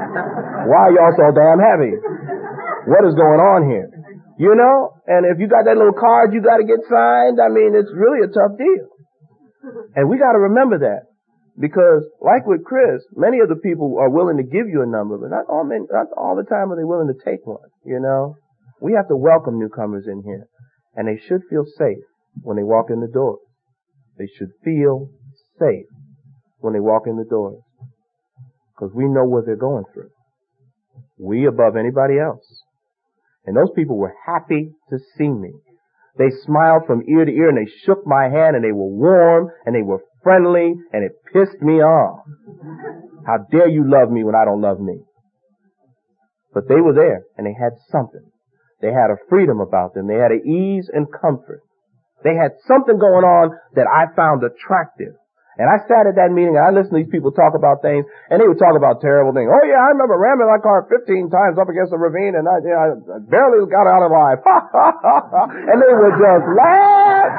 Why 0.65 0.89
are 0.89 0.93
y'all 0.97 1.13
so 1.13 1.29
damn 1.37 1.61
happy? 1.61 1.93
What 2.89 3.05
is 3.05 3.13
going 3.13 3.41
on 3.41 3.69
here? 3.69 3.93
You 4.41 4.57
know? 4.57 4.97
And 5.07 5.29
if 5.29 5.37
you 5.39 5.47
got 5.47 5.69
that 5.69 5.77
little 5.77 5.93
card 5.93 6.33
you 6.33 6.41
gotta 6.41 6.65
get 6.65 6.81
signed, 6.89 7.37
I 7.37 7.53
mean, 7.53 7.77
it's 7.77 7.93
really 7.93 8.25
a 8.25 8.31
tough 8.33 8.57
deal. 8.57 8.94
And 9.97 10.09
we 10.09 10.19
gotta 10.19 10.39
remember 10.39 10.79
that. 10.81 11.09
Because, 11.59 12.03
like 12.21 12.47
with 12.47 12.65
Chris, 12.65 13.03
many 13.15 13.39
of 13.39 13.49
the 13.49 13.61
people 13.63 13.97
are 14.01 14.11
willing 14.11 14.39
to 14.39 14.43
give 14.43 14.67
you 14.67 14.83
a 14.83 14.91
number, 14.91 15.19
but 15.19 15.31
not 15.31 15.47
all, 15.49 15.65
men, 15.65 15.87
not 15.91 16.07
all 16.17 16.35
the 16.35 16.43
time 16.43 16.73
are 16.73 16.77
they 16.77 16.85
willing 16.85 17.07
to 17.07 17.25
take 17.25 17.47
one, 17.47 17.71
you 17.85 18.01
know? 18.01 18.35
We 18.81 18.95
have 18.95 19.07
to 19.09 19.17
welcome 19.17 19.61
newcomers 19.61 20.07
in 20.11 20.23
here. 20.25 20.49
And 20.97 21.07
they 21.07 21.21
should 21.29 21.43
feel 21.49 21.65
safe 21.79 22.03
when 22.43 22.57
they 22.57 22.65
walk 22.65 22.87
in 22.91 23.01
the 23.01 23.09
door. 23.13 23.39
They 24.19 24.27
should 24.37 24.51
feel 24.65 25.11
safe 25.59 25.87
when 26.59 26.73
they 26.73 26.81
walk 26.81 27.07
in 27.07 27.17
the 27.17 27.25
doors. 27.25 27.63
Because 28.75 28.93
we 28.95 29.05
know 29.05 29.25
what 29.25 29.47
they're 29.47 29.57
going 29.57 29.85
through. 29.93 30.11
We 31.19 31.47
above 31.47 31.77
anybody 31.77 32.19
else. 32.19 32.45
And 33.47 33.57
those 33.57 33.71
people 33.77 33.97
were 33.97 34.15
happy 34.27 34.73
to 34.91 34.99
see 35.17 35.29
me. 35.29 35.53
They 36.17 36.31
smiled 36.45 36.87
from 36.87 37.03
ear 37.09 37.25
to 37.25 37.33
ear 37.33 37.49
and 37.49 37.59
they 37.59 37.71
shook 37.85 38.07
my 38.07 38.25
hand 38.29 38.55
and 38.55 38.65
they 38.65 38.73
were 38.73 38.87
warm 38.87 39.51
and 39.67 39.75
they 39.75 39.83
were 39.83 40.03
friendly 40.23 40.75
and 40.93 41.05
it 41.05 41.13
pissed 41.33 41.61
me 41.61 41.83
off. 41.83 42.25
How 43.27 43.39
dare 43.51 43.69
you 43.69 43.85
love 43.89 44.11
me 44.11 44.23
when 44.23 44.35
I 44.35 44.45
don't 44.45 44.61
love 44.61 44.81
me? 44.81 45.01
But 46.53 46.69
they 46.69 46.81
were 46.81 46.95
there 46.95 47.23
and 47.37 47.47
they 47.47 47.55
had 47.59 47.73
something. 47.91 48.31
They 48.81 48.93
had 48.93 49.11
a 49.11 49.19
freedom 49.29 49.61
about 49.61 49.95
them. 49.95 50.07
They 50.07 50.15
had 50.15 50.31
an 50.31 50.47
ease 50.47 50.89
and 50.93 51.07
comfort. 51.11 51.63
They 52.23 52.35
had 52.35 52.53
something 52.67 52.99
going 52.99 53.25
on 53.25 53.51
that 53.75 53.87
I 53.87 54.15
found 54.15 54.43
attractive. 54.45 55.15
And 55.55 55.71
I 55.71 55.79
sat 55.87 56.11
at 56.11 56.19
that 56.19 56.35
meeting 56.35 56.59
and 56.59 56.67
I 56.67 56.75
listened 56.75 56.99
to 56.99 57.01
these 57.07 57.15
people 57.15 57.31
talk 57.31 57.55
about 57.55 57.79
things 57.79 58.03
and 58.27 58.43
they 58.43 58.49
would 58.49 58.59
talk 58.59 58.75
about 58.75 58.99
terrible 58.99 59.31
things. 59.31 59.47
Oh 59.47 59.63
yeah, 59.63 59.79
I 59.79 59.95
remember 59.95 60.19
ramming 60.19 60.51
my 60.51 60.59
car 60.59 60.83
15 60.91 61.31
times 61.31 61.63
up 61.63 61.71
against 61.71 61.95
a 61.95 61.99
ravine 61.99 62.35
and 62.35 62.51
I, 62.51 62.59
you 62.59 62.75
know, 62.75 62.83
I 62.83 63.23
barely 63.23 63.63
got 63.71 63.87
out 63.87 64.03
alive. 64.03 64.43
and 65.71 65.79
they 65.79 65.93
would 65.95 66.19
just 66.19 66.47
laugh. 66.59 67.31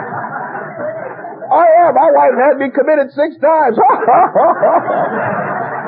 Oh 1.51 1.67
yeah, 1.67 1.91
my 1.91 2.07
wife 2.15 2.35
had 2.39 2.55
me 2.55 2.71
committed 2.71 3.11
six 3.11 3.35
times. 3.43 3.75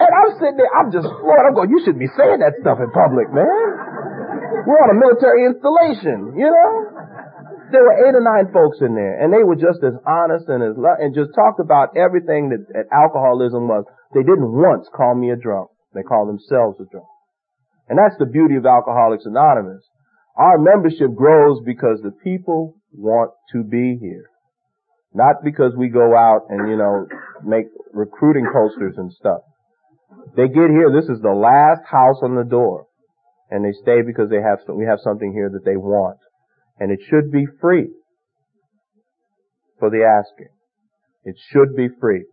And 0.00 0.08
I'm 0.16 0.32
sitting 0.40 0.56
there, 0.56 0.72
I'm 0.72 0.88
just 0.88 1.04
floored. 1.20 1.44
I'm 1.44 1.52
going, 1.52 1.68
you 1.68 1.76
shouldn't 1.84 2.00
be 2.00 2.08
saying 2.16 2.40
that 2.40 2.56
stuff 2.64 2.80
in 2.80 2.88
public, 2.88 3.28
man. 3.36 3.69
We're 4.66 4.82
on 4.84 4.92
a 4.92 4.98
military 4.98 5.46
installation, 5.46 6.36
you 6.36 6.48
know? 6.48 6.70
There 7.70 7.86
were 7.86 7.96
eight 8.02 8.14
or 8.18 8.24
nine 8.24 8.52
folks 8.52 8.82
in 8.82 8.98
there, 8.98 9.22
and 9.22 9.30
they 9.32 9.46
were 9.46 9.54
just 9.54 9.78
as 9.86 9.94
honest 10.02 10.50
and 10.50 10.62
as 10.62 10.74
and 10.74 11.14
just 11.14 11.30
talked 11.38 11.60
about 11.60 11.94
everything 11.96 12.50
that, 12.50 12.66
that 12.74 12.90
alcoholism 12.90 13.70
was. 13.70 13.86
They 14.12 14.26
didn't 14.26 14.50
once 14.50 14.90
call 14.90 15.14
me 15.14 15.30
a 15.30 15.38
drunk. 15.38 15.70
They 15.94 16.02
called 16.02 16.28
themselves 16.28 16.82
a 16.82 16.86
drunk. 16.90 17.06
And 17.88 17.98
that's 17.98 18.18
the 18.18 18.26
beauty 18.26 18.56
of 18.56 18.66
Alcoholics 18.66 19.26
Anonymous. 19.26 19.82
Our 20.36 20.58
membership 20.58 21.14
grows 21.14 21.62
because 21.64 22.00
the 22.02 22.14
people 22.22 22.74
want 22.92 23.30
to 23.52 23.62
be 23.62 23.98
here. 24.00 24.30
Not 25.12 25.42
because 25.42 25.74
we 25.76 25.88
go 25.88 26.14
out 26.14 26.46
and, 26.50 26.70
you 26.70 26.76
know, 26.76 27.06
make 27.44 27.66
recruiting 27.92 28.46
posters 28.52 28.94
and 28.96 29.12
stuff. 29.12 29.42
They 30.36 30.46
get 30.46 30.70
here, 30.70 30.90
this 30.94 31.10
is 31.10 31.20
the 31.20 31.34
last 31.34 31.82
house 31.90 32.22
on 32.22 32.36
the 32.36 32.44
door. 32.44 32.86
And 33.50 33.64
they 33.64 33.72
stay 33.82 34.02
because 34.06 34.30
they 34.30 34.40
have, 34.40 34.58
we 34.70 34.86
have 34.86 34.98
something 35.02 35.32
here 35.32 35.50
that 35.50 35.64
they 35.64 35.76
want. 35.76 36.18
And 36.78 36.90
it 36.90 37.00
should 37.10 37.30
be 37.30 37.44
free 37.60 37.90
for 39.78 39.90
the 39.90 40.06
asking. 40.06 40.54
It 41.24 41.36
should 41.50 41.74
be 41.76 41.88
free. 42.00 42.24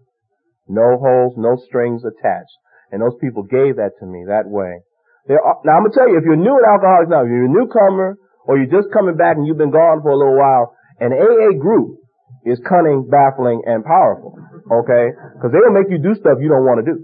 No 0.67 0.99
holes, 0.99 1.33
no 1.37 1.57
strings 1.67 2.03
attached. 2.03 2.55
And 2.91 3.01
those 3.01 3.17
people 3.19 3.43
gave 3.43 3.75
that 3.77 3.97
to 3.99 4.05
me 4.05 4.25
that 4.27 4.47
way. 4.47 4.83
Are, 5.27 5.59
now 5.65 5.75
I'm 5.75 5.83
gonna 5.83 5.95
tell 5.95 6.07
you, 6.07 6.17
if 6.17 6.23
you're 6.23 6.39
new 6.39 6.55
at 6.55 6.71
Alcoholics 6.71 7.11
Now, 7.11 7.23
if 7.23 7.31
you're 7.31 7.51
a 7.51 7.51
newcomer, 7.51 8.15
or 8.47 8.55
you're 8.55 8.71
just 8.71 8.93
coming 8.95 9.19
back 9.19 9.35
and 9.35 9.45
you've 9.45 9.59
been 9.59 9.75
gone 9.75 9.99
for 9.99 10.11
a 10.11 10.17
little 10.17 10.39
while, 10.39 10.71
an 11.03 11.11
AA 11.11 11.51
group 11.59 11.99
is 12.47 12.59
cunning, 12.63 13.07
baffling, 13.11 13.59
and 13.67 13.83
powerful. 13.83 14.39
Okay? 14.71 15.11
Because 15.35 15.51
they 15.51 15.59
will 15.59 15.75
make 15.75 15.91
you 15.91 15.99
do 15.99 16.15
stuff 16.15 16.39
you 16.39 16.47
don't 16.47 16.63
want 16.63 16.79
to 16.79 16.87
do. 16.87 16.95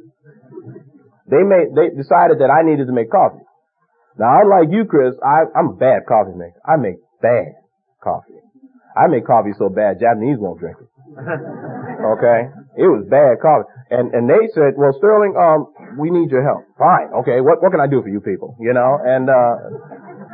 They 1.27 1.43
made, 1.43 1.75
they 1.75 1.91
decided 1.91 2.39
that 2.39 2.47
I 2.47 2.63
needed 2.63 2.87
to 2.87 2.95
make 2.95 3.11
coffee. 3.11 3.43
Now, 4.17 4.41
unlike 4.41 4.69
you, 4.71 4.85
Chris, 4.85 5.15
I, 5.23 5.49
I'm 5.57 5.73
a 5.73 5.77
bad 5.77 6.05
coffee 6.07 6.37
maker. 6.37 6.61
I 6.65 6.77
make 6.77 7.01
bad 7.21 7.57
coffee. 8.03 8.37
I 8.93 9.07
make 9.09 9.25
coffee 9.25 9.57
so 9.57 9.69
bad 9.69 9.97
Japanese 9.99 10.37
won't 10.37 10.59
drink 10.59 10.77
it. 10.79 10.89
Okay? 12.03 12.51
It 12.75 12.89
was 12.91 13.07
bad 13.07 13.39
coffee. 13.39 13.63
And, 13.87 14.11
and 14.11 14.27
they 14.27 14.51
said, 14.51 14.75
well, 14.75 14.91
Sterling, 14.99 15.39
um, 15.39 15.71
we 15.95 16.11
need 16.11 16.27
your 16.35 16.43
help. 16.43 16.67
Fine. 16.75 17.15
Okay. 17.23 17.39
What, 17.39 17.63
what 17.63 17.71
can 17.71 17.79
I 17.79 17.87
do 17.87 18.03
for 18.03 18.11
you 18.11 18.19
people? 18.19 18.59
You 18.59 18.75
know? 18.75 18.99
And, 18.99 19.31
uh, 19.31 19.55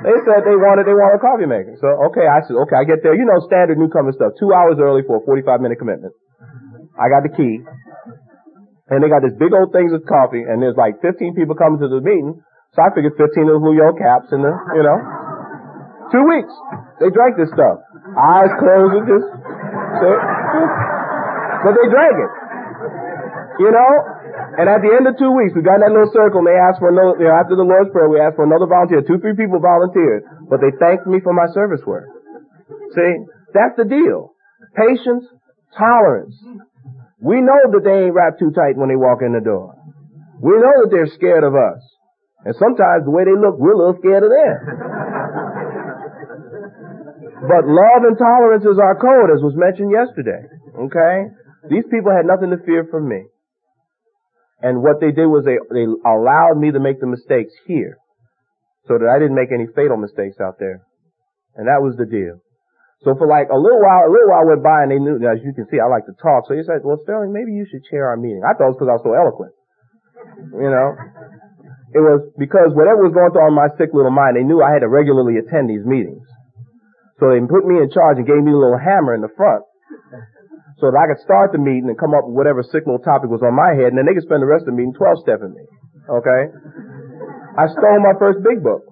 they 0.02 0.16
said 0.24 0.48
they 0.48 0.56
wanted, 0.56 0.88
they 0.88 0.96
wanted 0.96 1.20
a 1.20 1.24
coffee 1.24 1.46
maker. 1.46 1.76
So, 1.78 2.10
okay, 2.10 2.24
I 2.24 2.40
said, 2.48 2.56
okay, 2.66 2.74
I 2.80 2.88
get 2.88 3.04
there. 3.04 3.14
You 3.14 3.28
know, 3.28 3.38
standard 3.44 3.78
newcomer 3.78 4.16
stuff. 4.16 4.34
Two 4.40 4.56
hours 4.56 4.80
early 4.80 5.04
for 5.04 5.20
a 5.20 5.24
45 5.28 5.60
minute 5.60 5.78
commitment. 5.78 6.16
I 6.96 7.12
got 7.12 7.28
the 7.28 7.34
key. 7.36 7.60
And 8.90 9.04
they 9.04 9.12
got 9.12 9.22
this 9.22 9.36
big 9.38 9.54
old 9.54 9.70
things 9.70 9.94
of 9.94 10.02
coffee, 10.08 10.42
and 10.42 10.64
there's 10.64 10.80
like 10.80 10.98
15 11.04 11.36
people 11.36 11.54
coming 11.54 11.78
to 11.78 11.88
the 11.92 12.02
meeting. 12.02 12.42
So 12.76 12.86
I 12.86 12.94
figured 12.94 13.18
15 13.18 13.50
of 13.50 13.62
those 13.62 13.74
yellow 13.74 13.98
caps 13.98 14.30
in 14.30 14.46
the, 14.46 14.54
you 14.78 14.84
know. 14.86 15.00
Two 16.14 16.26
weeks. 16.26 16.54
They 17.02 17.10
drank 17.10 17.38
this 17.38 17.50
stuff. 17.54 17.82
Eyes 18.18 18.54
closed 18.58 18.94
and 18.98 19.06
just, 19.06 19.30
but 21.66 21.74
they 21.78 21.88
drank 21.90 22.16
it. 22.18 22.32
You 23.62 23.72
know? 23.74 23.92
And 24.58 24.66
at 24.70 24.82
the 24.82 24.92
end 24.96 25.06
of 25.06 25.18
two 25.20 25.32
weeks, 25.36 25.54
we 25.54 25.62
got 25.62 25.82
in 25.82 25.86
that 25.86 25.94
little 25.94 26.10
circle 26.14 26.42
and 26.42 26.50
they 26.50 26.58
asked 26.58 26.80
for 26.82 26.90
another, 26.90 27.20
you 27.22 27.28
know, 27.30 27.36
after 27.36 27.54
the 27.56 27.66
Lord's 27.66 27.92
Prayer, 27.94 28.10
we 28.10 28.18
asked 28.20 28.38
for 28.38 28.48
another 28.48 28.66
volunteer. 28.66 29.04
Two, 29.06 29.20
three 29.22 29.36
people 29.36 29.60
volunteered, 29.62 30.26
but 30.50 30.62
they 30.62 30.72
thanked 30.82 31.06
me 31.06 31.20
for 31.22 31.34
my 31.34 31.46
service 31.54 31.82
work. 31.86 32.10
See? 32.96 33.14
That's 33.54 33.76
the 33.78 33.86
deal. 33.86 34.34
Patience, 34.74 35.26
tolerance. 35.78 36.36
We 37.22 37.42
know 37.42 37.60
that 37.74 37.84
they 37.84 38.08
ain't 38.08 38.16
wrapped 38.16 38.40
too 38.40 38.52
tight 38.52 38.78
when 38.78 38.90
they 38.90 38.96
walk 38.96 39.22
in 39.22 39.34
the 39.34 39.44
door. 39.44 39.76
We 40.40 40.56
know 40.56 40.88
that 40.88 40.90
they're 40.90 41.12
scared 41.14 41.44
of 41.44 41.54
us. 41.54 41.84
And 42.46 42.56
sometimes 42.56 43.04
the 43.04 43.12
way 43.12 43.28
they 43.28 43.36
look, 43.36 43.60
we're 43.60 43.76
a 43.76 43.80
little 43.80 44.00
scared 44.00 44.24
of 44.24 44.32
them. 44.32 44.56
but 47.52 47.68
love 47.68 48.02
and 48.08 48.16
tolerance 48.16 48.64
is 48.64 48.80
our 48.80 48.96
code, 48.96 49.36
as 49.36 49.44
was 49.44 49.60
mentioned 49.60 49.92
yesterday. 49.92 50.48
Okay? 50.88 51.16
These 51.68 51.92
people 51.92 52.16
had 52.16 52.24
nothing 52.24 52.56
to 52.56 52.60
fear 52.64 52.88
from 52.88 53.12
me. 53.12 53.28
And 54.64 54.84
what 54.84 55.00
they 55.00 55.12
did 55.12 55.28
was 55.28 55.44
they, 55.44 55.60
they 55.72 55.88
allowed 55.88 56.60
me 56.60 56.72
to 56.72 56.80
make 56.80 57.00
the 57.00 57.08
mistakes 57.08 57.52
here 57.68 58.00
so 58.88 58.96
that 59.00 59.08
I 59.08 59.20
didn't 59.20 59.36
make 59.36 59.52
any 59.52 59.68
fatal 59.76 59.96
mistakes 59.96 60.40
out 60.40 60.60
there. 60.60 60.84
And 61.56 61.68
that 61.68 61.84
was 61.84 61.96
the 62.00 62.08
deal. 62.08 62.40
So 63.04 63.16
for 63.16 63.28
like 63.28 63.48
a 63.48 63.56
little 63.56 63.80
while, 63.80 64.04
a 64.08 64.12
little 64.12 64.32
while 64.32 64.48
went 64.48 64.64
by 64.64 64.84
and 64.84 64.92
they 64.92 65.00
knew, 65.00 65.16
as 65.24 65.40
you 65.44 65.56
can 65.56 65.68
see, 65.72 65.80
I 65.80 65.88
like 65.88 66.04
to 66.08 66.16
talk. 66.20 66.48
So 66.48 66.56
he 66.56 66.64
said, 66.68 66.84
well, 66.84 67.00
Sterling, 67.04 67.32
maybe 67.32 67.56
you 67.56 67.64
should 67.64 67.84
chair 67.88 68.12
our 68.12 68.20
meeting. 68.20 68.44
I 68.44 68.52
thought 68.56 68.72
it 68.72 68.76
was 68.76 68.80
because 68.80 68.92
I 68.92 68.98
was 69.00 69.08
so 69.08 69.16
eloquent. 69.16 69.56
You 70.60 70.72
know? 70.72 70.88
It 71.90 72.02
was 72.02 72.22
because 72.38 72.74
whatever 72.78 73.02
was 73.02 73.18
going 73.18 73.34
through 73.34 73.50
on 73.50 73.58
my 73.58 73.70
sick 73.78 73.90
little 73.98 74.14
mind, 74.14 74.38
they 74.38 74.46
knew 74.46 74.62
I 74.62 74.70
had 74.70 74.86
to 74.86 74.92
regularly 74.92 75.42
attend 75.42 75.70
these 75.70 75.86
meetings. 75.86 76.26
So 77.18 77.34
they 77.34 77.42
put 77.44 77.66
me 77.66 77.82
in 77.82 77.90
charge 77.90 78.22
and 78.22 78.30
gave 78.30 78.40
me 78.40 78.54
a 78.54 78.60
little 78.60 78.80
hammer 78.80 79.18
in 79.18 79.26
the 79.26 79.34
front 79.34 79.66
so 80.80 80.88
that 80.88 80.96
I 80.96 81.12
could 81.12 81.20
start 81.20 81.52
the 81.52 81.60
meeting 81.60 81.92
and 81.92 82.00
come 82.00 82.16
up 82.16 82.24
with 82.24 82.36
whatever 82.40 82.64
sick 82.64 82.88
little 82.88 83.04
topic 83.04 83.28
was 83.28 83.44
on 83.44 83.52
my 83.52 83.76
head, 83.76 83.92
and 83.92 84.00
then 84.00 84.08
they 84.08 84.16
could 84.16 84.24
spend 84.24 84.40
the 84.40 84.48
rest 84.48 84.64
of 84.64 84.72
the 84.72 84.78
meeting 84.80 84.96
12-stepping 84.96 85.52
me. 85.52 85.66
Okay? 86.08 86.42
I 87.60 87.68
stole 87.68 88.00
my 88.00 88.16
first 88.16 88.40
big 88.40 88.64
book. 88.64 88.88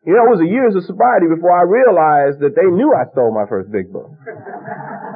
You 0.00 0.16
know, 0.16 0.24
it 0.24 0.32
was 0.32 0.40
a 0.40 0.48
years 0.48 0.72
of 0.72 0.88
sobriety 0.88 1.28
before 1.28 1.52
I 1.52 1.68
realized 1.68 2.40
that 2.40 2.56
they 2.56 2.64
knew 2.64 2.88
I 2.96 3.04
stole 3.12 3.36
my 3.36 3.44
first 3.44 3.68
big 3.68 3.92
book. 3.92 4.08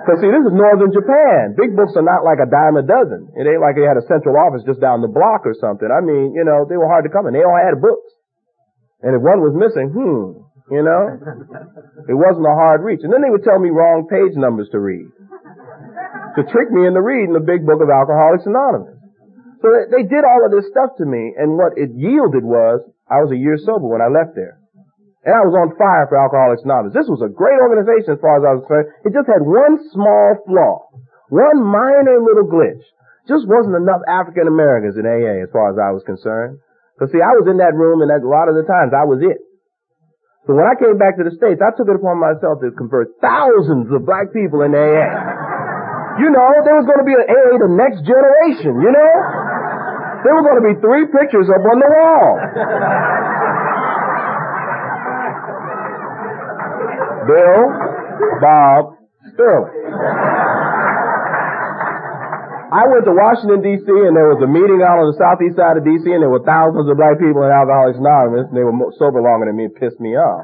Cause 0.04 0.20
see, 0.20 0.28
this 0.28 0.44
is 0.44 0.52
northern 0.52 0.92
Japan. 0.92 1.56
Big 1.56 1.72
books 1.72 1.96
are 1.96 2.04
not 2.04 2.20
like 2.20 2.36
a 2.36 2.44
dime 2.44 2.76
a 2.76 2.84
dozen. 2.84 3.32
It 3.32 3.48
ain't 3.48 3.64
like 3.64 3.80
they 3.80 3.88
had 3.88 3.96
a 3.96 4.04
central 4.04 4.36
office 4.36 4.60
just 4.68 4.84
down 4.84 5.00
the 5.00 5.08
block 5.08 5.48
or 5.48 5.56
something. 5.56 5.88
I 5.88 6.04
mean, 6.04 6.36
you 6.36 6.44
know, 6.44 6.68
they 6.68 6.76
were 6.76 6.84
hard 6.84 7.08
to 7.08 7.12
come 7.12 7.24
in. 7.24 7.32
They 7.32 7.40
all 7.40 7.56
had 7.56 7.80
books. 7.80 8.12
And 9.00 9.16
if 9.16 9.24
one 9.24 9.40
was 9.40 9.56
missing, 9.56 9.88
hmm, 9.88 10.44
you 10.68 10.84
know, 10.84 11.16
it 12.04 12.16
wasn't 12.16 12.44
a 12.44 12.52
hard 12.52 12.84
reach. 12.84 13.00
And 13.00 13.12
then 13.12 13.24
they 13.24 13.32
would 13.32 13.44
tell 13.44 13.56
me 13.56 13.72
wrong 13.72 14.04
page 14.04 14.36
numbers 14.36 14.68
to 14.76 14.78
read 14.80 15.08
to 16.36 16.42
trick 16.50 16.70
me 16.70 16.86
into 16.86 17.00
reading 17.00 17.32
the 17.32 17.42
big 17.42 17.62
book 17.62 17.78
of 17.78 17.88
Alcoholics 17.90 18.46
Anonymous. 18.46 18.98
So 19.62 19.70
they, 19.70 20.02
they 20.02 20.04
did 20.04 20.26
all 20.26 20.44
of 20.44 20.50
this 20.50 20.66
stuff 20.68 20.98
to 20.98 21.06
me, 21.06 21.32
and 21.38 21.56
what 21.56 21.78
it 21.78 21.94
yielded 21.94 22.44
was 22.44 22.82
I 23.08 23.22
was 23.22 23.30
a 23.30 23.38
year 23.38 23.56
sober 23.56 23.86
when 23.86 24.02
I 24.02 24.10
left 24.10 24.34
there. 24.34 24.60
And 25.24 25.32
I 25.32 25.40
was 25.40 25.56
on 25.56 25.72
fire 25.80 26.04
for 26.04 26.20
Alcoholics 26.20 26.68
Anonymous. 26.68 26.92
This 26.92 27.08
was 27.08 27.24
a 27.24 27.32
great 27.32 27.56
organization 27.56 28.12
as 28.12 28.20
far 28.20 28.36
as 28.36 28.44
I 28.44 28.52
was 28.60 28.62
concerned. 28.68 28.92
It 29.08 29.16
just 29.16 29.24
had 29.24 29.40
one 29.40 29.80
small 29.88 30.36
flaw. 30.44 30.92
One 31.32 31.64
minor 31.64 32.20
little 32.20 32.44
glitch. 32.44 32.84
Just 33.24 33.48
wasn't 33.48 33.80
enough 33.80 34.04
African 34.04 34.44
Americans 34.44 35.00
in 35.00 35.08
AA 35.08 35.40
as 35.40 35.48
far 35.48 35.72
as 35.72 35.80
I 35.80 35.96
was 35.96 36.04
concerned. 36.04 36.60
Cause 37.00 37.08
see, 37.08 37.24
I 37.24 37.32
was 37.40 37.48
in 37.48 37.56
that 37.56 37.72
room 37.72 38.04
and 38.04 38.12
a 38.12 38.20
lot 38.20 38.52
of 38.52 38.54
the 38.54 38.68
times 38.68 38.92
I 38.92 39.08
was 39.08 39.24
it. 39.24 39.40
So 40.44 40.52
when 40.52 40.68
I 40.68 40.76
came 40.76 41.00
back 41.00 41.16
to 41.16 41.24
the 41.24 41.32
States, 41.32 41.64
I 41.64 41.72
took 41.72 41.88
it 41.88 41.96
upon 41.96 42.20
myself 42.20 42.60
to 42.60 42.68
convert 42.76 43.16
thousands 43.24 43.88
of 43.88 44.04
black 44.04 44.28
people 44.36 44.60
in 44.60 44.76
AA. 44.76 45.08
You 46.20 46.28
know, 46.28 46.48
there 46.68 46.76
was 46.76 46.84
going 46.84 47.00
to 47.00 47.08
be 47.08 47.16
an 47.16 47.24
AA 47.24 47.64
the 47.64 47.72
next 47.72 48.04
generation, 48.04 48.76
you 48.76 48.92
know? 48.92 49.14
There 50.20 50.36
were 50.36 50.44
going 50.44 50.60
to 50.60 50.66
be 50.68 50.76
three 50.84 51.08
pictures 51.08 51.48
up 51.48 51.64
on 51.64 51.76
the 51.80 51.88
wall. 51.88 53.43
Bill, 57.26 57.58
Bob, 58.40 59.00
Sterling. 59.34 59.74
I 62.74 62.90
went 62.90 63.06
to 63.06 63.14
Washington 63.14 63.62
D.C. 63.62 63.86
and 63.86 64.18
there 64.18 64.34
was 64.34 64.42
a 64.42 64.50
meeting 64.50 64.82
out 64.82 64.98
on 64.98 65.06
the 65.06 65.14
southeast 65.14 65.54
side 65.54 65.78
of 65.78 65.86
D.C. 65.86 66.10
and 66.10 66.18
there 66.18 66.32
were 66.32 66.42
thousands 66.42 66.90
of 66.90 66.98
black 66.98 67.22
people 67.22 67.46
in 67.46 67.54
Alcoholics 67.54 68.02
Anonymous 68.02 68.50
and 68.50 68.56
they 68.58 68.66
were 68.66 68.74
sober 68.98 69.22
longer 69.22 69.46
than 69.46 69.54
me. 69.54 69.70
It 69.70 69.78
pissed 69.78 70.02
me 70.02 70.18
off. 70.18 70.42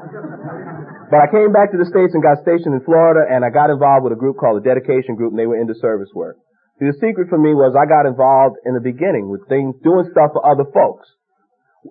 But 1.11 1.19
I 1.19 1.27
came 1.27 1.51
back 1.51 1.75
to 1.75 1.79
the 1.81 1.83
States 1.83 2.15
and 2.15 2.23
got 2.23 2.39
stationed 2.39 2.71
in 2.71 2.87
Florida 2.87 3.27
and 3.27 3.43
I 3.43 3.51
got 3.51 3.67
involved 3.67 4.07
with 4.07 4.15
a 4.15 4.21
group 4.21 4.39
called 4.39 4.63
the 4.63 4.65
Dedication 4.65 5.19
Group 5.19 5.35
and 5.35 5.39
they 5.43 5.49
were 5.49 5.59
into 5.59 5.75
service 5.83 6.07
work. 6.15 6.39
See, 6.79 6.87
the 6.87 6.95
secret 7.03 7.27
for 7.27 7.35
me 7.35 7.51
was 7.51 7.75
I 7.75 7.83
got 7.83 8.07
involved 8.07 8.63
in 8.63 8.73
the 8.73 8.81
beginning 8.81 9.27
with 9.27 9.43
things, 9.51 9.75
doing 9.83 10.07
stuff 10.09 10.31
for 10.31 10.39
other 10.41 10.63
folks. 10.71 11.11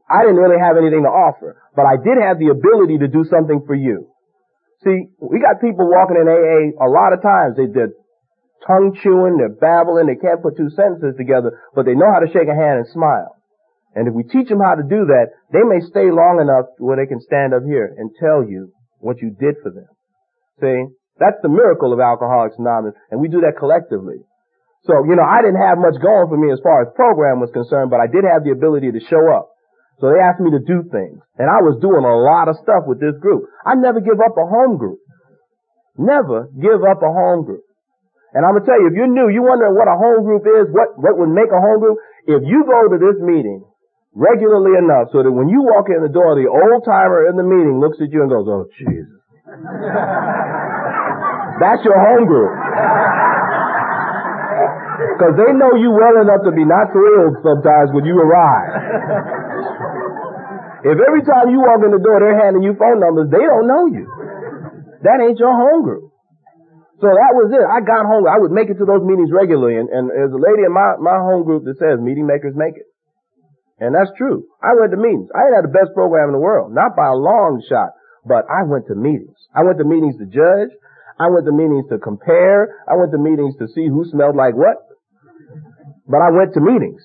I 0.08 0.24
didn't 0.24 0.40
really 0.40 0.58
have 0.58 0.80
anything 0.80 1.04
to 1.04 1.12
offer, 1.12 1.60
but 1.76 1.84
I 1.84 2.00
did 2.00 2.16
have 2.16 2.40
the 2.40 2.48
ability 2.48 2.98
to 3.04 3.08
do 3.12 3.28
something 3.28 3.62
for 3.66 3.74
you. 3.76 4.09
See, 4.84 5.12
we 5.20 5.40
got 5.44 5.60
people 5.60 5.84
walking 5.88 6.16
in 6.16 6.24
AA 6.24 6.72
a 6.80 6.88
lot 6.88 7.12
of 7.12 7.20
times. 7.20 7.56
They, 7.56 7.68
they're 7.68 7.92
tongue 8.66 8.96
chewing, 9.02 9.36
they're 9.36 9.52
babbling, 9.52 10.08
they 10.08 10.16
can't 10.16 10.40
put 10.40 10.56
two 10.56 10.72
sentences 10.72 11.16
together, 11.16 11.60
but 11.74 11.84
they 11.84 11.94
know 11.94 12.08
how 12.08 12.20
to 12.20 12.32
shake 12.32 12.48
a 12.48 12.56
hand 12.56 12.84
and 12.84 12.88
smile. 12.88 13.36
And 13.94 14.08
if 14.08 14.14
we 14.14 14.22
teach 14.24 14.48
them 14.48 14.62
how 14.64 14.76
to 14.78 14.86
do 14.86 15.04
that, 15.10 15.34
they 15.52 15.64
may 15.66 15.84
stay 15.84 16.08
long 16.08 16.38
enough 16.40 16.72
where 16.78 16.96
they 16.96 17.10
can 17.10 17.20
stand 17.20 17.52
up 17.52 17.66
here 17.66 17.92
and 17.92 18.08
tell 18.16 18.46
you 18.46 18.72
what 19.00 19.20
you 19.20 19.34
did 19.34 19.56
for 19.62 19.70
them. 19.70 19.90
See? 20.60 20.96
That's 21.18 21.40
the 21.42 21.52
miracle 21.52 21.92
of 21.92 22.00
Alcoholics 22.00 22.56
Anonymous, 22.56 22.96
and 23.10 23.20
we 23.20 23.28
do 23.28 23.44
that 23.44 23.60
collectively. 23.60 24.24
So, 24.88 25.04
you 25.04 25.12
know, 25.12 25.26
I 25.26 25.44
didn't 25.44 25.60
have 25.60 25.76
much 25.76 26.00
going 26.00 26.32
for 26.32 26.40
me 26.40 26.48
as 26.48 26.60
far 26.64 26.80
as 26.80 26.96
program 26.96 27.44
was 27.44 27.52
concerned, 27.52 27.92
but 27.92 28.00
I 28.00 28.08
did 28.08 28.24
have 28.24 28.44
the 28.44 28.56
ability 28.56 28.96
to 28.96 29.00
show 29.04 29.28
up. 29.28 29.52
So 30.00 30.08
they 30.08 30.20
asked 30.20 30.40
me 30.40 30.48
to 30.56 30.62
do 30.64 30.80
things, 30.88 31.20
and 31.36 31.52
I 31.52 31.60
was 31.60 31.76
doing 31.84 32.04
a 32.04 32.16
lot 32.24 32.48
of 32.48 32.56
stuff 32.64 32.88
with 32.88 33.00
this 33.00 33.16
group. 33.20 33.44
I 33.68 33.76
never 33.76 34.00
give 34.00 34.16
up 34.16 34.32
a 34.36 34.48
home 34.48 34.80
group. 34.80 35.00
Never 36.00 36.48
give 36.56 36.80
up 36.80 37.04
a 37.04 37.12
home 37.12 37.44
group. 37.44 37.64
And 38.32 38.46
I'm 38.46 38.56
gonna 38.56 38.64
tell 38.64 38.80
you, 38.80 38.88
if 38.88 38.96
you're 38.96 39.10
new, 39.10 39.28
you 39.28 39.42
wondering 39.44 39.74
what 39.74 39.90
a 39.90 39.98
home 39.98 40.24
group 40.24 40.46
is, 40.46 40.72
what, 40.72 40.96
what 40.96 41.18
would 41.18 41.34
make 41.34 41.50
a 41.52 41.60
home 41.60 41.82
group? 41.82 41.98
if 42.26 42.42
you 42.44 42.64
go 42.66 42.88
to 42.92 42.98
this 43.00 43.16
meeting 43.22 43.64
regularly 44.12 44.76
enough 44.76 45.08
so 45.12 45.22
that 45.22 45.32
when 45.32 45.48
you 45.48 45.62
walk 45.62 45.86
in 45.88 46.02
the 46.02 46.12
door, 46.12 46.34
the 46.36 46.50
old 46.50 46.84
timer 46.84 47.28
in 47.30 47.36
the 47.36 47.46
meeting 47.46 47.80
looks 47.80 47.96
at 48.02 48.12
you 48.12 48.22
and 48.22 48.30
goes, 48.30 48.46
oh 48.48 48.66
Jesus. 48.76 49.08
That's 51.60 51.84
your 51.84 51.96
home 51.96 52.26
group. 52.26 52.52
Because 55.16 55.34
they 55.36 55.52
know 55.56 55.74
you 55.76 55.92
well 55.92 56.20
enough 56.20 56.44
to 56.44 56.52
be 56.52 56.64
not 56.64 56.92
thrilled 56.92 57.36
sometimes 57.44 57.90
when 57.92 58.04
you 58.04 58.18
arrive. 58.18 59.39
If 60.84 60.96
every 60.96 61.22
time 61.24 61.52
you 61.52 61.60
walk 61.60 61.84
in 61.84 61.92
the 61.92 62.00
door 62.00 62.20
they're 62.20 62.40
handing 62.40 62.62
you 62.64 62.74
phone 62.76 63.00
numbers, 63.00 63.28
they 63.28 63.42
don't 63.42 63.68
know 63.68 63.84
you. 63.88 64.04
That 65.04 65.20
ain't 65.20 65.38
your 65.38 65.52
home 65.52 65.82
group. 65.84 66.12
So 67.00 67.08
that 67.08 67.32
was 67.32 67.48
it. 67.48 67.64
I 67.64 67.80
got 67.80 68.04
home. 68.04 68.28
I 68.28 68.36
would 68.36 68.52
make 68.52 68.68
it 68.68 68.76
to 68.76 68.84
those 68.84 69.00
meetings 69.00 69.32
regularly, 69.32 69.80
and, 69.80 69.88
and 69.88 70.12
there's 70.12 70.36
a 70.36 70.40
lady 70.40 70.68
in 70.68 70.72
my, 70.72 71.00
my 71.00 71.16
home 71.16 71.48
group 71.48 71.64
that 71.64 71.80
says 71.80 71.96
meeting 71.96 72.28
makers 72.28 72.52
make 72.52 72.76
it. 72.76 72.84
And 73.80 73.96
that's 73.96 74.12
true. 74.20 74.44
I 74.60 74.76
went 74.76 74.92
to 74.92 75.00
meetings. 75.00 75.32
I 75.32 75.48
had 75.48 75.64
the 75.64 75.72
best 75.72 75.96
program 75.96 76.28
in 76.28 76.36
the 76.36 76.44
world, 76.44 76.76
not 76.76 76.92
by 76.92 77.08
a 77.08 77.16
long 77.16 77.64
shot, 77.64 77.96
but 78.28 78.44
I 78.52 78.68
went 78.68 78.84
to 78.92 78.94
meetings. 78.94 79.32
I 79.56 79.64
went 79.64 79.80
to 79.80 79.88
meetings 79.88 80.20
to 80.20 80.28
judge. 80.28 80.76
I 81.16 81.32
went 81.32 81.48
to 81.48 81.52
meetings 81.56 81.88
to 81.88 81.96
compare. 81.96 82.84
I 82.84 83.00
went 83.00 83.12
to 83.12 83.20
meetings 83.20 83.56
to 83.56 83.68
see 83.72 83.88
who 83.88 84.04
smelled 84.04 84.36
like 84.36 84.52
what. 84.52 84.76
But 86.04 86.20
I 86.20 86.28
went 86.28 86.52
to 86.52 86.60
meetings. 86.60 87.00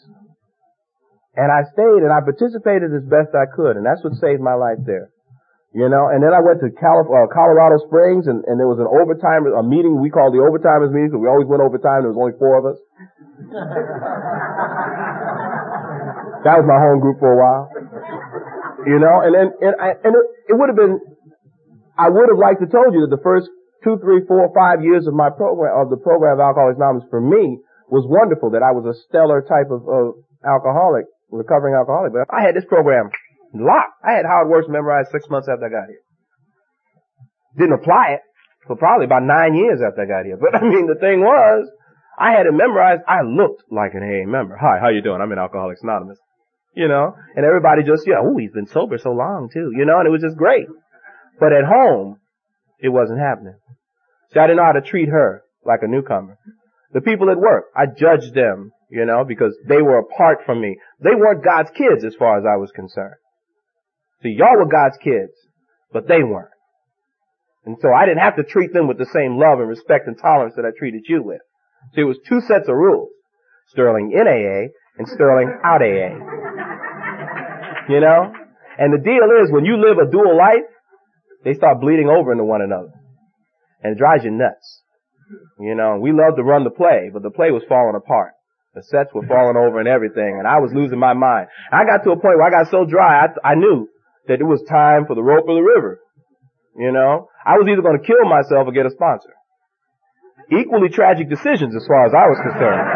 And 1.36 1.52
I 1.52 1.68
stayed 1.76 2.04
and 2.04 2.12
I 2.12 2.22
participated 2.24 2.96
as 2.96 3.04
best 3.04 3.36
I 3.36 3.46
could, 3.46 3.76
and 3.76 3.86
that's 3.86 4.02
what 4.04 4.16
saved 4.24 4.40
my 4.40 4.56
life 4.56 4.80
there. 4.88 5.12
You 5.76 5.92
know, 5.92 6.08
and 6.08 6.24
then 6.24 6.32
I 6.32 6.40
went 6.40 6.64
to 6.64 6.72
Calif- 6.72 7.12
uh, 7.12 7.28
Colorado 7.28 7.84
Springs 7.84 8.32
and, 8.32 8.48
and 8.48 8.56
there 8.56 8.72
was 8.72 8.80
an 8.80 8.88
overtime, 8.88 9.44
a 9.44 9.60
meeting 9.60 10.00
we 10.00 10.08
called 10.08 10.32
the 10.32 10.40
overtimers 10.40 10.96
meeting 10.96 11.12
because 11.12 11.20
we 11.20 11.28
always 11.28 11.52
went 11.52 11.60
overtime. 11.60 12.08
There 12.08 12.16
was 12.16 12.22
only 12.24 12.32
four 12.40 12.56
of 12.56 12.64
us. 12.64 12.80
that 16.48 16.56
was 16.56 16.64
my 16.64 16.80
home 16.80 17.04
group 17.04 17.20
for 17.20 17.28
a 17.28 17.36
while. 17.36 17.68
You 18.88 19.04
know, 19.04 19.20
and 19.20 19.36
then, 19.36 19.52
and, 19.60 19.76
I, 19.76 20.00
and 20.00 20.16
it, 20.16 20.26
it 20.48 20.56
would 20.56 20.72
have 20.72 20.80
been, 20.80 20.96
I 22.00 22.08
would 22.08 22.32
have 22.32 22.40
liked 22.40 22.64
to 22.64 22.72
told 22.72 22.96
you 22.96 23.04
that 23.04 23.12
the 23.12 23.20
first 23.20 23.52
two, 23.84 24.00
three, 24.00 24.24
four, 24.24 24.48
five 24.56 24.80
years 24.80 25.12
of 25.12 25.14
my 25.14 25.28
program, 25.28 25.76
of 25.76 25.92
the 25.92 26.00
program 26.00 26.40
of 26.40 26.42
Alcoholics 26.42 26.80
Anonymous 26.80 27.04
for 27.12 27.20
me 27.20 27.60
was 27.92 28.08
wonderful 28.08 28.56
that 28.56 28.64
I 28.64 28.72
was 28.72 28.88
a 28.88 28.96
stellar 29.12 29.44
type 29.44 29.76
of, 29.76 29.84
of 29.92 30.24
alcoholic, 30.46 31.06
recovering 31.36 31.76
alcoholic. 31.76 32.14
But 32.14 32.28
I 32.34 32.42
had 32.42 32.56
this 32.56 32.66
program 32.66 33.12
Locked. 33.56 34.04
I 34.04 34.12
had 34.20 34.26
How 34.26 34.44
It 34.44 34.50
Works 34.50 34.68
memorized 34.68 35.12
six 35.12 35.30
months 35.30 35.48
after 35.48 35.66
I 35.66 35.70
got 35.70 35.88
here. 35.88 36.04
Didn't 37.58 37.80
apply 37.80 38.20
it 38.20 38.22
for 38.68 38.76
probably 38.76 39.06
about 39.06 39.24
nine 39.24 39.56
years 39.56 39.80
after 39.80 40.04
I 40.04 40.06
got 40.06 40.26
here. 40.26 40.38
But 40.42 40.60
I 40.60 40.62
mean, 40.62 40.88
the 40.88 41.00
thing 41.00 41.22
was, 41.22 41.70
I 42.20 42.32
had 42.32 42.48
it 42.48 42.54
memorized. 42.54 43.04
I 43.08 43.24
looked 43.24 43.64
like 43.72 43.94
an 43.94 44.04
AA 44.04 44.28
member. 44.28 44.58
Hi, 44.60 44.80
how 44.80 44.90
you 44.90 45.02
doing? 45.02 45.22
I'm 45.22 45.32
in 45.32 45.40
Alcoholics 45.40 45.84
Anonymous. 45.84 46.20
You 46.76 46.90
know, 46.90 47.16
and 47.36 47.46
everybody 47.46 47.84
just, 47.84 48.04
yeah, 48.06 48.20
oh, 48.20 48.36
he's 48.36 48.52
been 48.52 48.68
sober 48.68 48.98
so 48.98 49.12
long 49.12 49.48
too. 49.48 49.72
You 49.72 49.86
know, 49.86 50.00
and 50.00 50.08
it 50.08 50.12
was 50.12 50.22
just 50.22 50.36
great. 50.36 50.68
But 51.40 51.54
at 51.54 51.64
home, 51.64 52.20
it 52.80 52.90
wasn't 52.90 53.20
happening. 53.20 53.56
See, 54.34 54.40
I 54.40 54.48
didn't 54.48 54.58
know 54.58 54.66
how 54.66 54.74
to 54.74 54.82
treat 54.82 55.08
her 55.08 55.44
like 55.64 55.80
a 55.84 55.88
newcomer. 55.88 56.38
The 56.92 57.00
people 57.00 57.30
at 57.30 57.38
work, 57.38 57.66
I 57.76 57.86
judged 57.86 58.34
them, 58.36 58.72
you 58.90 59.06
know, 59.06 59.24
because 59.26 59.56
they 59.68 59.82
were 59.82 60.00
apart 60.00 60.40
from 60.46 60.62
me. 60.62 60.78
They 61.00 61.16
weren't 61.16 61.44
God's 61.44 61.72
kids 61.72 62.04
as 62.04 62.16
far 62.16 62.38
as 62.38 62.46
I 62.46 62.58
was 62.58 62.72
concerned. 62.72 63.16
See, 64.22 64.36
y'all 64.38 64.58
were 64.58 64.68
God's 64.68 64.98
kids, 64.98 65.34
but 65.92 66.08
they 66.08 66.24
weren't. 66.24 66.50
And 67.66 67.78
so 67.82 67.90
I 67.92 68.06
didn't 68.06 68.22
have 68.22 68.36
to 68.36 68.44
treat 68.44 68.74
them 68.74 68.88
with 68.88 68.98
the 68.98 69.10
same 69.12 69.40
love 69.40 69.60
and 69.60 69.68
respect 69.68 70.08
and 70.08 70.18
tolerance 70.18 70.54
that 70.56 70.66
I 70.66 70.72
treated 70.78 71.06
you 71.08 71.24
with. 71.24 71.42
See, 71.94 72.02
it 72.02 72.06
was 72.06 72.20
two 72.28 72.42
sets 72.42 72.70
of 72.70 72.76
rules. 72.76 73.10
Sterling 73.70 74.12
in 74.14 74.28
AA 74.28 74.70
and 74.98 75.08
Sterling 75.08 75.52
out 75.64 75.82
AA. 75.82 76.14
You 77.90 78.00
know? 78.00 78.34
And 78.78 78.94
the 78.94 79.04
deal 79.04 79.30
is 79.42 79.52
when 79.52 79.66
you 79.66 79.78
live 79.78 79.98
a 79.98 80.10
dual 80.10 80.38
life, 80.38 80.70
they 81.44 81.54
start 81.54 81.82
bleeding 81.82 82.08
over 82.10 82.32
into 82.32 82.44
one 82.44 82.62
another. 82.62 82.94
And 83.82 83.94
it 83.94 83.98
drives 83.98 84.24
you 84.24 84.32
nuts. 84.32 84.82
You 85.60 85.76
know, 85.76 85.98
we 86.00 86.12
love 86.12 86.36
to 86.38 86.44
run 86.44 86.64
the 86.64 86.70
play, 86.70 87.10
but 87.12 87.24
the 87.24 87.32
play 87.32 87.50
was 87.52 87.64
falling 87.68 87.96
apart. 87.96 88.34
The 88.76 88.84
sets 88.84 89.16
were 89.16 89.26
falling 89.26 89.56
over 89.56 89.80
and 89.80 89.88
everything, 89.88 90.36
and 90.36 90.46
I 90.46 90.60
was 90.60 90.76
losing 90.76 91.00
my 91.00 91.14
mind. 91.14 91.48
I 91.72 91.86
got 91.88 92.04
to 92.04 92.12
a 92.12 92.20
point 92.20 92.36
where 92.36 92.44
I 92.44 92.52
got 92.52 92.68
so 92.70 92.84
dry, 92.84 93.24
I, 93.24 93.28
I 93.52 93.56
knew 93.56 93.88
that 94.28 94.42
it 94.42 94.44
was 94.44 94.62
time 94.68 95.06
for 95.08 95.16
the 95.16 95.24
rope 95.24 95.48
or 95.48 95.56
the 95.56 95.64
river. 95.64 96.02
You 96.76 96.92
know, 96.92 97.30
I 97.48 97.56
was 97.56 97.72
either 97.72 97.82
going 97.82 97.96
to 97.96 98.04
kill 98.04 98.28
myself 98.28 98.68
or 98.68 98.76
get 98.76 98.86
a 98.86 98.92
sponsor. 98.92 99.32
Equally 100.52 100.92
tragic 100.92 101.32
decisions 101.32 101.72
as 101.72 101.88
far 101.88 102.04
as 102.06 102.12
I 102.12 102.28
was 102.28 102.36
concerned. 102.44 102.84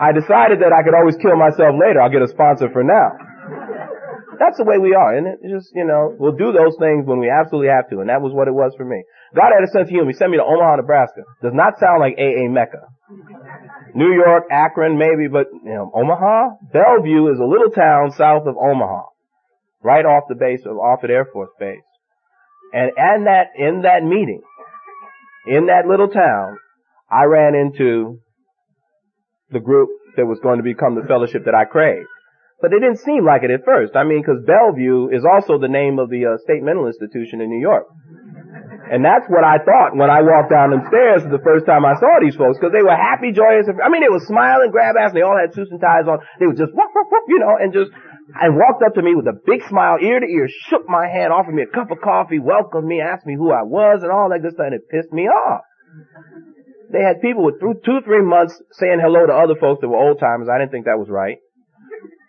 I 0.00 0.16
decided 0.16 0.64
that 0.64 0.72
I 0.72 0.80
could 0.80 0.96
always 0.96 1.20
kill 1.20 1.36
myself 1.36 1.76
later. 1.76 2.00
I'll 2.00 2.08
get 2.08 2.24
a 2.24 2.32
sponsor 2.32 2.72
for 2.72 2.80
now. 2.82 3.25
That's 4.38 4.58
the 4.58 4.64
way 4.64 4.78
we 4.78 4.94
are, 4.94 5.16
isn't 5.16 5.26
it? 5.26 5.38
It's 5.42 5.52
just, 5.52 5.70
you 5.74 5.84
know, 5.84 6.14
we'll 6.18 6.36
do 6.36 6.52
those 6.52 6.76
things 6.78 7.06
when 7.06 7.18
we 7.18 7.30
absolutely 7.30 7.68
have 7.68 7.88
to, 7.90 8.00
and 8.00 8.08
that 8.08 8.20
was 8.20 8.32
what 8.32 8.48
it 8.48 8.54
was 8.54 8.74
for 8.76 8.84
me. 8.84 9.02
God 9.34 9.52
had 9.52 9.64
a 9.64 9.70
sense 9.72 9.88
of 9.88 9.94
humor. 9.94 10.10
He 10.10 10.16
sent 10.16 10.30
me 10.30 10.38
to 10.38 10.44
Omaha, 10.44 10.76
Nebraska. 10.76 11.22
Does 11.42 11.54
not 11.54 11.78
sound 11.78 12.00
like 12.00 12.14
AA 12.18 12.48
Mecca. 12.48 12.86
New 13.94 14.12
York, 14.12 14.44
Akron, 14.50 14.98
maybe, 14.98 15.28
but, 15.28 15.46
you 15.52 15.74
know, 15.74 15.90
Omaha? 15.94 16.60
Bellevue 16.72 17.32
is 17.32 17.38
a 17.40 17.48
little 17.48 17.70
town 17.70 18.12
south 18.12 18.46
of 18.46 18.56
Omaha 18.56 19.08
right 19.82 20.04
off 20.04 20.24
the 20.28 20.34
base 20.34 20.66
of 20.66 20.76
Offutt 20.76 21.10
Air 21.10 21.26
Force 21.32 21.50
Base. 21.58 21.78
And 22.72 22.90
and 22.96 23.26
that 23.26 23.54
in 23.56 23.82
that 23.82 24.02
meeting, 24.02 24.42
in 25.46 25.66
that 25.66 25.86
little 25.88 26.08
town, 26.08 26.58
I 27.10 27.24
ran 27.24 27.54
into 27.54 28.18
the 29.50 29.60
group 29.60 29.90
that 30.16 30.26
was 30.26 30.40
going 30.42 30.56
to 30.58 30.64
become 30.64 30.96
the 30.96 31.06
fellowship 31.06 31.44
that 31.44 31.54
I 31.54 31.64
craved. 31.64 32.08
But 32.60 32.72
it 32.72 32.80
didn't 32.80 33.04
seem 33.04 33.24
like 33.24 33.44
it 33.44 33.52
at 33.52 33.64
first. 33.64 33.92
I 33.96 34.04
mean, 34.04 34.24
because 34.24 34.40
Bellevue 34.46 35.12
is 35.12 35.28
also 35.28 35.60
the 35.60 35.68
name 35.68 36.00
of 36.00 36.08
the 36.08 36.24
uh, 36.24 36.40
state 36.40 36.64
mental 36.64 36.88
institution 36.88 37.44
in 37.44 37.52
New 37.52 37.60
York. 37.60 37.84
And 38.86 39.04
that's 39.04 39.26
what 39.26 39.42
I 39.42 39.58
thought 39.58 39.98
when 39.98 40.08
I 40.08 40.22
walked 40.22 40.54
down 40.54 40.70
the 40.70 40.80
stairs 40.88 41.26
the 41.26 41.42
first 41.42 41.66
time 41.66 41.84
I 41.84 41.98
saw 41.98 42.22
these 42.22 42.38
folks, 42.38 42.56
because 42.56 42.72
they 42.72 42.86
were 42.86 42.94
happy, 42.94 43.34
joyous. 43.34 43.66
I 43.66 43.90
mean, 43.90 44.00
they 44.00 44.08
were 44.08 44.22
smiling, 44.24 44.70
grab 44.70 44.94
ass, 44.94 45.10
and 45.10 45.18
they 45.18 45.26
all 45.26 45.36
had 45.36 45.52
suits 45.52 45.74
and 45.74 45.82
ties 45.82 46.06
on. 46.06 46.22
They 46.38 46.46
were 46.46 46.56
just, 46.56 46.70
you 46.72 47.38
know, 47.42 47.58
and 47.58 47.74
just 47.74 47.90
and 48.34 48.56
walked 48.56 48.82
up 48.82 48.94
to 48.94 49.02
me 49.02 49.14
with 49.14 49.26
a 49.26 49.38
big 49.46 49.62
smile, 49.68 49.98
ear 50.00 50.18
to 50.18 50.26
ear, 50.26 50.48
shook 50.70 50.88
my 50.88 51.06
hand, 51.06 51.32
offered 51.32 51.54
me 51.54 51.62
a 51.62 51.70
cup 51.70 51.90
of 51.90 52.00
coffee, 52.00 52.38
welcomed 52.38 52.86
me, 52.86 53.02
asked 53.02 53.26
me 53.26 53.34
who 53.34 53.52
I 53.52 53.62
was, 53.62 54.02
and 54.02 54.10
all 54.10 54.30
that 54.30 54.42
good 54.42 54.54
stuff, 54.54 54.70
and 54.70 54.74
it 54.74 54.88
pissed 54.88 55.12
me 55.12 55.26
off. 55.26 55.62
They 56.90 57.02
had 57.02 57.20
people 57.20 57.44
with 57.44 57.58
two, 57.60 58.00
three 58.04 58.22
months 58.22 58.54
saying 58.72 58.98
hello 59.02 59.26
to 59.26 59.34
other 59.34 59.58
folks 59.58 59.80
that 59.82 59.88
were 59.88 59.98
old 59.98 60.18
timers. 60.18 60.48
I 60.48 60.58
didn't 60.58 60.70
think 60.70 60.86
that 60.86 60.98
was 60.98 61.10
right. 61.10 61.38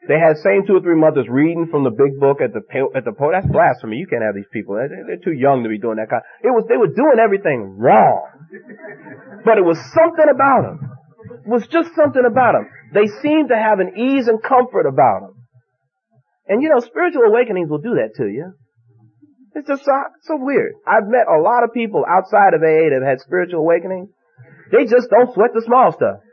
They 0.07 0.15
had 0.15 0.39
same 0.39 0.63
two 0.65 0.79
or 0.79 0.81
three 0.81 0.95
mothers 0.95 1.27
reading 1.29 1.67
from 1.69 1.83
the 1.83 1.91
big 1.91 2.19
book 2.19 2.39
at 2.39 2.55
the 2.55 2.63
at 2.95 3.03
the 3.03 3.11
po. 3.11 3.31
That's 3.31 3.47
blasphemy. 3.47 3.97
You 3.97 4.07
can't 4.07 4.23
have 4.23 4.35
these 4.35 4.47
people. 4.51 4.75
They're, 4.75 4.87
they're 4.87 5.23
too 5.23 5.35
young 5.35 5.63
to 5.63 5.69
be 5.69 5.77
doing 5.77 5.99
that 5.99 6.09
kind. 6.09 6.23
It 6.43 6.51
was 6.55 6.63
they 6.71 6.79
were 6.79 6.87
doing 6.87 7.19
everything 7.19 7.75
wrong, 7.75 8.23
but 9.43 9.59
it 9.59 9.65
was 9.67 9.75
something 9.91 10.29
about 10.31 10.63
them. 10.63 10.77
It 11.43 11.51
was 11.51 11.67
just 11.67 11.91
something 11.91 12.23
about 12.23 12.55
them. 12.55 12.71
They 12.95 13.11
seemed 13.19 13.49
to 13.51 13.59
have 13.59 13.83
an 13.83 13.99
ease 13.99 14.31
and 14.31 14.41
comfort 14.41 14.87
about 14.87 15.27
them. 15.27 15.35
And 16.47 16.63
you 16.63 16.69
know, 16.69 16.79
spiritual 16.79 17.27
awakenings 17.27 17.69
will 17.69 17.83
do 17.83 17.99
that 17.99 18.15
to 18.23 18.31
you. 18.31 18.55
It's 19.55 19.67
just 19.67 19.83
so, 19.83 19.91
so 20.23 20.35
weird. 20.39 20.73
I've 20.87 21.07
met 21.07 21.27
a 21.27 21.41
lot 21.41 21.63
of 21.63 21.73
people 21.73 22.05
outside 22.07 22.53
of 22.53 22.61
AA 22.61 22.93
that 22.93 23.03
have 23.03 23.19
had 23.19 23.19
spiritual 23.19 23.59
awakenings. 23.59 24.07
They 24.71 24.85
just 24.85 25.09
don't 25.09 25.33
sweat 25.33 25.51
the 25.53 25.63
small 25.65 25.91
stuff. 25.91 26.23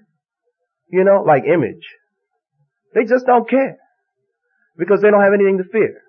You 0.92 1.02
know, 1.02 1.24
like 1.26 1.42
image. 1.42 1.82
They 2.94 3.04
just 3.04 3.26
don't 3.26 3.48
care. 3.48 3.76
Because 4.76 5.00
they 5.02 5.10
don't 5.10 5.22
have 5.22 5.34
anything 5.34 5.58
to 5.58 5.68
fear. 5.70 6.00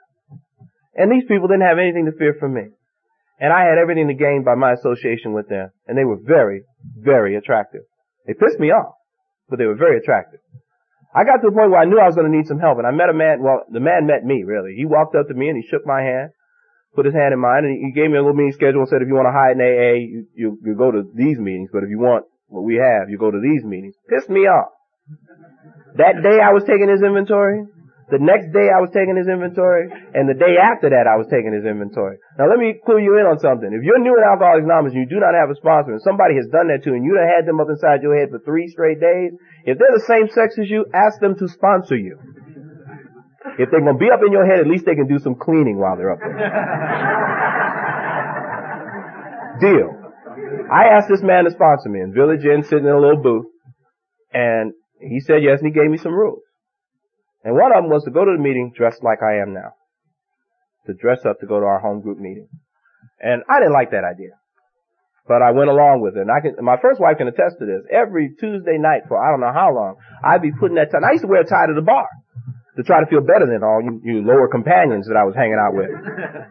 And 0.96 1.12
these 1.12 1.26
people 1.28 1.48
didn't 1.48 1.68
have 1.68 1.78
anything 1.78 2.06
to 2.06 2.18
fear 2.18 2.36
from 2.40 2.54
me. 2.54 2.72
And 3.40 3.52
I 3.52 3.66
had 3.66 3.78
everything 3.78 4.08
to 4.08 4.14
gain 4.14 4.44
by 4.46 4.56
my 4.56 4.72
association 4.74 5.34
with 5.34 5.50
them. 5.50 5.70
And 5.88 5.98
they 5.98 6.06
were 6.06 6.18
very, 6.24 6.64
very 6.98 7.36
attractive. 7.36 7.82
They 8.26 8.34
pissed 8.34 8.60
me 8.60 8.72
off, 8.72 8.96
but 9.50 9.60
they 9.60 9.66
were 9.66 9.76
very 9.76 9.98
attractive. 9.98 10.40
I 11.14 11.24
got 11.24 11.40
to 11.42 11.48
a 11.48 11.52
point 11.52 11.72
where 11.72 11.80
I 11.80 11.86
knew 11.86 12.00
I 12.00 12.08
was 12.08 12.16
going 12.16 12.30
to 12.30 12.36
need 12.36 12.48
some 12.48 12.60
help, 12.60 12.78
and 12.78 12.88
I 12.88 12.92
met 12.92 13.10
a 13.10 13.14
man. 13.14 13.42
Well, 13.42 13.64
the 13.72 13.80
man 13.80 14.08
met 14.08 14.26
me 14.26 14.44
really. 14.44 14.76
He 14.76 14.86
walked 14.86 15.16
up 15.16 15.28
to 15.28 15.34
me 15.34 15.48
and 15.48 15.56
he 15.56 15.64
shook 15.68 15.86
my 15.86 16.02
hand, 16.02 16.32
put 16.94 17.06
his 17.06 17.16
hand 17.16 17.34
in 17.34 17.40
mine, 17.40 17.64
and 17.64 17.72
he 17.72 17.92
gave 17.96 18.12
me 18.12 18.18
a 18.18 18.22
little 18.22 18.36
meeting 18.36 18.52
schedule 18.52 18.84
and 18.84 18.90
said, 18.90 19.02
if 19.02 19.08
you 19.08 19.16
want 19.16 19.32
to 19.32 19.36
hide 19.36 19.56
in 19.56 19.64
AA, 19.64 19.96
you, 19.96 20.28
you, 20.36 20.60
you 20.64 20.76
go 20.76 20.92
to 20.92 21.04
these 21.16 21.40
meetings, 21.40 21.70
but 21.72 21.84
if 21.84 21.90
you 21.90 22.00
want 22.00 22.26
what 22.48 22.64
we 22.64 22.76
have, 22.76 23.10
you 23.10 23.18
go 23.18 23.32
to 23.32 23.40
these 23.40 23.64
meetings. 23.64 23.96
Pissed 24.10 24.30
me 24.30 24.42
off. 24.48 24.75
That 25.96 26.20
day 26.22 26.44
I 26.44 26.52
was 26.52 26.64
taking 26.68 26.90
his 26.90 27.02
inventory, 27.02 27.64
the 28.14 28.22
next 28.22 28.54
day 28.54 28.70
I 28.70 28.78
was 28.86 28.94
taking 28.94 29.18
his 29.18 29.26
inventory, 29.26 29.90
and 29.90 30.30
the 30.30 30.38
day 30.38 30.62
after 30.62 30.94
that 30.94 31.10
I 31.10 31.18
was 31.18 31.26
taking 31.26 31.58
his 31.58 31.66
inventory. 31.66 32.22
Now 32.38 32.46
let 32.46 32.62
me 32.62 32.78
clue 32.86 33.02
you 33.02 33.18
in 33.18 33.26
on 33.26 33.42
something. 33.42 33.66
If 33.74 33.82
you're 33.82 33.98
new 33.98 34.14
in 34.14 34.22
Alcoholics 34.22 34.62
Anonymous 34.62 34.94
and 34.94 35.02
you 35.02 35.10
do 35.10 35.18
not 35.18 35.34
have 35.34 35.50
a 35.50 35.58
sponsor, 35.58 35.98
and 35.98 36.02
somebody 36.06 36.38
has 36.38 36.46
done 36.54 36.70
that 36.70 36.86
to 36.86 36.94
you, 36.94 37.02
and 37.02 37.06
you 37.06 37.18
done 37.18 37.26
had 37.26 37.50
them 37.50 37.58
up 37.58 37.66
inside 37.66 38.06
your 38.06 38.14
head 38.14 38.30
for 38.30 38.38
three 38.46 38.70
straight 38.70 39.02
days, 39.02 39.34
if 39.66 39.82
they're 39.82 39.98
the 39.98 40.06
same 40.06 40.30
sex 40.30 40.54
as 40.62 40.70
you, 40.70 40.86
ask 40.94 41.18
them 41.18 41.34
to 41.34 41.50
sponsor 41.50 41.98
you. 41.98 42.22
If 43.58 43.74
they're 43.74 43.82
gonna 43.82 43.98
be 43.98 44.14
up 44.14 44.22
in 44.22 44.30
your 44.30 44.46
head, 44.46 44.62
at 44.62 44.70
least 44.70 44.86
they 44.86 44.94
can 44.94 45.10
do 45.10 45.18
some 45.18 45.34
cleaning 45.34 45.82
while 45.82 45.98
they're 45.98 46.14
up 46.14 46.22
there. 46.22 46.46
Deal. 49.66 49.90
I 50.70 50.94
asked 50.94 51.10
this 51.10 51.26
man 51.26 51.46
to 51.46 51.52
sponsor 51.52 51.90
me 51.90 52.06
in 52.06 52.14
Village 52.14 52.46
Inn, 52.46 52.62
sitting 52.62 52.86
in 52.86 52.94
a 52.94 53.02
little 53.02 53.22
booth, 53.22 53.50
and 54.30 54.74
he 55.00 55.20
said 55.20 55.44
yes 55.44 55.60
and 55.60 55.68
he 55.68 55.74
gave 55.74 55.90
me 55.90 55.98
some 55.98 56.14
rules. 56.14 56.44
And 57.44 57.54
one 57.54 57.72
of 57.72 57.84
them 57.84 57.92
was 57.92 58.04
to 58.06 58.12
go 58.12 58.26
to 58.26 58.34
the 58.36 58.42
meeting 58.42 58.74
dressed 58.76 59.04
like 59.04 59.22
I 59.22 59.42
am 59.42 59.54
now. 59.54 59.78
To 60.88 60.94
dress 60.94 61.26
up 61.26 61.40
to 61.40 61.48
go 61.48 61.60
to 61.60 61.66
our 61.66 61.80
home 61.80 62.02
group 62.02 62.18
meeting. 62.18 62.48
And 63.20 63.44
I 63.50 63.60
didn't 63.60 63.74
like 63.74 63.92
that 63.92 64.04
idea. 64.04 64.38
But 65.28 65.42
I 65.42 65.52
went 65.52 65.70
along 65.70 66.02
with 66.02 66.18
it. 66.18 66.22
And 66.22 66.32
I 66.32 66.42
can, 66.42 66.64
my 66.64 66.78
first 66.82 67.00
wife 67.00 67.18
can 67.18 67.28
attest 67.28 67.58
to 67.60 67.66
this. 67.66 67.86
Every 67.90 68.34
Tuesday 68.40 68.78
night 68.78 69.06
for 69.08 69.18
I 69.18 69.32
don't 69.32 69.42
know 69.42 69.54
how 69.54 69.74
long, 69.74 69.98
I'd 70.24 70.42
be 70.42 70.52
putting 70.52 70.76
that 70.78 70.92
tie. 70.92 71.02
I 71.06 71.14
used 71.14 71.24
to 71.24 71.30
wear 71.30 71.42
a 71.42 71.48
tie 71.48 71.66
to 71.68 71.74
the 71.74 71.86
bar 71.86 72.08
to 72.78 72.84
try 72.84 73.00
to 73.00 73.08
feel 73.08 73.22
better 73.22 73.46
than 73.46 73.64
all 73.64 73.82
you, 73.82 74.02
you 74.04 74.26
lower 74.26 74.48
companions 74.48 75.08
that 75.08 75.18
I 75.18 75.24
was 75.24 75.34
hanging 75.36 75.58
out 75.58 75.74
with. 75.74 75.90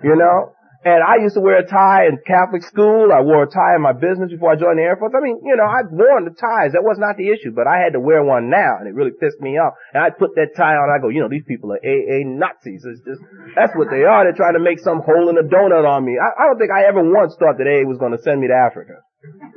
You 0.02 0.16
know? 0.16 0.54
And 0.84 1.00
I 1.00 1.16
used 1.24 1.32
to 1.32 1.40
wear 1.40 1.64
a 1.64 1.66
tie 1.66 2.04
in 2.12 2.20
Catholic 2.28 2.60
school. 2.62 3.08
I 3.08 3.24
wore 3.24 3.48
a 3.48 3.50
tie 3.50 3.72
in 3.72 3.80
my 3.80 3.96
business 3.96 4.28
before 4.28 4.52
I 4.52 4.56
joined 4.60 4.76
the 4.76 4.84
Air 4.84 5.00
Force. 5.00 5.16
I 5.16 5.24
mean, 5.24 5.40
you 5.40 5.56
know, 5.56 5.64
I'd 5.64 5.88
worn 5.88 6.28
the 6.28 6.36
ties. 6.36 6.76
That 6.76 6.84
was 6.84 7.00
not 7.00 7.16
the 7.16 7.32
issue, 7.32 7.56
but 7.56 7.64
I 7.64 7.80
had 7.80 7.96
to 7.96 8.00
wear 8.04 8.20
one 8.20 8.52
now 8.52 8.76
and 8.76 8.84
it 8.84 8.92
really 8.92 9.16
pissed 9.16 9.40
me 9.40 9.56
off. 9.56 9.72
And 9.96 10.04
I'd 10.04 10.20
put 10.20 10.36
that 10.36 10.52
tie 10.52 10.76
on 10.76 10.92
I 10.92 11.00
go, 11.00 11.08
you 11.08 11.24
know, 11.24 11.32
these 11.32 11.48
people 11.48 11.72
are 11.72 11.80
AA 11.80 12.28
Nazis. 12.28 12.84
It's 12.84 13.00
just, 13.00 13.24
that's 13.56 13.72
what 13.72 13.88
they 13.88 14.04
are. 14.04 14.28
They're 14.28 14.36
trying 14.36 14.60
to 14.60 14.64
make 14.64 14.76
some 14.78 15.00
hole 15.00 15.32
in 15.32 15.40
a 15.40 15.46
donut 15.48 15.88
on 15.88 16.04
me. 16.04 16.20
I, 16.20 16.28
I 16.36 16.52
don't 16.52 16.60
think 16.60 16.68
I 16.68 16.84
ever 16.84 17.00
once 17.00 17.32
thought 17.40 17.56
that 17.56 17.64
AA 17.64 17.88
was 17.88 17.96
going 17.96 18.12
to 18.12 18.20
send 18.20 18.44
me 18.44 18.52
to 18.52 18.56
Africa. 18.60 19.00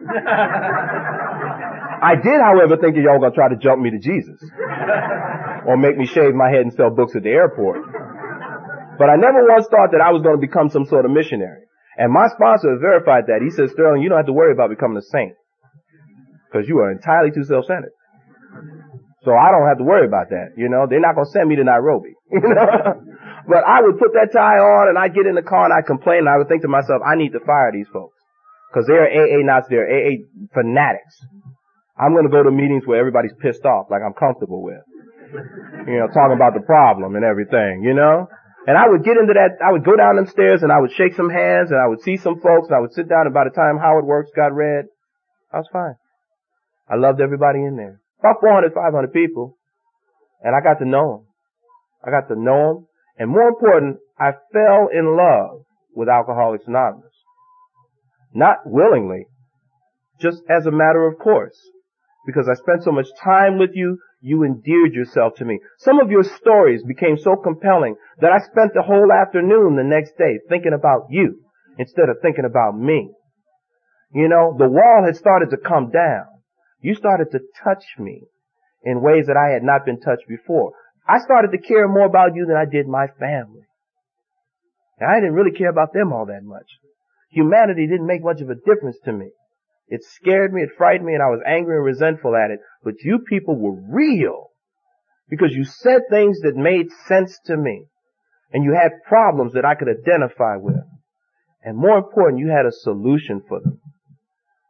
I 2.07 2.15
did, 2.15 2.39
however, 2.39 2.79
think 2.79 2.95
that 2.95 3.03
y'all 3.03 3.19
were 3.19 3.27
going 3.27 3.35
to 3.35 3.39
try 3.39 3.49
to 3.51 3.59
jump 3.59 3.83
me 3.83 3.91
to 3.91 3.99
Jesus. 3.99 4.39
or 5.67 5.75
make 5.75 5.97
me 5.97 6.05
shave 6.07 6.33
my 6.33 6.47
head 6.47 6.61
and 6.61 6.71
sell 6.71 6.89
books 6.89 7.15
at 7.15 7.23
the 7.23 7.35
airport. 7.35 7.83
But 8.97 9.09
I 9.09 9.15
never 9.15 9.45
once 9.45 9.69
thought 9.69 9.93
that 9.93 10.01
I 10.01 10.11
was 10.11 10.21
going 10.21 10.35
to 10.35 10.41
become 10.41 10.69
some 10.69 10.85
sort 10.85 11.05
of 11.05 11.11
missionary. 11.11 11.69
And 11.97 12.13
my 12.13 12.27
sponsor 12.29 12.77
verified 12.77 13.25
that. 13.27 13.41
He 13.41 13.49
says, 13.49 13.73
Sterling, 13.73 14.01
you 14.01 14.09
don't 14.09 14.21
have 14.21 14.29
to 14.29 14.37
worry 14.37 14.53
about 14.53 14.69
becoming 14.69 14.97
a 14.97 15.05
saint. 15.05 15.33
Because 16.45 16.69
you 16.69 16.77
are 16.79 16.91
entirely 16.91 17.31
too 17.31 17.43
self-centered. 17.43 17.93
So 19.25 19.33
I 19.33 19.51
don't 19.51 19.67
have 19.67 19.81
to 19.81 19.83
worry 19.83 20.05
about 20.05 20.29
that. 20.29 20.55
You 20.55 20.69
know, 20.69 20.85
they're 20.87 21.03
not 21.03 21.15
going 21.15 21.25
to 21.25 21.33
send 21.33 21.49
me 21.49 21.57
to 21.57 21.65
Nairobi. 21.65 22.13
You 22.31 22.43
know? 22.43 23.01
but 23.47 23.63
I 23.63 23.79
would 23.81 23.97
put 23.97 24.11
that 24.13 24.35
tie 24.35 24.59
on 24.59 24.91
and 24.91 24.97
I'd 24.99 25.15
get 25.15 25.25
in 25.25 25.35
the 25.35 25.41
car 25.41 25.63
and 25.63 25.73
I'd 25.73 25.87
complain 25.87 26.27
and 26.27 26.29
I 26.29 26.37
would 26.37 26.51
think 26.51 26.61
to 26.63 26.67
myself, 26.67 27.01
I 27.01 27.15
need 27.15 27.31
to 27.31 27.39
fire 27.39 27.71
these 27.71 27.87
folks. 27.87 28.19
Because 28.67 28.85
they're 28.85 29.07
AA 29.07 29.47
Nazis, 29.47 29.71
they're 29.71 29.87
AA 29.87 30.27
fanatics. 30.51 31.15
I'm 31.95 32.11
going 32.11 32.27
to 32.27 32.31
go 32.31 32.43
to 32.43 32.51
meetings 32.51 32.83
where 32.85 32.99
everybody's 32.99 33.33
pissed 33.39 33.63
off, 33.63 33.87
like 33.89 34.03
I'm 34.05 34.13
comfortable 34.13 34.61
with. 34.61 34.83
You 35.87 36.03
know, 36.03 36.07
talking 36.11 36.35
about 36.35 36.53
the 36.53 36.63
problem 36.67 37.15
and 37.15 37.23
everything, 37.23 37.83
you 37.83 37.95
know? 37.95 38.27
And 38.67 38.77
I 38.77 38.83
would 38.87 39.03
get 39.05 39.15
into 39.15 39.31
that, 39.33 39.63
I 39.63 39.71
would 39.71 39.85
go 39.85 39.95
down 39.95 40.17
them 40.17 40.27
stairs 40.27 40.61
and 40.61 40.73
I 40.73 40.81
would 40.81 40.91
shake 40.91 41.15
some 41.15 41.29
hands 41.29 41.71
and 41.71 41.79
I 41.79 41.87
would 41.87 42.01
see 42.01 42.17
some 42.17 42.41
folks 42.41 42.67
and 42.67 42.75
I 42.75 42.81
would 42.81 42.91
sit 42.91 43.07
down 43.07 43.25
and 43.25 43.33
by 43.33 43.45
the 43.45 43.55
time 43.55 43.79
How 43.79 43.97
It 43.97 44.05
Works 44.05 44.29
got 44.35 44.53
read, 44.53 44.85
I 45.53 45.57
was 45.57 45.69
fine. 45.71 45.95
I 46.89 46.95
loved 46.95 47.21
everybody 47.21 47.63
in 47.63 47.77
there. 47.77 48.01
About 48.19 48.41
400, 48.41 48.73
500 48.73 49.13
people. 49.13 49.57
And 50.43 50.53
I 50.53 50.59
got 50.59 50.79
to 50.79 50.85
know 50.85 51.23
them. 51.23 51.27
I 52.03 52.11
got 52.11 52.27
to 52.27 52.35
know 52.39 52.73
them. 52.73 52.87
And 53.17 53.31
more 53.31 53.47
important, 53.47 53.97
I 54.19 54.31
fell 54.51 54.89
in 54.93 55.15
love 55.15 55.63
with 55.95 56.09
Alcoholics 56.09 56.65
Anonymous. 56.67 57.13
Not 58.33 58.57
willingly, 58.65 59.27
just 60.19 60.43
as 60.49 60.65
a 60.65 60.71
matter 60.71 61.07
of 61.07 61.17
course. 61.17 61.57
Because 62.25 62.49
I 62.49 62.53
spent 62.53 62.83
so 62.83 62.91
much 62.91 63.07
time 63.23 63.57
with 63.57 63.71
you, 63.73 63.97
you 64.27 64.43
endeared 64.43 64.93
yourself 64.93 65.35
to 65.35 65.45
me. 65.45 65.59
Some 65.79 66.01
of 66.01 66.11
your 66.11 66.23
stories 66.23 66.83
became 66.83 67.17
so 67.17 67.37
compelling 67.37 67.95
that 68.19 68.31
I 68.31 68.39
spent 68.39 68.73
the 68.73 68.83
whole 68.83 69.09
afternoon 69.11 69.75
the 69.77 69.87
next 69.87 70.17
day 70.17 70.39
thinking 70.49 70.73
about 70.73 71.07
you 71.09 71.39
instead 71.79 72.09
of 72.09 72.17
thinking 72.21 72.43
about 72.43 72.77
me. 72.77 73.11
You 74.13 74.27
know, 74.27 74.53
the 74.57 74.67
wall 74.67 75.03
had 75.05 75.15
started 75.15 75.51
to 75.51 75.57
come 75.57 75.91
down. 75.91 76.25
You 76.81 76.93
started 76.95 77.31
to 77.31 77.39
touch 77.63 77.85
me 77.97 78.23
in 78.83 79.01
ways 79.01 79.27
that 79.27 79.37
I 79.37 79.53
had 79.53 79.63
not 79.63 79.85
been 79.85 80.01
touched 80.01 80.27
before. 80.27 80.73
I 81.07 81.19
started 81.19 81.51
to 81.51 81.65
care 81.65 81.87
more 81.87 82.05
about 82.05 82.35
you 82.35 82.45
than 82.45 82.57
I 82.57 82.65
did 82.69 82.85
my 82.85 83.07
family. 83.19 83.63
And 84.99 85.09
I 85.09 85.21
didn't 85.21 85.35
really 85.35 85.57
care 85.57 85.69
about 85.69 85.93
them 85.93 86.11
all 86.11 86.25
that 86.25 86.43
much. 86.43 86.67
Humanity 87.31 87.87
didn't 87.87 88.07
make 88.07 88.23
much 88.23 88.41
of 88.41 88.49
a 88.49 88.55
difference 88.55 88.97
to 89.05 89.13
me. 89.13 89.31
It 89.89 90.03
scared 90.03 90.53
me, 90.53 90.63
it 90.63 90.69
frightened 90.77 91.05
me, 91.05 91.13
and 91.13 91.23
I 91.23 91.27
was 91.27 91.41
angry 91.45 91.77
and 91.77 91.85
resentful 91.85 92.35
at 92.35 92.51
it. 92.51 92.59
But 92.83 92.95
you 93.03 93.19
people 93.19 93.55
were 93.57 93.79
real. 93.89 94.47
Because 95.29 95.51
you 95.51 95.63
said 95.63 96.01
things 96.09 96.39
that 96.41 96.55
made 96.55 96.87
sense 97.07 97.37
to 97.45 97.57
me. 97.57 97.85
And 98.51 98.63
you 98.63 98.73
had 98.73 99.03
problems 99.07 99.53
that 99.53 99.65
I 99.65 99.75
could 99.75 99.89
identify 99.89 100.55
with. 100.57 100.83
And 101.63 101.77
more 101.77 101.97
important, 101.97 102.39
you 102.39 102.49
had 102.49 102.65
a 102.65 102.71
solution 102.71 103.41
for 103.47 103.59
them. 103.59 103.79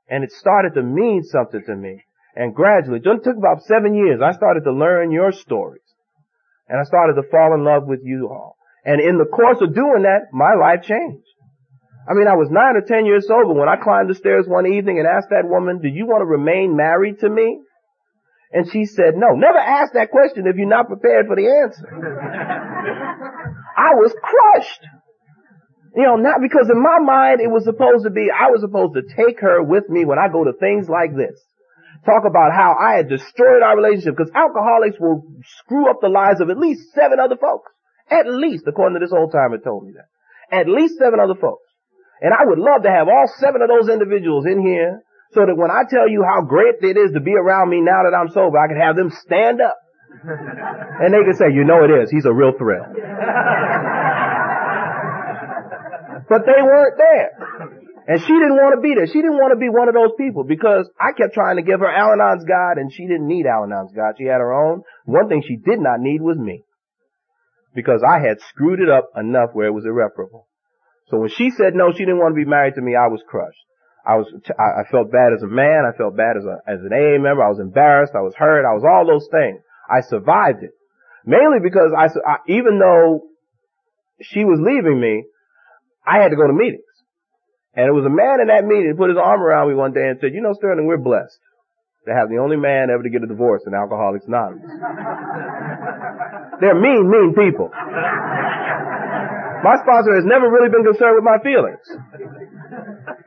And 0.09 0.23
it 0.23 0.31
started 0.31 0.73
to 0.75 0.81
mean 0.81 1.23
something 1.23 1.61
to 1.65 1.75
me. 1.75 2.03
And 2.35 2.55
gradually, 2.55 2.99
it 2.99 3.23
took 3.23 3.37
about 3.37 3.63
seven 3.63 3.95
years, 3.95 4.21
I 4.23 4.31
started 4.31 4.63
to 4.63 4.71
learn 4.71 5.11
your 5.11 5.31
stories. 5.31 5.81
And 6.69 6.79
I 6.79 6.83
started 6.83 7.15
to 7.15 7.27
fall 7.29 7.53
in 7.55 7.63
love 7.63 7.83
with 7.87 8.01
you 8.03 8.29
all. 8.31 8.55
And 8.85 9.01
in 9.01 9.17
the 9.17 9.25
course 9.25 9.57
of 9.61 9.73
doing 9.73 10.03
that, 10.03 10.27
my 10.31 10.53
life 10.53 10.83
changed. 10.83 11.27
I 12.07 12.13
mean, 12.13 12.27
I 12.27 12.39
was 12.39 12.47
nine 12.49 12.79
or 12.79 12.81
ten 12.87 13.05
years 13.05 13.27
sober 13.27 13.51
when 13.53 13.67
I 13.67 13.75
climbed 13.75 14.09
the 14.09 14.15
stairs 14.15 14.47
one 14.47 14.65
evening 14.65 14.99
and 14.99 15.07
asked 15.07 15.27
that 15.29 15.43
woman, 15.43 15.79
do 15.81 15.89
you 15.89 16.07
want 16.07 16.21
to 16.21 16.25
remain 16.25 16.75
married 16.75 17.19
to 17.19 17.29
me? 17.29 17.59
And 18.51 18.71
she 18.71 18.85
said, 18.85 19.15
no. 19.15 19.35
Never 19.35 19.59
ask 19.59 19.91
that 19.93 20.09
question 20.11 20.47
if 20.47 20.55
you're 20.55 20.71
not 20.71 20.87
prepared 20.87 21.27
for 21.27 21.35
the 21.35 21.51
answer. 21.51 21.83
I 23.77 23.91
was 23.99 24.15
crushed. 24.23 24.87
You 25.95 26.03
know, 26.03 26.15
not 26.15 26.39
because 26.41 26.69
in 26.71 26.81
my 26.81 26.99
mind 26.99 27.41
it 27.41 27.51
was 27.51 27.65
supposed 27.65 28.05
to 28.05 28.09
be, 28.09 28.29
I 28.31 28.51
was 28.51 28.61
supposed 28.61 28.95
to 28.95 29.03
take 29.03 29.41
her 29.41 29.61
with 29.61 29.89
me 29.89 30.05
when 30.05 30.19
I 30.19 30.31
go 30.31 30.45
to 30.45 30.53
things 30.53 30.87
like 30.87 31.11
this. 31.11 31.41
Talk 32.05 32.23
about 32.23 32.53
how 32.55 32.77
I 32.79 32.95
had 32.95 33.09
destroyed 33.09 33.63
our 33.63 33.75
relationship 33.75 34.15
because 34.15 34.31
alcoholics 34.31 34.95
will 34.99 35.27
screw 35.59 35.89
up 35.89 35.99
the 35.99 36.07
lives 36.07 36.39
of 36.39 36.49
at 36.49 36.57
least 36.57 36.93
seven 36.95 37.19
other 37.19 37.35
folks. 37.35 37.71
At 38.09 38.27
least, 38.29 38.63
according 38.65 38.95
to 38.99 39.03
this 39.03 39.11
old 39.11 39.33
timer 39.33 39.57
told 39.57 39.85
me 39.85 39.93
that. 39.99 40.07
At 40.55 40.69
least 40.69 40.97
seven 40.97 41.19
other 41.19 41.35
folks. 41.35 41.66
And 42.21 42.33
I 42.33 42.45
would 42.45 42.59
love 42.59 42.83
to 42.83 42.89
have 42.89 43.07
all 43.07 43.27
seven 43.37 43.61
of 43.61 43.69
those 43.69 43.89
individuals 43.89 44.45
in 44.45 44.65
here 44.65 45.01
so 45.33 45.45
that 45.45 45.55
when 45.55 45.71
I 45.71 45.83
tell 45.89 46.09
you 46.09 46.23
how 46.23 46.41
great 46.41 46.75
it 46.81 46.97
is 46.97 47.11
to 47.13 47.19
be 47.19 47.35
around 47.35 47.69
me 47.69 47.81
now 47.81 48.03
that 48.09 48.15
I'm 48.15 48.29
sober, 48.29 48.57
I 48.57 48.67
could 48.67 48.81
have 48.81 48.95
them 48.95 49.11
stand 49.11 49.61
up. 49.61 49.77
and 50.23 51.13
they 51.13 51.23
could 51.25 51.37
say, 51.37 51.53
you 51.53 51.63
know 51.63 51.83
it 51.83 51.91
is. 51.91 52.09
He's 52.09 52.25
a 52.25 52.33
real 52.33 52.53
threat. 52.57 52.81
but 56.29 56.45
they 56.45 56.61
weren't 56.61 56.97
there. 56.97 57.31
And 58.07 58.21
she 58.21 58.31
didn't 58.31 58.55
want 58.55 58.75
to 58.75 58.81
be 58.81 58.95
there. 58.95 59.05
She 59.05 59.19
didn't 59.19 59.35
want 59.35 59.51
to 59.51 59.59
be 59.59 59.67
one 59.67 59.89
of 59.89 59.93
those 59.93 60.15
people 60.17 60.45
because 60.45 60.89
I 60.95 61.11
kept 61.11 61.33
trying 61.33 61.57
to 61.57 61.61
give 61.61 61.81
her 61.81 61.91
Al-Anon's 61.91 62.45
God 62.45 62.79
and 62.79 62.91
she 62.91 63.05
didn't 63.05 63.27
need 63.27 63.45
Al-Anon's 63.45 63.91
God. 63.91 64.15
She 64.17 64.23
had 64.23 64.39
her 64.39 64.53
own. 64.53 64.83
One 65.03 65.27
thing 65.27 65.43
she 65.45 65.57
did 65.57 65.79
not 65.79 65.99
need 65.99 66.21
was 66.21 66.37
me. 66.37 66.63
Because 67.75 68.01
I 68.07 68.25
had 68.25 68.39
screwed 68.49 68.79
it 68.79 68.89
up 68.89 69.11
enough 69.15 69.49
where 69.51 69.67
it 69.67 69.73
was 69.73 69.85
irreparable. 69.85 70.47
So 71.09 71.19
when 71.19 71.29
she 71.29 71.49
said 71.51 71.73
no, 71.73 71.91
she 71.91 72.03
didn't 72.03 72.19
want 72.19 72.35
to 72.35 72.39
be 72.43 72.49
married 72.49 72.75
to 72.75 72.81
me, 72.81 72.95
I 72.95 73.07
was 73.07 73.21
crushed. 73.27 73.63
I 74.07 74.15
was, 74.15 74.27
I 74.55 74.87
felt 74.89 75.11
bad 75.11 75.33
as 75.35 75.43
a 75.43 75.51
man. 75.51 75.83
I 75.83 75.91
felt 75.95 76.15
bad 76.15 76.37
as 76.37 76.45
a, 76.47 76.63
as 76.63 76.79
an 76.79 76.95
AA 76.95 77.19
member. 77.19 77.43
I 77.43 77.51
was 77.51 77.59
embarrassed. 77.59 78.15
I 78.15 78.23
was 78.23 78.33
hurt. 78.35 78.63
I 78.63 78.71
was 78.71 78.87
all 78.87 79.03
those 79.03 79.27
things. 79.27 79.59
I 79.91 79.99
survived 79.99 80.63
it. 80.63 80.71
Mainly 81.25 81.59
because 81.61 81.91
I, 81.91 82.07
I 82.07 82.37
even 82.47 82.79
though 82.79 83.27
she 84.21 84.45
was 84.45 84.63
leaving 84.63 84.99
me, 84.99 85.25
I 86.07 86.23
had 86.23 86.29
to 86.31 86.37
go 86.39 86.47
to 86.47 86.53
meetings. 86.53 86.87
And 87.75 87.85
it 87.85 87.91
was 87.91 88.05
a 88.07 88.09
man 88.09 88.39
in 88.39 88.47
that 88.47 88.63
meeting 88.63 88.89
who 88.89 88.97
put 88.97 89.11
his 89.11 89.19
arm 89.19 89.43
around 89.43 89.67
me 89.67 89.75
one 89.75 89.91
day 89.91 90.07
and 90.07 90.17
said, 90.19 90.33
you 90.33 90.41
know, 90.41 90.53
Sterling, 90.53 90.87
we're 90.87 90.97
blessed 90.97 91.37
to 92.07 92.15
have 92.15 92.29
the 92.29 92.39
only 92.39 92.55
man 92.55 92.87
ever 92.89 93.03
to 93.03 93.09
get 93.09 93.21
a 93.21 93.27
divorce 93.27 93.63
in 93.67 93.75
Alcoholics 93.75 94.25
Anonymous. 94.25 94.63
They're 96.63 96.79
mean, 96.79 97.11
mean 97.11 97.35
people. 97.35 97.69
My 99.67 99.75
sponsor 99.83 100.15
has 100.15 100.23
never 100.23 100.47
really 100.47 100.71
been 100.71 100.87
concerned 100.87 101.19
with 101.19 101.27
my 101.27 101.43
feelings. 101.43 101.83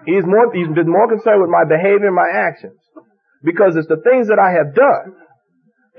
He's 0.09 0.25
more, 0.25 0.49
he's 0.57 0.73
been 0.73 0.89
more 0.89 1.05
concerned 1.05 1.45
with 1.45 1.53
my 1.53 1.69
behavior 1.69 2.09
and 2.09 2.17
my 2.17 2.33
actions. 2.33 2.81
Because 3.45 3.77
it's 3.77 3.93
the 3.93 4.01
things 4.01 4.33
that 4.33 4.41
I 4.41 4.57
have 4.57 4.73
done 4.73 5.21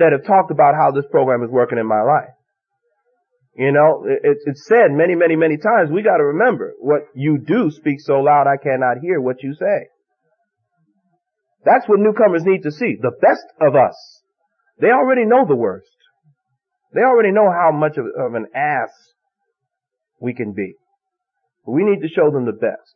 that 0.02 0.18
have 0.18 0.26
talked 0.26 0.50
about 0.50 0.74
how 0.74 0.90
this 0.90 1.06
program 1.14 1.46
is 1.46 1.54
working 1.54 1.78
in 1.78 1.86
my 1.86 2.02
life. 2.02 2.34
You 3.54 3.70
know, 3.70 4.02
it's, 4.10 4.42
it's 4.50 4.66
said 4.66 4.90
many, 4.90 5.14
many, 5.14 5.36
many 5.36 5.62
times, 5.62 5.94
we 5.94 6.02
gotta 6.02 6.26
remember, 6.34 6.74
what 6.80 7.06
you 7.14 7.38
do 7.38 7.70
speaks 7.70 8.10
so 8.10 8.26
loud 8.26 8.50
I 8.50 8.58
cannot 8.58 8.98
hear 8.98 9.22
what 9.22 9.44
you 9.44 9.54
say. 9.54 9.94
That's 11.66 11.86
what 11.86 12.00
newcomers 12.00 12.42
need 12.46 12.64
to 12.64 12.72
see. 12.72 12.98
The 12.98 13.14
best 13.22 13.46
of 13.62 13.76
us. 13.76 13.94
They 14.80 14.90
already 14.90 15.26
know 15.26 15.46
the 15.46 15.56
worst. 15.56 15.94
They 16.96 17.02
already 17.02 17.30
know 17.30 17.46
how 17.46 17.72
much 17.78 17.98
of, 17.98 18.06
of 18.18 18.34
an 18.34 18.48
ass 18.56 18.90
we 20.22 20.34
can 20.34 20.54
be. 20.54 20.78
We 21.66 21.84
need 21.84 22.02
to 22.02 22.10
show 22.14 22.30
them 22.32 22.46
the 22.46 22.54
best. 22.56 22.96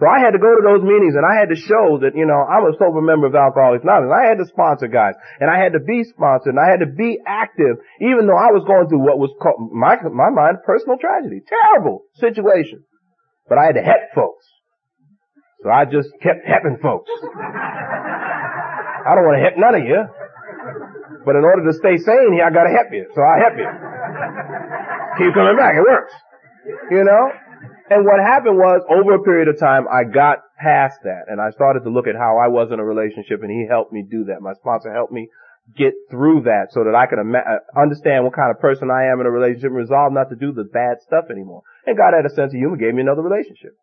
So 0.00 0.08
I 0.08 0.16
had 0.24 0.32
to 0.32 0.40
go 0.40 0.48
to 0.48 0.64
those 0.64 0.80
meetings 0.80 1.12
and 1.12 1.28
I 1.28 1.36
had 1.36 1.52
to 1.52 1.60
show 1.60 2.00
that, 2.00 2.16
you 2.16 2.24
know, 2.24 2.40
I'm 2.40 2.64
a 2.64 2.72
sober 2.80 3.04
member 3.04 3.28
of 3.28 3.36
Alcoholics 3.36 3.84
Anonymous. 3.84 4.16
I 4.16 4.32
had 4.32 4.40
to 4.40 4.48
sponsor 4.48 4.88
guys 4.88 5.12
and 5.44 5.52
I 5.52 5.60
had 5.60 5.76
to 5.76 5.82
be 5.84 6.08
sponsored 6.08 6.56
and 6.56 6.62
I 6.62 6.72
had 6.72 6.80
to 6.80 6.88
be 6.88 7.20
active 7.20 7.84
even 8.00 8.24
though 8.24 8.40
I 8.40 8.48
was 8.48 8.64
going 8.64 8.88
through 8.88 9.04
what 9.04 9.20
was 9.20 9.28
called, 9.36 9.60
my, 9.60 10.00
my 10.08 10.32
mind, 10.32 10.64
personal 10.64 10.96
tragedy. 10.96 11.44
Terrible 11.44 12.08
situation. 12.16 12.80
But 13.44 13.60
I 13.60 13.68
had 13.68 13.76
to 13.76 13.84
help 13.84 14.00
folks. 14.16 14.46
So 15.60 15.68
I 15.68 15.84
just 15.84 16.08
kept 16.24 16.48
helping 16.48 16.80
folks. 16.80 17.12
I 19.04 19.12
don't 19.12 19.28
want 19.28 19.36
to 19.36 19.44
help 19.44 19.60
none 19.60 19.76
of 19.76 19.84
you. 19.84 20.00
But 21.28 21.36
in 21.36 21.44
order 21.44 21.68
to 21.68 21.76
stay 21.76 22.00
sane 22.00 22.32
here, 22.32 22.48
I 22.48 22.50
gotta 22.50 22.72
help 22.72 22.88
you. 22.88 23.04
So 23.12 23.20
I 23.20 23.36
help 23.44 23.56
you. 23.60 23.68
Keep 25.20 25.36
coming 25.36 25.60
back. 25.60 25.76
It 25.76 25.84
works. 25.84 26.16
You 26.90 27.04
know? 27.04 27.32
And 27.90 28.06
what 28.06 28.22
happened 28.22 28.56
was, 28.56 28.86
over 28.86 29.18
a 29.18 29.22
period 29.22 29.48
of 29.48 29.58
time, 29.58 29.90
I 29.90 30.06
got 30.06 30.46
past 30.62 31.02
that, 31.02 31.26
and 31.26 31.42
I 31.42 31.50
started 31.50 31.82
to 31.82 31.90
look 31.90 32.06
at 32.06 32.14
how 32.14 32.38
I 32.38 32.46
was 32.46 32.70
in 32.70 32.78
a 32.78 32.86
relationship, 32.86 33.42
and 33.42 33.50
he 33.50 33.66
helped 33.66 33.92
me 33.92 34.06
do 34.08 34.30
that. 34.30 34.40
My 34.40 34.54
sponsor 34.54 34.94
helped 34.94 35.12
me 35.12 35.28
get 35.76 35.94
through 36.10 36.46
that 36.46 36.70
so 36.70 36.86
that 36.86 36.94
I 36.94 37.06
could 37.06 37.18
ima- 37.18 37.42
uh, 37.42 37.62
understand 37.74 38.24
what 38.24 38.34
kind 38.34 38.50
of 38.50 38.62
person 38.62 38.90
I 38.90 39.10
am 39.10 39.20
in 39.20 39.26
a 39.26 39.30
relationship 39.30 39.74
and 39.74 39.82
resolve 39.82 40.12
not 40.14 40.30
to 40.30 40.38
do 40.38 40.52
the 40.54 40.64
bad 40.64 41.02
stuff 41.02 41.26
anymore. 41.30 41.62
And 41.86 41.98
God 41.98 42.14
had 42.14 42.26
a 42.26 42.34
sense 42.34 42.54
of 42.54 42.58
humor, 42.58 42.78
gave 42.78 42.94
me 42.94 43.02
another 43.02 43.22
relationship. 43.22 43.74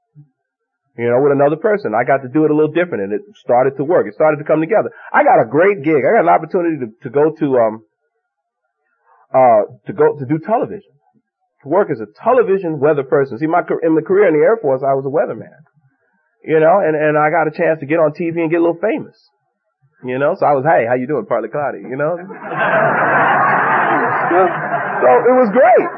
You 0.97 1.11
know, 1.13 1.21
with 1.21 1.31
another 1.31 1.55
person. 1.55 1.93
I 1.93 2.03
got 2.03 2.25
to 2.25 2.31
do 2.31 2.43
it 2.43 2.51
a 2.51 2.55
little 2.57 2.73
different 2.73 3.05
and 3.05 3.13
it 3.13 3.21
started 3.37 3.77
to 3.77 3.83
work. 3.85 4.07
It 4.07 4.15
started 4.15 4.37
to 4.37 4.43
come 4.43 4.59
together. 4.59 4.89
I 5.13 5.23
got 5.23 5.37
a 5.39 5.45
great 5.45 5.83
gig. 5.83 6.01
I 6.01 6.09
got 6.09 6.25
an 6.25 6.33
opportunity 6.33 6.81
to, 6.81 6.87
to 7.05 7.09
go 7.13 7.29
to, 7.37 7.47
um, 7.61 7.85
uh, 9.29 9.61
to 9.85 9.93
go, 9.93 10.17
to 10.17 10.25
do 10.25 10.39
television 10.39 10.96
to 11.67 11.69
work 11.69 11.91
as 11.91 11.99
a 11.99 12.07
television 12.23 12.79
weather 12.79 13.03
person. 13.03 13.37
See, 13.37 13.47
my 13.47 13.59
in 13.83 13.95
the 13.95 14.01
career 14.01 14.31
in 14.31 14.39
the 14.39 14.43
Air 14.47 14.55
Force, 14.57 14.79
I 14.79 14.95
was 14.95 15.03
a 15.03 15.11
weatherman. 15.11 15.51
You 16.47 16.63
know, 16.63 16.79
and 16.79 16.95
and 16.95 17.19
I 17.19 17.27
got 17.27 17.51
a 17.51 17.51
chance 17.51 17.83
to 17.83 17.85
get 17.85 17.99
on 17.99 18.15
TV 18.15 18.39
and 18.39 18.49
get 18.49 18.63
a 18.63 18.63
little 18.63 18.79
famous. 18.79 19.19
You 20.05 20.17
know, 20.19 20.35
so 20.39 20.45
I 20.45 20.53
was, 20.53 20.63
hey, 20.63 20.85
how 20.87 20.93
you 20.93 21.07
doing, 21.07 21.25
partly 21.25 21.49
cloudy? 21.49 21.81
You 21.81 21.97
know, 21.97 22.15
so 22.21 22.29
it 25.27 25.35
was 25.41 25.49
great. 25.51 25.89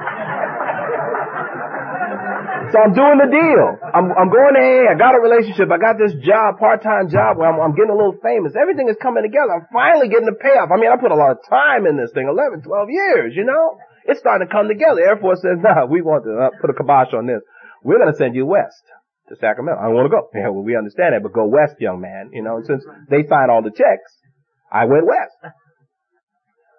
So 2.72 2.78
I'm 2.78 2.94
doing 2.94 3.18
the 3.18 3.30
deal. 3.34 3.68
I'm, 3.82 4.14
I'm 4.14 4.30
going 4.30 4.54
to 4.54 4.62
AA. 4.62 4.94
I 4.94 4.96
got 4.96 5.18
a 5.18 5.22
relationship. 5.22 5.74
I 5.74 5.82
got 5.82 5.98
this 5.98 6.14
job, 6.22 6.62
part-time 6.62 7.10
job 7.10 7.42
where 7.42 7.50
I'm, 7.50 7.58
I'm 7.58 7.74
getting 7.74 7.90
a 7.90 7.98
little 7.98 8.16
famous. 8.22 8.54
Everything 8.54 8.88
is 8.88 8.96
coming 9.02 9.26
together. 9.26 9.58
I'm 9.58 9.68
finally 9.74 10.06
getting 10.08 10.30
the 10.30 10.38
payoff. 10.38 10.70
I 10.70 10.78
mean, 10.78 10.94
I 10.94 10.98
put 11.02 11.10
a 11.10 11.18
lot 11.18 11.34
of 11.34 11.42
time 11.50 11.90
in 11.90 11.98
this 11.98 12.14
thing, 12.14 12.30
11, 12.30 12.62
12 12.62 12.90
years, 12.94 13.34
you 13.34 13.44
know? 13.44 13.82
It's 14.06 14.20
starting 14.20 14.48
to 14.48 14.52
come 14.52 14.68
together. 14.68 15.02
Air 15.02 15.18
Force 15.18 15.42
says, 15.42 15.58
nah, 15.62 15.86
we 15.86 16.02
want 16.02 16.24
to 16.26 16.34
uh, 16.36 16.50
put 16.62 16.70
a 16.70 16.74
kibosh 16.74 17.14
on 17.14 17.28
this. 17.28 17.42
We're 17.84 18.00
going 18.00 18.12
to 18.12 18.18
send 18.18 18.36
you 18.36 18.46
west 18.46 18.84
to 19.30 19.36
Sacramento. 19.36 19.80
I 19.80 19.86
don't 19.86 19.96
want 19.96 20.12
to 20.12 20.16
go. 20.16 20.30
Yeah, 20.36 20.50
well, 20.50 20.64
we 20.64 20.76
understand 20.76 21.14
that, 21.14 21.24
but 21.24 21.34
go 21.34 21.48
west, 21.48 21.76
young 21.80 22.02
man. 22.02 22.32
You 22.34 22.44
know, 22.44 22.58
and 22.58 22.66
since 22.66 22.84
they 23.10 23.24
signed 23.28 23.52
all 23.52 23.62
the 23.62 23.72
checks, 23.72 24.12
I 24.72 24.86
went 24.86 25.06
west. 25.06 25.56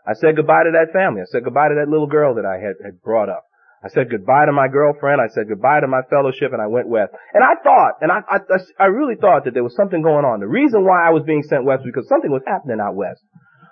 I 0.06 0.14
said 0.14 0.36
goodbye 0.36 0.64
to 0.64 0.72
that 0.72 0.92
family. 0.92 1.22
I 1.22 1.28
said 1.30 1.44
goodbye 1.44 1.68
to 1.68 1.76
that 1.78 1.90
little 1.90 2.08
girl 2.08 2.34
that 2.36 2.46
I 2.46 2.56
had, 2.58 2.76
had 2.82 3.02
brought 3.02 3.28
up. 3.28 3.44
I 3.82 3.88
said 3.88 4.10
goodbye 4.10 4.44
to 4.44 4.52
my 4.52 4.68
girlfriend. 4.68 5.20
I 5.20 5.28
said 5.32 5.48
goodbye 5.48 5.80
to 5.80 5.88
my 5.88 6.02
fellowship 6.10 6.52
and 6.52 6.60
I 6.60 6.66
went 6.66 6.88
west. 6.88 7.12
And 7.32 7.42
I 7.42 7.56
thought, 7.64 7.96
and 8.02 8.12
I, 8.12 8.20
I, 8.28 8.38
I 8.78 8.86
really 8.92 9.16
thought 9.16 9.44
that 9.44 9.54
there 9.54 9.64
was 9.64 9.74
something 9.74 10.02
going 10.02 10.24
on. 10.24 10.40
The 10.40 10.48
reason 10.48 10.84
why 10.84 11.06
I 11.06 11.10
was 11.10 11.22
being 11.24 11.42
sent 11.42 11.64
west 11.64 11.80
was 11.84 11.92
because 11.94 12.08
something 12.08 12.30
was 12.30 12.44
happening 12.46 12.76
out 12.80 12.94
west. 12.94 13.24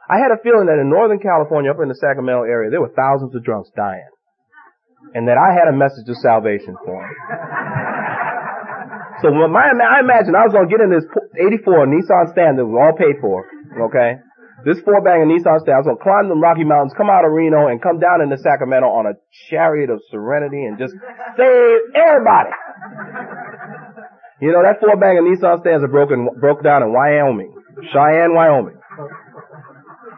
I 0.09 0.17
had 0.17 0.33
a 0.33 0.41
feeling 0.41 0.73
that 0.73 0.81
in 0.81 0.89
Northern 0.89 1.21
California, 1.21 1.69
up 1.69 1.85
in 1.85 1.93
the 1.93 2.01
Sacramento 2.01 2.49
area, 2.49 2.73
there 2.73 2.81
were 2.81 2.93
thousands 2.97 3.37
of 3.37 3.45
drunks 3.45 3.69
dying. 3.77 4.09
And 5.13 5.29
that 5.29 5.37
I 5.37 5.53
had 5.53 5.69
a 5.69 5.77
message 5.77 6.09
of 6.09 6.17
salvation 6.25 6.77
for 6.81 6.97
them. 6.97 7.13
So 9.21 9.29
when 9.35 9.53
my, 9.53 9.69
I 9.69 10.01
imagine 10.01 10.33
I 10.33 10.49
was 10.49 10.55
going 10.57 10.65
to 10.65 10.73
get 10.73 10.81
in 10.81 10.95
this 10.95 11.05
84 11.37 11.91
Nissan 11.93 12.33
Stanza 12.33 12.63
that 12.63 12.67
was 12.67 12.79
all 12.79 12.95
paid 12.97 13.21
for, 13.21 13.45
okay? 13.91 14.23
This 14.65 14.81
four 14.81 15.03
banger 15.05 15.27
Nissan 15.29 15.61
Stanza, 15.61 15.75
I 15.75 15.81
was 15.83 15.89
going 15.93 16.01
to 16.01 16.07
climb 16.07 16.27
the 16.31 16.39
Rocky 16.39 16.65
Mountains, 16.65 16.95
come 16.97 17.11
out 17.11 17.27
of 17.27 17.35
Reno, 17.35 17.69
and 17.69 17.83
come 17.83 18.01
down 18.01 18.23
into 18.23 18.39
Sacramento 18.39 18.89
on 18.89 19.11
a 19.11 19.15
chariot 19.51 19.91
of 19.91 20.01
serenity 20.09 20.65
and 20.65 20.79
just 20.79 20.95
save 21.37 21.79
everybody. 21.99 22.55
You 24.41 24.55
know, 24.55 24.63
that 24.63 24.79
four 24.81 24.95
banger 24.97 25.21
Nissan 25.21 25.61
Stanzas 25.67 25.85
are 25.85 25.93
broken, 25.93 26.31
broke 26.39 26.63
down 26.63 26.87
in 26.87 26.95
Wyoming, 26.95 27.53
Cheyenne, 27.91 28.33
Wyoming 28.39 28.79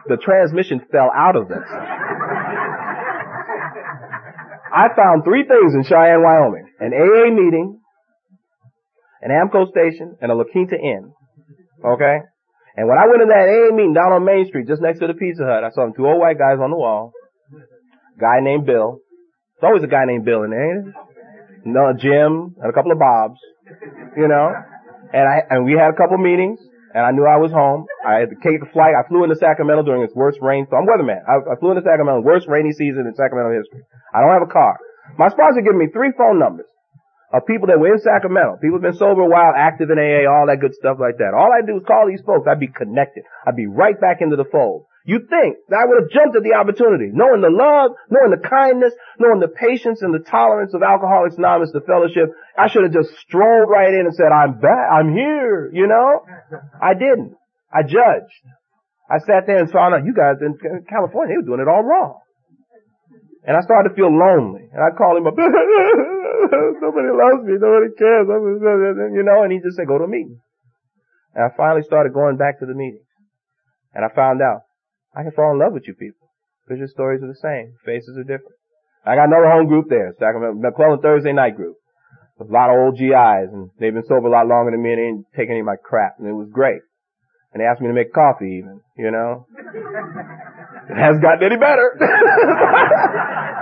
the 0.07 0.17
transmission 0.17 0.81
fell 0.91 1.11
out 1.13 1.35
of 1.35 1.47
this. 1.47 1.67
I 4.71 4.87
found 4.95 5.23
three 5.23 5.43
things 5.43 5.75
in 5.75 5.83
Cheyenne, 5.83 6.23
Wyoming. 6.23 6.65
An 6.79 6.93
AA 6.95 7.29
meeting, 7.29 7.81
an 9.21 9.29
Amoco 9.29 9.69
station, 9.69 10.15
and 10.21 10.31
a 10.31 10.35
La 10.35 10.45
Quinta 10.45 10.75
Inn. 10.75 11.11
Okay? 11.83 12.17
And 12.77 12.87
when 12.87 12.97
I 12.97 13.05
went 13.07 13.19
to 13.19 13.27
that 13.27 13.51
AA 13.51 13.75
meeting 13.75 13.93
down 13.93 14.13
on 14.13 14.23
Main 14.23 14.47
Street, 14.47 14.67
just 14.67 14.81
next 14.81 14.99
to 14.99 15.07
the 15.07 15.13
Pizza 15.13 15.43
Hut, 15.43 15.63
I 15.63 15.69
saw 15.71 15.83
them 15.83 15.93
two 15.95 16.07
old 16.07 16.19
white 16.19 16.39
guys 16.39 16.57
on 16.63 16.71
the 16.71 16.77
wall. 16.77 17.11
Guy 18.17 18.39
named 18.39 18.65
Bill. 18.65 18.99
It's 19.55 19.63
always 19.63 19.83
a 19.83 19.91
guy 19.91 20.05
named 20.07 20.23
Bill 20.23 20.43
in 20.43 20.51
there, 20.51 20.71
ain't 20.71 20.87
it? 20.87 20.93
No, 21.65 21.93
Jim, 21.93 22.55
and 22.57 22.69
a 22.69 22.73
couple 22.73 22.91
of 22.91 22.97
Bobs. 22.97 23.39
You 24.15 24.27
know? 24.27 24.49
And 25.13 25.27
I, 25.27 25.43
and 25.49 25.65
we 25.65 25.73
had 25.73 25.91
a 25.91 25.97
couple 25.99 26.17
meetings 26.17 26.59
and 26.93 27.03
I 27.05 27.11
knew 27.11 27.25
I 27.25 27.37
was 27.37 27.51
home. 27.51 27.85
I 28.05 28.19
had 28.19 28.29
to 28.29 28.39
take 28.43 28.59
a 28.61 28.69
flight. 28.71 28.93
I 28.93 29.07
flew 29.07 29.23
into 29.23 29.35
Sacramento 29.35 29.83
during 29.83 30.03
its 30.03 30.15
worst 30.15 30.39
rain. 30.41 30.67
So 30.69 30.75
I'm 30.75 30.87
weatherman. 30.87 31.23
I, 31.23 31.41
I 31.41 31.55
flew 31.59 31.71
into 31.71 31.83
Sacramento, 31.83 32.21
worst 32.21 32.47
rainy 32.47 32.71
season 32.71 33.07
in 33.07 33.13
Sacramento 33.15 33.55
history. 33.55 33.83
I 34.13 34.21
don't 34.21 34.33
have 34.35 34.47
a 34.47 34.51
car. 34.51 34.77
My 35.17 35.27
sponsor 35.29 35.61
gave 35.61 35.75
me 35.75 35.87
three 35.91 36.11
phone 36.17 36.39
numbers 36.39 36.67
of 37.33 37.47
people 37.47 37.67
that 37.67 37.79
were 37.79 37.95
in 37.95 37.99
Sacramento. 37.99 38.59
People 38.59 38.79
have 38.79 38.87
been 38.87 38.99
sober 38.99 39.23
a 39.23 39.31
while, 39.31 39.55
active 39.55 39.89
in 39.89 39.99
AA, 39.99 40.27
all 40.27 40.47
that 40.47 40.59
good 40.59 40.75
stuff 40.75 40.99
like 40.99 41.17
that. 41.19 41.31
All 41.31 41.47
I 41.51 41.63
do 41.65 41.79
is 41.79 41.87
call 41.87 42.07
these 42.07 42.23
folks. 42.27 42.47
I'd 42.47 42.59
be 42.59 42.67
connected. 42.71 43.23
I'd 43.47 43.55
be 43.55 43.67
right 43.67 43.99
back 43.99 44.19
into 44.19 44.35
the 44.35 44.47
fold. 44.51 44.85
You 45.03 45.25
think 45.25 45.57
that 45.69 45.81
I 45.81 45.85
would 45.89 45.97
have 46.05 46.13
jumped 46.13 46.37
at 46.37 46.45
the 46.45 46.53
opportunity, 46.53 47.09
knowing 47.09 47.41
the 47.41 47.49
love, 47.49 47.97
knowing 48.13 48.29
the 48.29 48.41
kindness, 48.41 48.93
knowing 49.17 49.41
the 49.41 49.49
patience 49.49 50.05
and 50.05 50.13
the 50.13 50.21
tolerance 50.21 50.77
of 50.77 50.85
Alcoholics 50.85 51.41
Anonymous, 51.41 51.73
the 51.73 51.81
fellowship. 51.81 52.29
I 52.53 52.69
should 52.69 52.85
have 52.85 52.93
just 52.93 53.09
strolled 53.25 53.65
right 53.65 53.89
in 53.89 54.05
and 54.05 54.13
said, 54.13 54.29
I'm 54.29 54.61
back, 54.61 54.85
I'm 54.93 55.09
here, 55.09 55.73
you 55.73 55.89
know? 55.89 56.21
I 56.77 56.93
didn't. 56.93 57.33
I 57.73 57.81
judged. 57.81 58.45
I 59.09 59.17
sat 59.25 59.49
there 59.49 59.57
and 59.57 59.71
found 59.73 59.97
out 59.97 60.05
you 60.05 60.13
guys 60.13 60.37
in 60.39 60.53
California, 60.85 61.33
they 61.33 61.41
were 61.41 61.49
doing 61.49 61.65
it 61.65 61.71
all 61.71 61.81
wrong. 61.81 62.21
And 63.41 63.57
I 63.57 63.61
started 63.65 63.89
to 63.89 63.95
feel 63.95 64.13
lonely. 64.13 64.69
And 64.69 64.85
I 64.85 64.93
called 64.93 65.17
him 65.17 65.25
up, 65.25 65.33
nobody 65.37 67.09
loves 67.09 67.41
me, 67.41 67.57
nobody 67.57 67.89
cares, 67.97 68.29
you 69.17 69.25
know, 69.25 69.41
and 69.41 69.51
he 69.51 69.57
just 69.65 69.81
said, 69.81 69.89
go 69.89 69.97
to 69.97 70.05
a 70.05 70.07
meeting. 70.07 70.37
And 71.33 71.49
I 71.49 71.49
finally 71.57 71.81
started 71.81 72.13
going 72.13 72.37
back 72.37 72.59
to 72.59 72.69
the 72.69 72.77
meetings. 72.77 73.09
And 73.97 74.05
I 74.05 74.13
found 74.13 74.41
out 74.45 74.69
I 75.15 75.23
can 75.23 75.31
fall 75.31 75.51
in 75.51 75.59
love 75.59 75.73
with 75.73 75.87
you 75.87 75.93
people. 75.93 76.29
Because 76.65 76.79
your 76.79 76.87
stories 76.87 77.21
are 77.23 77.27
the 77.27 77.35
same. 77.35 77.75
Faces 77.85 78.17
are 78.17 78.23
different. 78.23 78.55
I 79.05 79.15
got 79.15 79.27
another 79.27 79.49
home 79.49 79.67
group 79.67 79.87
there, 79.89 80.13
Sacramento, 80.19 80.59
McClellan 80.61 81.01
Thursday 81.01 81.33
night 81.33 81.55
group. 81.55 81.75
With 82.37 82.49
a 82.49 82.53
lot 82.53 82.69
of 82.69 82.77
old 82.77 82.97
GIs, 82.97 83.51
and 83.51 83.69
they've 83.79 83.93
been 83.93 84.05
sober 84.05 84.27
a 84.27 84.31
lot 84.31 84.47
longer 84.47 84.71
than 84.71 84.81
me, 84.81 84.93
and 84.93 84.99
they 84.99 85.05
didn't 85.05 85.25
take 85.35 85.49
any 85.49 85.59
of 85.59 85.65
my 85.65 85.75
crap, 85.75 86.15
and 86.19 86.27
it 86.27 86.33
was 86.33 86.49
great. 86.51 86.81
And 87.53 87.61
they 87.61 87.65
asked 87.65 87.81
me 87.81 87.87
to 87.87 87.93
make 87.93 88.13
coffee 88.13 88.61
even, 88.63 88.81
you 88.97 89.11
know? 89.11 89.47
it 89.57 90.97
hasn't 90.97 91.21
gotten 91.21 91.43
any 91.43 91.57
better. 91.57 91.97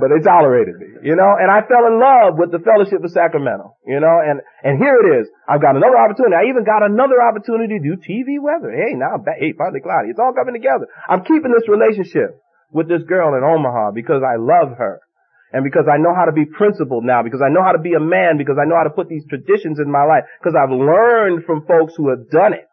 but 0.00 0.08
they 0.08 0.24
tolerated 0.24 0.80
me, 0.80 0.88
you 1.04 1.14
know, 1.14 1.36
and 1.36 1.52
I 1.52 1.60
fell 1.68 1.84
in 1.84 2.00
love 2.00 2.40
with 2.40 2.50
the 2.50 2.58
fellowship 2.64 3.04
of 3.04 3.12
Sacramento, 3.12 3.76
you 3.84 4.00
know, 4.00 4.16
and, 4.24 4.40
and 4.64 4.80
here 4.80 4.96
it 4.96 5.08
is. 5.20 5.28
I've 5.44 5.60
got 5.60 5.76
another 5.76 6.00
opportunity. 6.00 6.34
I 6.34 6.48
even 6.48 6.64
got 6.64 6.80
another 6.80 7.20
opportunity 7.20 7.78
to 7.78 7.84
do 7.84 7.94
TV 8.00 8.40
weather. 8.40 8.72
Hey, 8.72 8.96
now 8.96 9.20
I'm 9.20 9.22
back. 9.22 9.36
Hey, 9.38 9.52
partly 9.52 9.84
cloudy. 9.84 10.08
It's 10.08 10.18
all 10.18 10.32
coming 10.32 10.56
together. 10.56 10.88
I'm 11.04 11.22
keeping 11.22 11.52
this 11.52 11.68
relationship 11.68 12.40
with 12.72 12.88
this 12.88 13.04
girl 13.04 13.36
in 13.36 13.44
Omaha 13.44 13.92
because 13.92 14.24
I 14.24 14.40
love 14.40 14.80
her. 14.80 15.04
And 15.52 15.64
because 15.64 15.90
I 15.90 15.98
know 15.98 16.14
how 16.14 16.26
to 16.26 16.32
be 16.32 16.46
principled 16.46 17.04
now, 17.04 17.22
because 17.22 17.42
I 17.42 17.50
know 17.50 17.62
how 17.62 17.72
to 17.72 17.82
be 17.82 17.94
a 17.94 18.00
man, 18.00 18.38
because 18.38 18.56
I 18.56 18.64
know 18.64 18.78
how 18.78 18.86
to 18.86 18.94
put 18.94 19.08
these 19.10 19.26
traditions 19.26 19.82
in 19.82 19.90
my 19.90 20.06
life, 20.06 20.22
because 20.38 20.54
I've 20.54 20.70
learned 20.70 21.44
from 21.44 21.66
folks 21.66 21.94
who 21.96 22.08
have 22.10 22.30
done 22.30 22.54
it. 22.54 22.70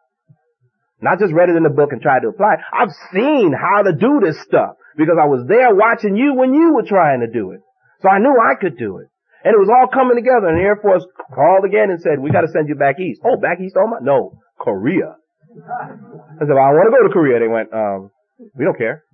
Not 1.00 1.18
just 1.18 1.34
read 1.34 1.50
it 1.50 1.56
in 1.58 1.62
the 1.62 1.74
book 1.74 1.90
and 1.90 2.02
tried 2.02 2.22
to 2.22 2.28
apply. 2.28 2.56
I've 2.72 2.94
seen 3.12 3.50
how 3.50 3.82
to 3.82 3.92
do 3.92 4.22
this 4.22 4.38
stuff 4.42 4.77
because 4.98 5.14
I 5.14 5.30
was 5.30 5.46
there 5.46 5.70
watching 5.70 6.18
you 6.18 6.34
when 6.34 6.52
you 6.52 6.74
were 6.74 6.82
trying 6.82 7.22
to 7.22 7.30
do 7.30 7.54
it. 7.54 7.62
So 8.02 8.10
I 8.10 8.18
knew 8.18 8.34
I 8.34 8.58
could 8.58 8.76
do 8.76 8.98
it. 8.98 9.06
And 9.46 9.54
it 9.54 9.60
was 9.62 9.70
all 9.70 9.86
coming 9.86 10.18
together 10.18 10.50
and 10.50 10.58
the 10.58 10.66
Air 10.66 10.82
Force 10.82 11.06
called 11.30 11.62
again 11.62 11.94
and 11.94 12.02
said, 12.02 12.18
we 12.18 12.34
gotta 12.34 12.50
send 12.50 12.68
you 12.68 12.74
back 12.74 12.98
east. 12.98 13.22
Oh, 13.22 13.38
back 13.38 13.62
east, 13.62 13.78
Omaha? 13.78 14.02
No, 14.02 14.34
Korea. 14.58 15.14
I 15.54 16.42
said, 16.42 16.50
well, 16.50 16.66
I 16.66 16.74
want 16.74 16.90
to 16.90 16.94
go 16.98 17.06
to 17.06 17.14
Korea. 17.14 17.38
They 17.38 17.46
went, 17.46 17.70
um, 17.72 18.10
we 18.58 18.66
don't 18.66 18.76
care. 18.76 19.06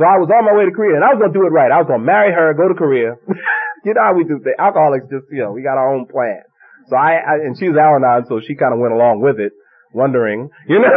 So 0.00 0.08
I 0.08 0.16
was 0.16 0.32
on 0.32 0.48
my 0.48 0.56
way 0.56 0.64
to 0.64 0.72
Korea 0.72 0.96
and 0.96 1.04
I 1.04 1.12
was 1.12 1.20
gonna 1.20 1.36
do 1.36 1.44
it 1.44 1.52
right. 1.52 1.68
I 1.68 1.84
was 1.84 1.86
gonna 1.86 2.02
marry 2.02 2.32
her, 2.32 2.56
go 2.56 2.72
to 2.72 2.74
Korea. 2.74 3.20
you 3.84 3.92
know 3.92 4.00
how 4.00 4.16
we 4.16 4.24
do 4.24 4.40
things. 4.40 4.56
Alcoholics 4.56 5.04
just, 5.12 5.28
you 5.28 5.44
know, 5.44 5.52
we 5.52 5.60
got 5.60 5.76
our 5.76 5.92
own 5.92 6.08
plan. 6.08 6.40
So 6.88 6.96
I, 6.96 7.20
I 7.20 7.34
and 7.44 7.52
she 7.60 7.68
was 7.68 7.76
Al-Anon, 7.76 8.24
so 8.24 8.40
she 8.40 8.56
kind 8.56 8.72
of 8.72 8.80
went 8.80 8.96
along 8.96 9.20
with 9.20 9.36
it, 9.38 9.52
wondering, 9.92 10.48
you 10.66 10.80
know. 10.80 10.96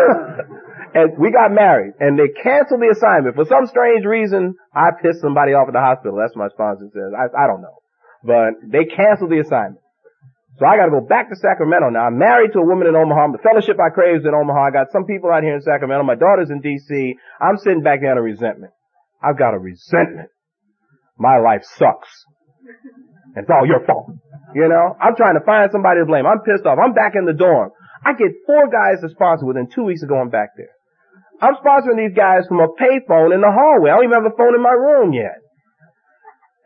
and 0.93 1.17
we 1.17 1.31
got 1.31 1.51
married 1.51 1.93
and 1.99 2.17
they 2.17 2.29
canceled 2.29 2.81
the 2.81 2.93
assignment. 2.93 3.35
For 3.35 3.45
some 3.45 3.65
strange 3.67 4.05
reason, 4.05 4.55
I 4.73 4.91
pissed 5.01 5.21
somebody 5.21 5.53
off 5.53 5.67
at 5.67 5.73
the 5.73 5.81
hospital. 5.81 6.17
That's 6.17 6.35
what 6.35 6.49
my 6.49 6.51
sponsor 6.53 6.89
says. 6.93 7.11
I, 7.17 7.29
I 7.33 7.47
don't 7.47 7.61
know. 7.61 7.77
But 8.23 8.61
they 8.65 8.85
canceled 8.85 9.31
the 9.31 9.39
assignment. 9.41 9.81
So 10.61 10.65
I 10.69 10.77
gotta 10.77 10.91
go 10.93 11.01
back 11.01 11.29
to 11.29 11.35
Sacramento 11.35 11.89
now. 11.89 12.05
I'm 12.05 12.17
married 12.17 12.53
to 12.53 12.59
a 12.59 12.65
woman 12.65 12.85
in 12.85 12.95
Omaha. 12.95 13.33
The 13.33 13.41
fellowship 13.41 13.81
I 13.81 13.89
crave 13.89 14.21
is 14.21 14.25
in 14.25 14.37
Omaha. 14.37 14.69
I 14.69 14.71
got 14.71 14.91
some 14.93 15.05
people 15.05 15.33
out 15.33 15.41
here 15.41 15.55
in 15.55 15.61
Sacramento. 15.61 16.05
My 16.05 16.15
daughter's 16.15 16.51
in 16.51 16.61
DC. 16.61 17.17
I'm 17.41 17.57
sitting 17.57 17.81
back 17.81 18.01
there 18.01 18.13
in 18.13 18.21
resentment. 18.21 18.71
I've 19.17 19.37
got 19.37 19.55
a 19.55 19.59
resentment. 19.59 20.29
My 21.17 21.37
life 21.37 21.63
sucks. 21.63 22.09
It's 23.35 23.49
all 23.49 23.65
your 23.65 23.83
fault. 23.85 24.13
You 24.53 24.69
know? 24.69 24.95
I'm 25.01 25.15
trying 25.15 25.33
to 25.33 25.45
find 25.45 25.71
somebody 25.71 26.01
to 26.01 26.05
blame. 26.05 26.25
I'm 26.25 26.45
pissed 26.45 26.65
off. 26.65 26.77
I'm 26.77 26.93
back 26.93 27.13
in 27.15 27.25
the 27.25 27.33
dorm. 27.33 27.71
I 28.05 28.13
get 28.13 28.29
four 28.45 28.69
guys 28.69 29.01
to 29.01 29.09
sponsor 29.09 29.45
within 29.45 29.69
two 29.73 29.83
weeks 29.83 30.03
of 30.03 30.09
going 30.09 30.29
back 30.29 30.49
there. 30.55 30.75
I'm 31.41 31.55
sponsoring 31.59 31.97
these 31.97 32.15
guys 32.15 32.45
from 32.47 32.59
a 32.59 32.69
payphone 32.77 33.33
in 33.33 33.41
the 33.41 33.51
hallway. 33.51 33.91
I 33.91 33.95
don't 33.95 34.05
even 34.05 34.23
have 34.23 34.31
a 34.31 34.37
phone 34.37 34.55
in 34.55 34.61
my 34.61 34.75
room 34.75 35.13
yet. 35.13 35.41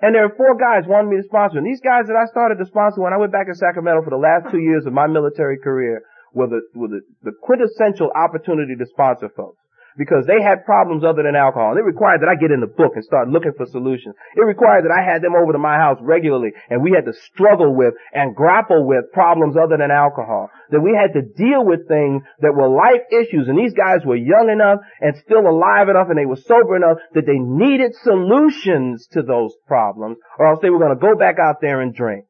And 0.01 0.13
there 0.13 0.25
are 0.25 0.35
four 0.37 0.55
guys 0.57 0.85
wanting 0.85 1.09
me 1.09 1.17
to 1.17 1.25
sponsor. 1.25 1.57
And 1.57 1.65
these 1.65 1.81
guys 1.81 2.05
that 2.07 2.15
I 2.15 2.29
started 2.29 2.61
to 2.61 2.65
sponsor 2.65 3.01
when 3.01 3.13
I 3.13 3.17
went 3.17 3.31
back 3.31 3.47
to 3.47 3.55
Sacramento 3.55 4.03
for 4.03 4.13
the 4.13 4.21
last 4.21 4.51
two 4.51 4.61
years 4.61 4.85
of 4.85 4.93
my 4.93 5.07
military 5.07 5.57
career 5.57 6.03
were 6.33 6.47
the, 6.47 6.61
were 6.75 6.87
the, 6.87 7.01
the 7.23 7.33
quintessential 7.41 8.11
opportunity 8.13 8.75
to 8.75 8.85
sponsor 8.85 9.29
folks 9.35 9.57
because 9.97 10.29
they 10.29 10.37
had 10.41 10.63
problems 10.63 11.03
other 11.03 11.25
than 11.25 11.35
alcohol. 11.35 11.73
It 11.75 11.81
required 11.83 12.21
that 12.21 12.29
I 12.29 12.37
get 12.37 12.53
in 12.53 12.61
the 12.61 12.69
book 12.69 12.93
and 12.93 13.03
start 13.03 13.27
looking 13.27 13.57
for 13.57 13.65
solutions. 13.65 14.13
It 14.37 14.45
required 14.45 14.85
that 14.85 14.93
I 14.93 15.01
had 15.01 15.25
them 15.25 15.33
over 15.33 15.51
to 15.51 15.57
my 15.57 15.75
house 15.75 15.97
regularly 15.99 16.53
and 16.69 16.85
we 16.85 16.93
had 16.93 17.09
to 17.09 17.17
struggle 17.33 17.73
with 17.73 17.95
and 18.13 18.35
grapple 18.35 18.85
with 18.85 19.11
problems 19.11 19.57
other 19.57 19.75
than 19.75 19.89
alcohol. 19.89 20.49
That 20.69 20.85
we 20.85 20.93
had 20.93 21.17
to 21.17 21.25
deal 21.25 21.65
with 21.65 21.89
things 21.89 22.21
that 22.45 22.53
were 22.53 22.69
life 22.69 23.09
issues 23.09 23.49
and 23.49 23.57
these 23.57 23.73
guys 23.73 24.05
were 24.05 24.15
young 24.15 24.53
enough 24.53 24.85
and 25.01 25.17
still 25.25 25.49
alive 25.49 25.89
enough 25.89 26.13
and 26.13 26.17
they 26.17 26.29
were 26.29 26.37
sober 26.37 26.77
enough 26.77 27.01
that 27.17 27.25
they 27.25 27.41
needed 27.41 27.97
solutions 28.05 29.07
to 29.17 29.25
those 29.25 29.57
problems 29.65 30.17
or 30.37 30.47
else 30.47 30.59
they 30.61 30.69
were 30.69 30.79
going 30.79 30.93
to 30.93 31.01
go 31.01 31.17
back 31.17 31.41
out 31.41 31.57
there 31.59 31.81
and 31.81 31.95
drink. 31.95 32.25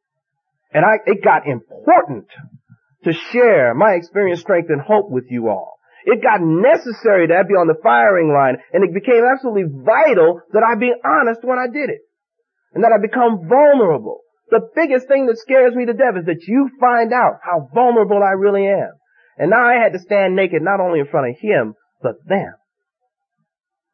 And 0.71 0.85
I, 0.85 1.03
it 1.05 1.23
got 1.23 1.47
important 1.47 2.27
to 3.03 3.13
share 3.31 3.73
my 3.73 3.93
experience, 3.93 4.41
strength, 4.41 4.69
and 4.69 4.81
hope 4.81 5.09
with 5.09 5.25
you 5.29 5.49
all. 5.49 5.76
It 6.07 6.23
got 6.23 6.39
necessary 6.39 7.27
that 7.27 7.35
I 7.35 7.43
be 7.43 7.59
on 7.59 7.67
the 7.67 7.75
firing 7.83 8.31
line, 8.31 8.63
and 8.71 8.79
it 8.79 8.95
became 8.95 9.27
absolutely 9.27 9.67
vital 9.67 10.39
that 10.55 10.63
I 10.63 10.79
be 10.79 10.95
honest 11.03 11.43
when 11.43 11.59
I 11.59 11.67
did 11.67 11.91
it. 11.91 11.99
And 12.71 12.87
that 12.87 12.95
I 12.95 13.03
become 13.03 13.43
vulnerable. 13.43 14.23
The 14.47 14.71
biggest 14.71 15.11
thing 15.11 15.27
that 15.27 15.35
scares 15.35 15.75
me 15.75 15.83
to 15.83 15.91
death 15.91 16.15
is 16.15 16.23
that 16.31 16.47
you 16.47 16.71
find 16.79 17.11
out 17.11 17.43
how 17.43 17.67
vulnerable 17.75 18.23
I 18.23 18.39
really 18.39 18.63
am. 18.63 18.95
And 19.35 19.51
now 19.51 19.67
I 19.67 19.83
had 19.83 19.91
to 19.91 19.99
stand 19.99 20.33
naked 20.33 20.63
not 20.63 20.79
only 20.79 21.03
in 21.03 21.11
front 21.11 21.27
of 21.27 21.35
him, 21.43 21.75
but 22.01 22.23
them. 22.23 22.55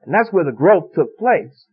And 0.05 0.13
that's 0.13 0.29
where 0.29 0.45
the 0.45 0.53
growth 0.53 0.93
took 0.93 1.17
place. 1.17 1.65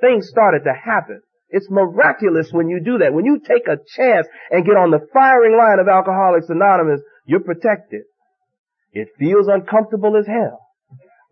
Things 0.00 0.26
started 0.26 0.64
to 0.66 0.74
happen. 0.74 1.22
It's 1.50 1.70
miraculous 1.70 2.50
when 2.50 2.66
you 2.66 2.82
do 2.82 2.98
that. 2.98 3.14
When 3.14 3.24
you 3.24 3.38
take 3.38 3.68
a 3.70 3.78
chance 3.94 4.26
and 4.50 4.66
get 4.66 4.74
on 4.74 4.90
the 4.90 5.06
firing 5.14 5.56
line 5.56 5.78
of 5.78 5.86
Alcoholics 5.86 6.50
Anonymous, 6.50 7.02
you're 7.24 7.46
protected. 7.46 8.09
It 8.92 9.08
feels 9.18 9.46
uncomfortable 9.46 10.16
as 10.16 10.26
hell, 10.26 10.60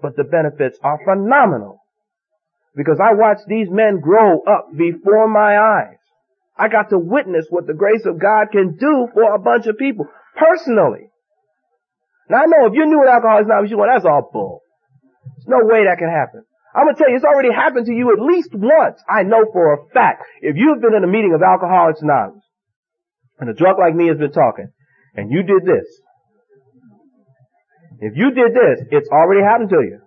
but 0.01 0.17
the 0.17 0.25
benefits 0.25 0.79
are 0.83 1.01
phenomenal. 1.05 1.81
Because 2.77 3.01
I 3.03 3.15
watched 3.15 3.49
these 3.49 3.69
men 3.71 4.01
grow 4.01 4.43
up 4.43 4.69
before 4.77 5.29
my 5.29 5.59
eyes. 5.59 5.99
I 6.57 6.69
got 6.69 6.91
to 6.91 6.99
witness 6.99 7.47
what 7.51 7.67
the 7.67 7.75
grace 7.75 8.05
of 8.07 8.21
God 8.21 8.49
can 8.53 8.77
do 8.77 9.09
for 9.13 9.35
a 9.35 9.39
bunch 9.39 9.67
of 9.67 9.79
people, 9.79 10.07
personally. 10.37 11.11
Now 12.29 12.43
I 12.43 12.47
know 12.47 12.67
if 12.67 12.75
you 12.75 12.87
knew 12.87 12.99
what 12.99 13.09
alcohol 13.09 13.41
is 13.41 13.47
now, 13.49 13.63
you 13.63 13.79
went, 13.79 13.91
that's 13.93 14.05
all 14.05 14.29
bull. 14.33 14.61
There's 15.37 15.49
no 15.49 15.67
way 15.67 15.85
that 15.85 15.99
can 15.99 16.11
happen. 16.11 16.45
I'm 16.75 16.87
gonna 16.87 16.97
tell 16.97 17.09
you, 17.09 17.17
it's 17.17 17.25
already 17.25 17.53
happened 17.53 17.87
to 17.87 17.93
you 17.93 18.13
at 18.13 18.21
least 18.21 18.51
once. 18.53 19.03
I 19.09 19.23
know 19.23 19.47
for 19.53 19.73
a 19.73 19.89
fact. 19.95 20.23
If 20.43 20.57
you've 20.57 20.81
been 20.81 20.95
in 20.95 21.03
a 21.03 21.11
meeting 21.11 21.33
of 21.35 21.43
Alcoholics 21.43 22.03
Anonymous, 22.03 22.45
and 23.39 23.49
a 23.49 23.55
drunk 23.55 23.79
like 23.79 23.95
me 23.95 24.09
has 24.09 24.19
been 24.19 24.33
talking, 24.33 24.69
and 25.15 25.33
you 25.33 25.43
did 25.43 25.65
this, 25.65 25.87
if 28.01 28.17
you 28.17 28.31
did 28.31 28.55
this, 28.55 28.87
it's 28.91 29.09
already 29.09 29.43
happened 29.43 29.71
to 29.71 29.81
you. 29.83 30.01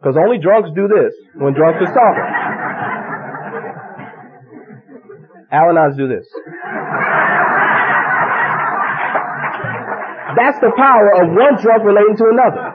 Because 0.00 0.16
only 0.16 0.38
drunks 0.38 0.70
do 0.74 0.86
this 0.86 1.14
when 1.34 1.54
drunks 1.54 1.82
are 1.82 1.92
talking. 1.92 2.28
Al-Anons 5.50 5.96
do 5.96 6.06
this. 6.06 6.26
That's 10.36 10.60
the 10.60 10.70
power 10.76 11.10
of 11.22 11.34
one 11.34 11.60
drug 11.60 11.84
relating 11.84 12.16
to 12.18 12.26
another. 12.30 12.72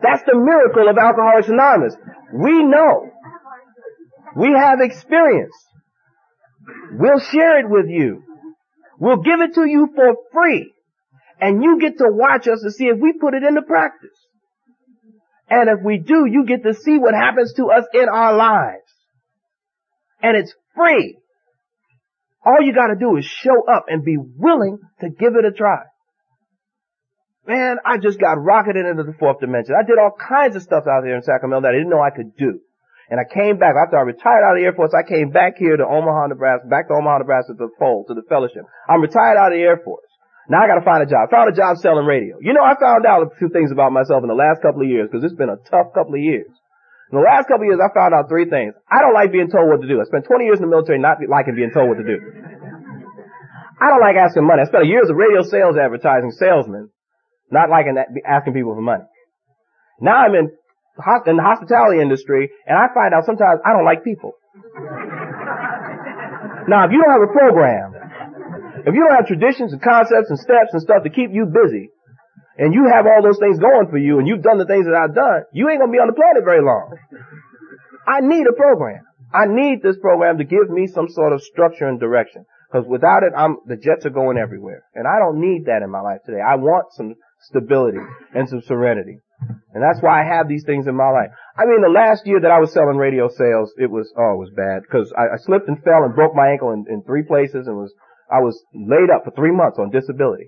That's 0.00 0.22
the 0.24 0.36
miracle 0.36 0.88
of 0.88 0.96
Alcoholics 0.96 1.48
Anonymous. 1.48 1.96
We 2.32 2.62
know. 2.64 3.10
We 4.36 4.52
have 4.52 4.80
experience. 4.80 5.54
We'll 6.92 7.20
share 7.20 7.60
it 7.60 7.68
with 7.68 7.86
you. 7.88 8.22
We'll 8.98 9.22
give 9.22 9.40
it 9.40 9.54
to 9.54 9.66
you 9.66 9.88
for 9.94 10.16
free. 10.32 10.73
And 11.44 11.62
you 11.62 11.78
get 11.78 11.98
to 11.98 12.06
watch 12.08 12.48
us 12.48 12.62
to 12.64 12.70
see 12.70 12.86
if 12.86 12.96
we 12.98 13.12
put 13.20 13.34
it 13.34 13.42
into 13.42 13.60
practice. 13.60 14.16
And 15.50 15.68
if 15.68 15.84
we 15.84 15.98
do, 15.98 16.24
you 16.24 16.46
get 16.46 16.62
to 16.62 16.72
see 16.72 16.96
what 16.96 17.12
happens 17.12 17.52
to 17.60 17.66
us 17.66 17.84
in 17.92 18.08
our 18.08 18.34
lives. 18.34 18.88
And 20.22 20.38
it's 20.38 20.54
free. 20.74 21.18
All 22.46 22.62
you 22.62 22.72
gotta 22.72 22.96
do 22.98 23.18
is 23.18 23.26
show 23.26 23.68
up 23.70 23.84
and 23.88 24.02
be 24.02 24.16
willing 24.16 24.78
to 25.02 25.10
give 25.10 25.36
it 25.36 25.44
a 25.44 25.52
try. 25.52 25.82
Man, 27.46 27.76
I 27.84 27.98
just 27.98 28.18
got 28.18 28.40
rocketed 28.40 28.86
into 28.86 29.02
the 29.02 29.12
fourth 29.12 29.40
dimension. 29.40 29.74
I 29.78 29.84
did 29.84 29.98
all 30.00 30.16
kinds 30.16 30.56
of 30.56 30.62
stuff 30.62 30.84
out 30.88 31.02
there 31.04 31.14
in 31.14 31.22
Sacramento 31.22 31.68
that 31.68 31.74
I 31.74 31.76
didn't 31.76 31.90
know 31.90 32.00
I 32.00 32.08
could 32.08 32.34
do. 32.38 32.60
And 33.10 33.20
I 33.20 33.28
came 33.28 33.58
back, 33.58 33.74
after 33.76 33.98
I 33.98 34.08
retired 34.08 34.48
out 34.48 34.56
of 34.56 34.60
the 34.60 34.64
Air 34.64 34.72
Force, 34.72 34.96
I 34.96 35.06
came 35.06 35.28
back 35.28 35.58
here 35.58 35.76
to 35.76 35.84
Omaha, 35.84 36.28
Nebraska, 36.28 36.68
back 36.68 36.88
to 36.88 36.94
Omaha, 36.94 37.18
Nebraska 37.18 37.52
to 37.52 37.68
the 37.68 37.76
fold, 37.78 38.06
to 38.08 38.14
the 38.14 38.24
fellowship. 38.30 38.64
I'm 38.88 39.02
retired 39.02 39.36
out 39.36 39.52
of 39.52 39.58
the 39.58 39.62
Air 39.62 39.76
Force. 39.84 40.08
Now 40.48 40.60
I 40.60 40.68
gotta 40.68 40.84
find 40.84 41.00
a 41.00 41.08
job. 41.08 41.30
Found 41.32 41.48
a 41.48 41.56
job 41.56 41.76
selling 41.80 42.04
radio. 42.04 42.36
You 42.40 42.52
know, 42.52 42.64
I 42.64 42.76
found 42.76 43.06
out 43.08 43.24
a 43.24 43.32
few 43.40 43.48
things 43.48 43.72
about 43.72 43.92
myself 43.92 44.20
in 44.22 44.28
the 44.28 44.36
last 44.36 44.60
couple 44.60 44.82
of 44.84 44.88
years 44.88 45.08
because 45.08 45.24
it's 45.24 45.36
been 45.36 45.48
a 45.48 45.56
tough 45.70 45.96
couple 45.96 46.14
of 46.14 46.20
years. 46.20 46.52
In 47.12 47.16
the 47.20 47.24
last 47.24 47.48
couple 47.48 47.64
of 47.64 47.72
years, 47.72 47.80
I 47.80 47.88
found 47.92 48.12
out 48.12 48.28
three 48.28 48.48
things. 48.48 48.74
I 48.88 49.00
don't 49.00 49.14
like 49.16 49.32
being 49.32 49.48
told 49.48 49.68
what 49.72 49.80
to 49.80 49.88
do. 49.88 50.00
I 50.00 50.04
spent 50.04 50.24
20 50.28 50.44
years 50.44 50.60
in 50.60 50.68
the 50.68 50.72
military 50.72 51.00
not 51.00 51.20
liking 51.24 51.56
being 51.56 51.72
told 51.72 51.88
what 51.88 52.00
to 52.00 52.04
do. 52.04 52.18
I 53.80 53.88
don't 53.88 54.00
like 54.00 54.16
asking 54.16 54.44
money. 54.44 54.62
I 54.62 54.68
spent 54.68 54.86
years 54.86 55.08
of 55.08 55.16
radio 55.16 55.42
sales 55.42 55.76
advertising 55.76 56.32
salesman, 56.32 56.90
not 57.50 57.68
liking 57.68 57.96
that, 57.96 58.08
asking 58.24 58.52
people 58.54 58.74
for 58.74 58.84
money. 58.84 59.04
Now 60.00 60.28
I'm 60.28 60.34
in, 60.34 60.50
in 60.50 61.36
the 61.36 61.42
hospitality 61.44 62.00
industry 62.00 62.50
and 62.66 62.76
I 62.76 62.92
find 62.92 63.12
out 63.12 63.24
sometimes 63.24 63.60
I 63.64 63.72
don't 63.72 63.84
like 63.84 64.04
people. 64.04 64.32
now 66.68 66.84
if 66.84 66.92
you 66.92 67.00
don't 67.00 67.12
have 67.12 67.24
a 67.24 67.32
program 67.32 68.03
if 68.84 68.94
you 68.94 69.00
don't 69.00 69.16
have 69.16 69.26
traditions 69.26 69.72
and 69.72 69.80
concepts 69.80 70.28
and 70.28 70.38
steps 70.38 70.72
and 70.72 70.82
stuff 70.82 71.02
to 71.04 71.10
keep 71.10 71.32
you 71.32 71.46
busy, 71.46 71.90
and 72.56 72.72
you 72.72 72.86
have 72.86 73.06
all 73.06 73.22
those 73.22 73.38
things 73.38 73.58
going 73.58 73.88
for 73.90 73.98
you, 73.98 74.18
and 74.18 74.28
you've 74.28 74.42
done 74.42 74.58
the 74.58 74.68
things 74.68 74.86
that 74.86 74.94
I've 74.94 75.14
done, 75.14 75.44
you 75.52 75.68
ain't 75.68 75.80
gonna 75.80 75.92
be 75.92 75.98
on 75.98 76.06
the 76.06 76.14
planet 76.14 76.44
very 76.44 76.62
long. 76.62 76.94
I 78.06 78.20
need 78.20 78.46
a 78.46 78.52
program. 78.52 79.02
I 79.32 79.46
need 79.48 79.82
this 79.82 79.98
program 79.98 80.38
to 80.38 80.44
give 80.44 80.70
me 80.70 80.86
some 80.86 81.08
sort 81.08 81.32
of 81.32 81.42
structure 81.42 81.88
and 81.88 81.98
direction. 81.98 82.44
Because 82.70 82.86
without 82.88 83.22
it, 83.22 83.32
I'm, 83.36 83.58
the 83.66 83.76
jets 83.76 84.06
are 84.06 84.10
going 84.10 84.36
everywhere. 84.38 84.82
And 84.94 85.06
I 85.06 85.18
don't 85.18 85.40
need 85.40 85.66
that 85.66 85.82
in 85.82 85.90
my 85.90 86.00
life 86.00 86.20
today. 86.26 86.42
I 86.42 86.56
want 86.56 86.92
some 86.92 87.14
stability 87.40 88.02
and 88.34 88.48
some 88.48 88.62
serenity. 88.62 89.20
And 89.74 89.82
that's 89.82 90.00
why 90.00 90.22
I 90.22 90.36
have 90.36 90.48
these 90.48 90.64
things 90.64 90.86
in 90.86 90.94
my 90.94 91.10
life. 91.10 91.30
I 91.56 91.66
mean, 91.66 91.82
the 91.82 91.92
last 91.92 92.26
year 92.26 92.40
that 92.40 92.50
I 92.50 92.60
was 92.60 92.72
selling 92.72 92.96
radio 92.96 93.28
sales, 93.28 93.74
it 93.76 93.90
was, 93.90 94.12
oh, 94.16 94.34
it 94.34 94.42
was 94.42 94.50
bad. 94.56 94.82
Because 94.82 95.12
I, 95.16 95.34
I, 95.34 95.38
slipped 95.38 95.68
and 95.68 95.82
fell 95.82 96.04
and 96.04 96.14
broke 96.14 96.34
my 96.34 96.48
ankle 96.48 96.72
in, 96.72 96.86
in 96.88 97.02
three 97.02 97.22
places 97.22 97.66
and 97.66 97.76
was 97.76 97.92
I 98.30 98.40
was 98.40 98.56
laid 98.74 99.10
up 99.14 99.24
for 99.24 99.32
three 99.32 99.52
months 99.52 99.78
on 99.78 99.90
disability. 99.90 100.46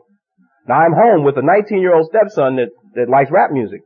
Now 0.68 0.82
I'm 0.82 0.92
home 0.92 1.24
with 1.24 1.36
a 1.38 1.42
19 1.42 1.80
year 1.80 1.94
old 1.94 2.08
stepson 2.10 2.56
that, 2.56 2.70
that 2.94 3.08
likes 3.08 3.30
rap 3.30 3.50
music. 3.50 3.82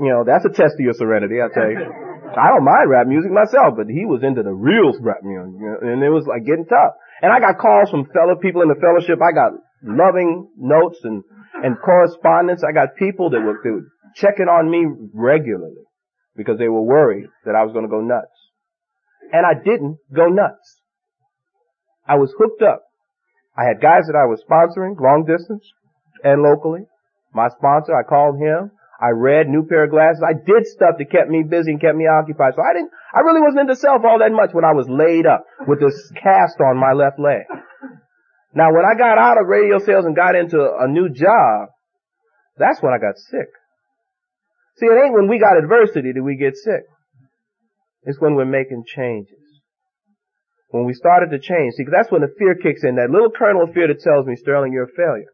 You 0.00 0.10
know, 0.10 0.24
that's 0.26 0.44
a 0.44 0.50
test 0.50 0.74
of 0.74 0.84
your 0.84 0.94
serenity, 0.94 1.40
I 1.42 1.48
tell 1.52 1.70
you. 1.70 1.84
I 2.32 2.48
don't 2.48 2.64
mind 2.64 2.88
rap 2.88 3.06
music 3.06 3.30
myself, 3.30 3.76
but 3.76 3.86
he 3.88 4.06
was 4.06 4.22
into 4.22 4.42
the 4.42 4.52
real 4.52 4.96
rap 5.00 5.20
music, 5.22 5.52
and 5.82 6.02
it 6.02 6.08
was 6.08 6.24
like 6.26 6.46
getting 6.46 6.64
tough. 6.64 6.96
And 7.20 7.30
I 7.30 7.40
got 7.40 7.60
calls 7.60 7.90
from 7.90 8.08
fellow 8.08 8.36
people 8.40 8.62
in 8.62 8.68
the 8.68 8.80
fellowship. 8.80 9.20
I 9.20 9.32
got 9.32 9.52
loving 9.84 10.48
notes 10.56 10.98
and, 11.04 11.22
and 11.62 11.76
correspondence. 11.78 12.64
I 12.64 12.72
got 12.72 12.96
people 12.96 13.30
that 13.30 13.40
were, 13.40 13.60
that 13.62 13.70
were 13.70 13.86
checking 14.16 14.48
on 14.48 14.70
me 14.70 14.86
regularly 15.12 15.86
because 16.34 16.58
they 16.58 16.68
were 16.68 16.82
worried 16.82 17.28
that 17.44 17.54
I 17.54 17.64
was 17.64 17.72
going 17.72 17.84
to 17.84 17.90
go 17.90 18.00
nuts. 18.00 18.32
And 19.32 19.44
I 19.46 19.54
didn't 19.54 19.98
go 20.14 20.26
nuts. 20.26 20.81
I 22.06 22.16
was 22.16 22.34
hooked 22.36 22.62
up. 22.62 22.82
I 23.56 23.64
had 23.64 23.80
guys 23.80 24.08
that 24.08 24.16
I 24.16 24.26
was 24.26 24.42
sponsoring, 24.42 24.98
long 24.98 25.24
distance 25.24 25.64
and 26.24 26.42
locally. 26.42 26.86
My 27.34 27.48
sponsor, 27.48 27.94
I 27.94 28.02
called 28.02 28.38
him. 28.38 28.70
I 29.00 29.10
read 29.10 29.48
new 29.48 29.66
pair 29.66 29.84
of 29.84 29.90
glasses. 29.90 30.22
I 30.22 30.32
did 30.32 30.66
stuff 30.66 30.94
that 30.98 31.10
kept 31.10 31.28
me 31.28 31.42
busy 31.42 31.72
and 31.72 31.80
kept 31.80 31.96
me 31.96 32.06
occupied. 32.06 32.54
So 32.54 32.62
I 32.62 32.72
didn't, 32.72 32.92
I 33.12 33.20
really 33.20 33.42
wasn't 33.42 33.68
into 33.68 33.76
self 33.76 34.02
all 34.04 34.20
that 34.20 34.30
much 34.30 34.50
when 34.52 34.64
I 34.64 34.72
was 34.72 34.86
laid 34.88 35.26
up 35.26 35.44
with 35.66 35.80
this 35.80 35.96
cast 36.14 36.60
on 36.60 36.78
my 36.78 36.92
left 36.92 37.18
leg. 37.18 37.42
Now 38.54 38.70
when 38.72 38.84
I 38.84 38.94
got 38.96 39.18
out 39.18 39.40
of 39.40 39.48
radio 39.48 39.78
sales 39.78 40.04
and 40.04 40.14
got 40.14 40.36
into 40.36 40.60
a 40.60 40.86
new 40.86 41.08
job, 41.08 41.74
that's 42.56 42.80
when 42.80 42.92
I 42.92 42.98
got 42.98 43.18
sick. 43.18 43.50
See, 44.76 44.86
it 44.86 44.98
ain't 45.02 45.14
when 45.14 45.28
we 45.28 45.40
got 45.40 45.58
adversity 45.58 46.12
that 46.14 46.22
we 46.22 46.36
get 46.36 46.54
sick. 46.56 46.86
It's 48.04 48.20
when 48.20 48.34
we're 48.34 48.44
making 48.44 48.84
changes. 48.86 49.41
When 50.72 50.88
we 50.88 50.96
started 50.96 51.28
to 51.30 51.38
change, 51.38 51.76
see, 51.76 51.84
that's 51.84 52.10
when 52.10 52.24
the 52.24 52.32
fear 52.40 52.56
kicks 52.56 52.82
in, 52.82 52.96
that 52.96 53.12
little 53.12 53.28
kernel 53.28 53.68
of 53.68 53.76
fear 53.76 53.88
that 53.88 54.00
tells 54.00 54.24
me, 54.24 54.36
Sterling, 54.36 54.72
you're 54.72 54.88
a 54.88 54.96
failure. 54.96 55.28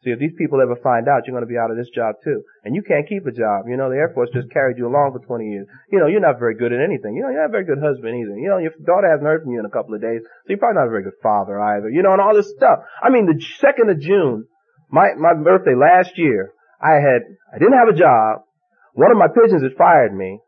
See, 0.00 0.10
if 0.10 0.18
these 0.18 0.32
people 0.38 0.62
ever 0.62 0.78
find 0.80 1.04
out, 1.04 1.26
you're 1.26 1.36
going 1.36 1.44
to 1.44 1.50
be 1.50 1.60
out 1.60 1.68
of 1.70 1.76
this 1.76 1.92
job 1.92 2.16
too. 2.24 2.40
And 2.64 2.72
you 2.72 2.80
can't 2.80 3.04
keep 3.04 3.26
a 3.26 3.34
job. 3.34 3.68
You 3.68 3.76
know, 3.76 3.90
the 3.90 4.00
Air 4.00 4.08
Force 4.14 4.30
just 4.32 4.48
carried 4.48 4.78
you 4.78 4.88
along 4.88 5.12
for 5.12 5.20
20 5.20 5.44
years. 5.44 5.66
You 5.92 5.98
know, 5.98 6.06
you're 6.06 6.24
not 6.24 6.38
very 6.38 6.54
good 6.56 6.72
at 6.72 6.80
anything. 6.80 7.12
You 7.12 7.26
know, 7.26 7.30
you're 7.34 7.44
not 7.44 7.52
a 7.52 7.56
very 7.60 7.68
good 7.68 7.82
husband 7.82 8.14
either. 8.14 8.38
You 8.38 8.48
know, 8.48 8.56
your 8.56 8.72
daughter 8.86 9.10
hasn't 9.10 9.26
heard 9.26 9.42
from 9.42 9.52
you 9.52 9.60
in 9.60 9.66
a 9.66 9.74
couple 9.74 9.92
of 9.92 10.00
days. 10.00 10.24
So 10.24 10.54
you're 10.54 10.62
probably 10.62 10.80
not 10.80 10.88
a 10.88 10.94
very 10.96 11.04
good 11.04 11.20
father 11.20 11.60
either. 11.60 11.90
You 11.90 12.00
know, 12.00 12.16
and 12.16 12.22
all 12.22 12.32
this 12.32 12.48
stuff. 12.56 12.88
I 13.02 13.10
mean, 13.10 13.26
the 13.26 13.36
second 13.60 13.90
of 13.90 14.00
June, 14.00 14.46
my, 14.88 15.12
my 15.18 15.34
birthday 15.34 15.74
last 15.74 16.16
year, 16.16 16.54
I 16.80 17.02
had, 17.02 17.26
I 17.52 17.58
didn't 17.58 17.76
have 17.76 17.92
a 17.92 17.98
job. 17.98 18.46
One 18.94 19.10
of 19.10 19.18
my 19.18 19.28
pigeons 19.28 19.66
had 19.66 19.76
fired 19.76 20.14
me. 20.14 20.38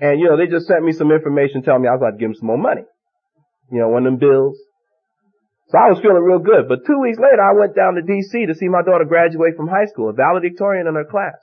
And, 0.00 0.18
you 0.18 0.26
know, 0.26 0.40
they 0.40 0.48
just 0.48 0.66
sent 0.66 0.82
me 0.82 0.90
some 0.90 1.12
information 1.12 1.62
telling 1.62 1.82
me 1.82 1.88
I 1.88 1.92
was 1.92 2.00
about 2.00 2.16
to 2.16 2.18
give 2.18 2.32
them 2.32 2.40
some 2.40 2.48
more 2.48 2.58
money. 2.58 2.82
You 3.72 3.80
know, 3.80 3.88
one 3.88 4.04
of 4.04 4.12
them 4.12 4.20
bills. 4.20 4.60
So 5.72 5.80
I 5.80 5.88
was 5.88 6.04
feeling 6.04 6.20
real 6.20 6.44
good. 6.44 6.68
But 6.68 6.84
two 6.84 7.00
weeks 7.00 7.16
later, 7.16 7.40
I 7.40 7.56
went 7.56 7.72
down 7.72 7.96
to 7.96 8.04
D.C. 8.04 8.44
to 8.44 8.54
see 8.54 8.68
my 8.68 8.84
daughter 8.84 9.08
graduate 9.08 9.56
from 9.56 9.72
high 9.72 9.88
school, 9.88 10.10
a 10.10 10.12
valedictorian 10.12 10.86
in 10.86 10.94
her 10.94 11.08
class, 11.08 11.40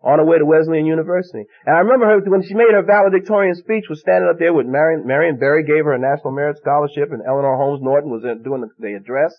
on 0.00 0.18
her 0.18 0.24
way 0.24 0.40
to 0.40 0.48
Wesleyan 0.48 0.88
University. 0.88 1.44
And 1.68 1.76
I 1.76 1.84
remember 1.84 2.08
her, 2.08 2.24
when 2.24 2.40
she 2.40 2.56
made 2.56 2.72
her 2.72 2.80
valedictorian 2.80 3.54
speech, 3.54 3.84
was 3.92 4.00
standing 4.00 4.32
up 4.32 4.40
there 4.40 4.56
with 4.56 4.64
Marion, 4.64 5.04
Marion 5.04 5.36
Barry 5.36 5.68
gave 5.68 5.84
her 5.84 5.92
a 5.92 6.00
National 6.00 6.32
Merit 6.32 6.56
Scholarship, 6.56 7.12
and 7.12 7.20
Eleanor 7.20 7.60
Holmes 7.60 7.84
Norton 7.84 8.08
was 8.08 8.24
doing 8.24 8.64
the, 8.64 8.72
the 8.80 8.96
address. 8.96 9.36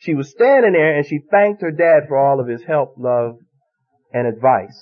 She 0.00 0.14
was 0.14 0.30
standing 0.30 0.72
there 0.72 0.96
and 0.96 1.06
she 1.06 1.20
thanked 1.30 1.62
her 1.62 1.70
dad 1.70 2.08
for 2.08 2.16
all 2.16 2.40
of 2.40 2.48
his 2.48 2.62
help, 2.64 2.94
love, 2.98 3.36
and 4.12 4.26
advice. 4.26 4.80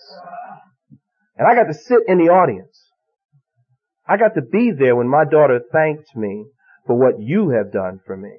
And 1.36 1.47
I 1.47 1.55
got 1.55 1.70
to 1.70 1.74
sit 1.74 2.07
in 2.07 2.18
the 2.18 2.30
audience. 2.30 2.78
I 4.07 4.16
got 4.16 4.34
to 4.34 4.42
be 4.42 4.70
there 4.70 4.97
when 4.97 5.09
my 5.09 5.24
daughter 5.24 5.61
thanked 5.72 6.14
me 6.14 6.47
for 6.87 6.97
what 6.97 7.20
you 7.20 7.51
have 7.51 7.72
done 7.72 8.01
for 8.07 8.16
me. 8.16 8.32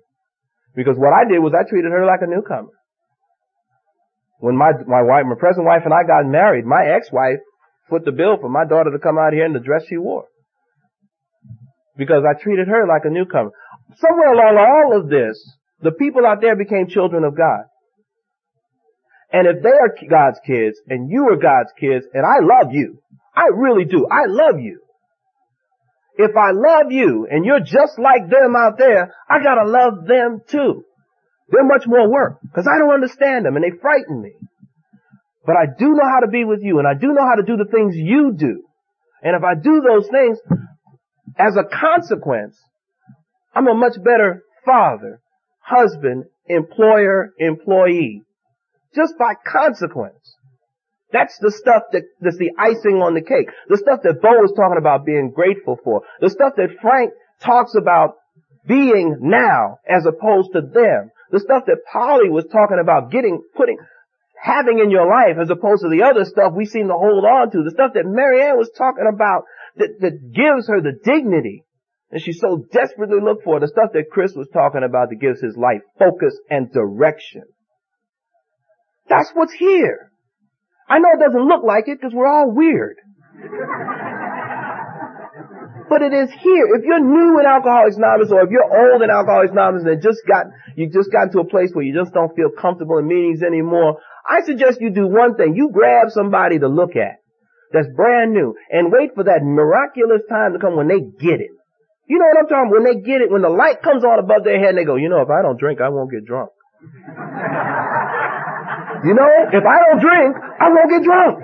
Because 0.76 0.98
what 0.98 1.14
I 1.14 1.30
did 1.30 1.40
was 1.40 1.54
I 1.54 1.68
treated 1.68 1.92
her 1.92 2.06
like 2.06 2.22
a 2.22 2.28
newcomer. 2.28 2.74
When 4.40 4.58
my, 4.58 4.72
my 4.86 5.02
wife, 5.02 5.26
my 5.26 5.36
present 5.40 5.66
wife 5.66 5.84
and 5.86 5.94
I 5.94 6.04
got 6.04 6.30
married, 6.30 6.66
my 6.66 6.86
ex-wife 6.86 7.40
put 7.90 8.04
the 8.04 8.12
bill 8.12 8.38
for 8.40 8.50
my 8.50 8.66
daughter 8.66 8.92
to 8.92 9.00
come 9.00 9.18
out 9.18 9.34
here 9.34 9.46
in 9.46 9.54
the 9.54 9.60
dress 9.60 9.84
she 9.88 9.98
wore. 9.98 10.26
Because 11.98 12.24
I 12.28 12.42
treated 12.42 12.68
her 12.68 12.86
like 12.88 13.06
a 13.06 13.10
newcomer. 13.10 13.52
Somewhere 13.96 14.34
along 14.34 14.58
all 14.58 15.00
of 15.00 15.10
this, 15.10 15.40
the 15.82 15.92
people 15.92 16.26
out 16.26 16.42
there 16.42 16.56
became 16.56 16.88
children 16.90 17.24
of 17.24 17.38
God. 17.38 17.64
And 19.32 19.48
if 19.48 19.64
they 19.64 19.70
are 19.70 19.96
God's 20.10 20.40
kids 20.46 20.80
and 20.88 21.10
you 21.10 21.30
are 21.32 21.38
God's 21.38 21.72
kids 21.80 22.06
and 22.14 22.26
I 22.26 22.40
love 22.42 22.74
you, 22.74 23.00
I 23.36 23.48
really 23.54 23.86
do. 23.86 24.08
I 24.10 24.26
love 24.28 24.60
you. 24.60 24.82
If 26.18 26.36
I 26.36 26.52
love 26.52 26.92
you 26.92 27.28
and 27.30 27.46
you're 27.46 27.60
just 27.60 28.00
like 28.00 28.30
them 28.30 28.56
out 28.56 28.78
there, 28.78 29.14
I 29.30 29.44
gotta 29.44 29.68
love 29.70 30.06
them 30.08 30.42
too. 30.50 30.84
They're 31.50 31.66
much 31.66 31.86
more 31.86 32.10
work 32.10 32.40
because 32.42 32.68
I 32.68 32.80
don't 32.80 32.94
understand 32.94 33.46
them 33.46 33.56
and 33.56 33.64
they 33.64 33.78
frighten 33.78 34.22
me. 34.22 34.34
But 35.46 35.58
I 35.58 35.66
do 35.78 35.90
know 35.90 36.08
how 36.08 36.22
to 36.22 36.32
be 36.32 36.44
with 36.44 36.62
you 36.64 36.80
and 36.80 36.88
I 36.88 36.94
do 36.94 37.08
know 37.14 37.26
how 37.28 37.36
to 37.36 37.44
do 37.44 37.58
the 37.58 37.70
things 37.70 37.96
you 37.96 38.34
do. 38.36 38.64
And 39.22 39.36
if 39.36 39.44
I 39.44 39.56
do 39.56 39.82
those 39.82 40.08
things, 40.10 40.40
as 41.38 41.56
a 41.58 41.64
consequence, 41.64 42.58
I'm 43.54 43.68
a 43.68 43.74
much 43.74 43.96
better 44.04 44.44
father, 44.66 45.20
husband, 45.60 46.26
employer, 46.48 47.32
employee. 47.40 48.24
Just 48.96 49.16
by 49.20 49.34
consequence. 49.46 50.36
That's 51.16 51.40
the 51.40 51.50
stuff 51.50 51.84
that, 51.94 52.04
that's 52.20 52.36
the 52.36 52.52
icing 52.60 53.00
on 53.00 53.16
the 53.16 53.24
cake. 53.24 53.48
The 53.72 53.80
stuff 53.80 54.04
that 54.04 54.20
Bo 54.20 54.36
was 54.44 54.52
talking 54.52 54.76
about 54.76 55.08
being 55.08 55.32
grateful 55.32 55.80
for. 55.82 56.04
The 56.20 56.30
stuff 56.30 56.60
that 56.60 56.76
Frank 56.82 57.14
talks 57.40 57.72
about 57.72 58.20
being 58.68 59.16
now 59.22 59.80
as 59.88 60.06
opposed 60.06 60.52
to 60.52 60.60
them. 60.60 61.16
The 61.32 61.40
stuff 61.40 61.72
that 61.72 61.88
Polly 61.88 62.28
was 62.28 62.44
talking 62.52 62.84
about 62.84 63.12
getting, 63.16 63.40
putting, 63.56 63.78
having 64.36 64.80
in 64.80 64.92
your 64.92 65.08
life 65.08 65.40
as 65.40 65.50
opposed 65.50 65.84
to 65.84 65.90
the 65.90 66.04
other 66.04 66.26
stuff 66.26 66.52
we 66.52 66.66
seem 66.66 66.92
to 66.92 67.00
hold 67.00 67.24
on 67.24 67.48
to. 67.52 67.64
The 67.64 67.72
stuff 67.72 67.96
that 67.96 68.04
Marianne 68.04 68.60
was 68.60 68.70
talking 68.76 69.08
about 69.08 69.48
that, 69.78 69.96
that 70.04 70.20
gives 70.36 70.68
her 70.68 70.84
the 70.84 71.00
dignity 71.00 71.64
and 72.12 72.22
she 72.22 72.34
so 72.34 72.68
desperately 72.76 73.24
looked 73.24 73.46
for. 73.46 73.62
The 73.62 73.72
stuff 73.72 73.96
that 73.96 74.12
Chris 74.12 74.34
was 74.36 74.50
talking 74.52 74.84
about 74.84 75.16
that 75.16 75.24
gives 75.24 75.40
his 75.40 75.56
life 75.56 75.82
focus 75.98 76.36
and 76.50 76.68
direction. 76.74 77.44
That's 79.08 79.32
what's 79.34 79.54
here. 79.54 80.12
I 80.88 81.00
know 81.00 81.10
it 81.14 81.20
doesn't 81.20 81.48
look 81.48 81.64
like 81.64 81.88
it 81.88 82.00
because 82.00 82.14
we're 82.14 82.28
all 82.28 82.52
weird. 82.52 82.98
but 85.90 86.02
it 86.02 86.14
is 86.14 86.30
here. 86.30 86.66
If 86.76 86.84
you're 86.86 87.00
new 87.00 87.40
in 87.40 87.46
Alcoholics 87.46 87.98
Anonymous 87.98 88.32
or 88.32 88.42
if 88.42 88.52
you're 88.52 88.70
old 88.70 89.02
in 89.02 89.10
Alcoholics 89.10 89.52
Anonymous 89.52 89.84
and 89.86 90.02
just 90.02 90.22
got, 90.28 90.46
you 90.76 90.90
just 90.90 91.12
got 91.12 91.32
to 91.32 91.40
a 91.40 91.46
place 91.46 91.72
where 91.74 91.86
you 91.86 91.94
just 91.94 92.14
don't 92.14 92.36
feel 92.36 92.50
comfortable 92.50 92.98
in 92.98 93.08
meetings 93.08 93.42
anymore, 93.42 94.02
I 94.28 94.42
suggest 94.46 94.82
you 94.82 94.92
do 94.92 95.08
one 95.08 95.36
thing. 95.36 95.56
You 95.56 95.70
grab 95.74 96.10
somebody 96.10 96.60
to 96.60 96.68
look 96.68 96.96
at 96.96 97.22
that's 97.74 97.88
brand 97.96 98.34
new 98.34 98.56
and 98.70 98.92
wait 98.92 99.14
for 99.16 99.24
that 99.26 99.42
miraculous 99.44 100.22
time 100.30 100.54
to 100.54 100.60
come 100.60 100.76
when 100.78 100.88
they 100.88 101.02
get 101.02 101.42
it. 101.42 101.52
You 102.08 102.20
know 102.20 102.26
what 102.30 102.38
I'm 102.38 102.48
talking 102.48 102.70
about? 102.70 102.78
When 102.78 102.86
they 102.86 103.02
get 103.02 103.22
it, 103.22 103.32
when 103.32 103.42
the 103.42 103.50
light 103.50 103.82
comes 103.82 104.06
on 104.06 104.20
above 104.20 104.44
their 104.44 104.60
head 104.60 104.70
and 104.70 104.78
they 104.78 104.86
go, 104.86 104.96
you 104.96 105.10
know, 105.10 105.22
if 105.22 105.30
I 105.30 105.42
don't 105.42 105.60
drink, 105.60 105.82
I 105.82 105.90
won't 105.90 106.12
get 106.12 106.26
drunk. 106.26 106.52
You 109.06 109.14
know, 109.14 109.30
if 109.54 109.64
I 109.64 109.78
don't 109.86 110.02
drink, 110.02 110.36
I 110.36 110.70
won't 110.70 110.90
get 110.90 111.04
drunk. 111.04 111.38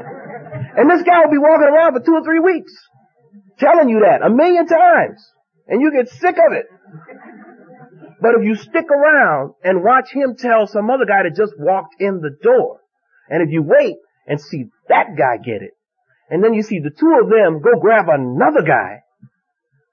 And 0.78 0.89
this 0.89 1.03
guy 1.03 1.22
will 1.24 1.32
be 1.32 1.38
walking 1.38 1.70
around 1.70 1.93
for 1.93 2.01
two 2.03 2.14
or 2.14 2.24
three 2.24 2.39
weeks 2.39 2.74
telling 3.59 3.89
you 3.89 4.01
that 4.01 4.26
a 4.26 4.30
million 4.30 4.66
times. 4.66 5.22
And 5.68 5.82
you 5.82 5.91
get 5.91 6.09
sick 6.09 6.36
of 6.36 6.53
it. 6.53 6.66
But 8.20 8.36
if 8.36 8.45
you 8.45 8.55
stick 8.55 8.86
around 8.89 9.53
and 9.64 9.84
watch 9.84 10.12
him 10.12 10.36
tell 10.38 10.68
some 10.68 10.89
other 10.89 11.05
guy 11.05 11.24
that 11.24 11.36
just 11.36 11.53
walked 11.57 11.95
in 11.99 12.22
the 12.22 12.36
door, 12.41 12.80
and 13.30 13.41
if 13.41 13.53
you 13.53 13.64
wait 13.64 13.97
and 14.28 14.41
see 14.41 14.66
that 14.89 15.16
guy 15.18 15.38
get 15.38 15.62
it, 15.62 15.72
and 16.30 16.43
then 16.43 16.53
you 16.53 16.64
see 16.64 16.80
the 16.80 16.91
two 16.91 17.20
of 17.22 17.30
them 17.30 17.62
go 17.62 17.80
grab 17.80 18.05
another 18.09 18.62
guy, 18.66 19.01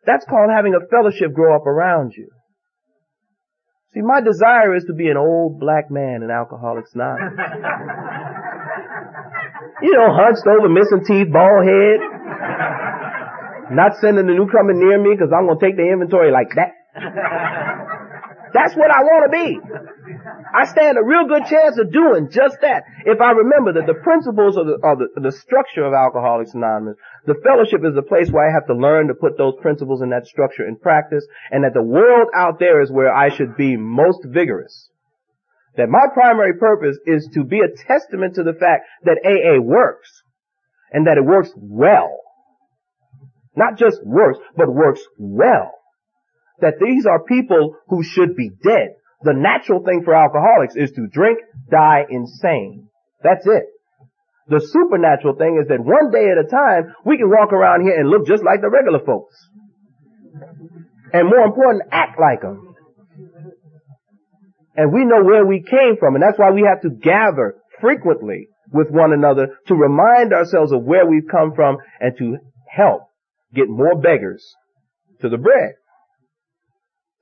that's 0.04 0.24
called 0.24 0.50
having 0.50 0.74
a 0.74 0.86
fellowship 0.88 1.34
grow 1.34 1.54
up 1.54 1.66
around 1.66 2.12
you. 2.16 2.30
See, 3.94 4.02
my 4.02 4.20
desire 4.20 4.76
is 4.76 4.84
to 4.84 4.92
be 4.92 5.08
an 5.08 5.16
old 5.16 5.58
black 5.58 5.90
man 5.90 6.22
in 6.22 6.30
Alcoholics 6.30 6.92
Anonymous. 6.94 7.32
you 9.82 9.92
know, 9.96 10.12
hunched 10.12 10.44
over, 10.46 10.68
missing 10.68 11.04
teeth, 11.06 11.32
bald 11.32 11.64
head. 11.64 12.00
Not 13.72 13.96
sending 14.00 14.26
the 14.26 14.34
newcomer 14.34 14.74
near 14.74 15.00
me 15.00 15.16
because 15.16 15.32
I'm 15.32 15.46
going 15.46 15.58
to 15.58 15.64
take 15.64 15.76
the 15.76 15.88
inventory 15.88 16.30
like 16.30 16.52
that. 16.56 16.74
That's 18.52 18.74
what 18.74 18.90
I 18.90 19.02
want 19.02 19.22
to 19.26 19.32
be. 19.32 19.60
I 20.54 20.64
stand 20.66 20.98
a 20.98 21.04
real 21.04 21.26
good 21.28 21.46
chance 21.46 21.78
of 21.78 21.92
doing 21.92 22.30
just 22.30 22.58
that. 22.62 22.84
If 23.04 23.20
I 23.20 23.32
remember 23.32 23.74
that 23.74 23.86
the 23.86 24.00
principles 24.00 24.56
of 24.56 24.66
the, 24.66 24.76
of 24.82 24.98
the, 24.98 25.08
the 25.20 25.32
structure 25.32 25.84
of 25.84 25.92
Alcoholics 25.92 26.54
Anonymous, 26.54 26.96
the 27.26 27.40
fellowship 27.44 27.84
is 27.84 27.94
the 27.94 28.02
place 28.02 28.30
where 28.30 28.48
I 28.48 28.52
have 28.52 28.66
to 28.66 28.74
learn 28.74 29.08
to 29.08 29.14
put 29.14 29.36
those 29.36 29.54
principles 29.60 30.00
and 30.00 30.12
that 30.12 30.26
structure 30.26 30.66
in 30.66 30.76
practice, 30.76 31.26
and 31.50 31.64
that 31.64 31.74
the 31.74 31.82
world 31.82 32.28
out 32.34 32.58
there 32.58 32.80
is 32.82 32.90
where 32.90 33.14
I 33.14 33.28
should 33.28 33.56
be 33.56 33.76
most 33.76 34.20
vigorous. 34.24 34.90
That 35.76 35.88
my 35.88 36.06
primary 36.12 36.54
purpose 36.58 36.96
is 37.06 37.28
to 37.34 37.44
be 37.44 37.60
a 37.60 37.76
testament 37.86 38.34
to 38.34 38.42
the 38.42 38.54
fact 38.54 38.86
that 39.04 39.20
AA 39.24 39.60
works, 39.60 40.10
and 40.92 41.06
that 41.06 41.18
it 41.18 41.24
works 41.24 41.50
well. 41.56 42.18
Not 43.54 43.78
just 43.78 43.98
works, 44.04 44.38
but 44.56 44.72
works 44.72 45.00
well 45.18 45.77
that 46.60 46.74
these 46.80 47.06
are 47.06 47.22
people 47.24 47.76
who 47.88 48.02
should 48.02 48.36
be 48.36 48.50
dead. 48.62 48.96
The 49.22 49.34
natural 49.34 49.82
thing 49.84 50.02
for 50.04 50.14
alcoholics 50.14 50.76
is 50.76 50.92
to 50.92 51.06
drink, 51.10 51.38
die 51.70 52.04
insane. 52.08 52.88
That's 53.22 53.46
it. 53.46 53.64
The 54.48 54.60
supernatural 54.60 55.36
thing 55.36 55.60
is 55.60 55.68
that 55.68 55.80
one 55.80 56.10
day 56.10 56.30
at 56.30 56.38
a 56.38 56.48
time, 56.48 56.94
we 57.04 57.18
can 57.18 57.28
walk 57.28 57.52
around 57.52 57.82
here 57.82 57.98
and 57.98 58.08
look 58.08 58.26
just 58.26 58.42
like 58.42 58.60
the 58.60 58.70
regular 58.70 59.04
folks. 59.04 59.34
And 61.12 61.28
more 61.28 61.44
important, 61.44 61.88
act 61.92 62.18
like 62.18 62.40
them. 62.40 62.74
And 64.76 64.92
we 64.92 65.04
know 65.04 65.24
where 65.24 65.44
we 65.44 65.62
came 65.62 65.96
from, 65.98 66.14
and 66.14 66.22
that's 66.22 66.38
why 66.38 66.50
we 66.52 66.62
have 66.62 66.82
to 66.82 66.90
gather 66.90 67.56
frequently 67.80 68.48
with 68.72 68.88
one 68.90 69.12
another 69.12 69.58
to 69.66 69.74
remind 69.74 70.32
ourselves 70.32 70.72
of 70.72 70.84
where 70.84 71.06
we've 71.06 71.28
come 71.30 71.52
from 71.54 71.78
and 72.00 72.16
to 72.18 72.36
help 72.70 73.02
get 73.54 73.68
more 73.68 74.00
beggars 74.00 74.54
to 75.20 75.28
the 75.28 75.38
bread. 75.38 75.74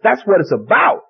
That's 0.07 0.22
what 0.22 0.40
it's 0.40 0.52
about. 0.52 1.02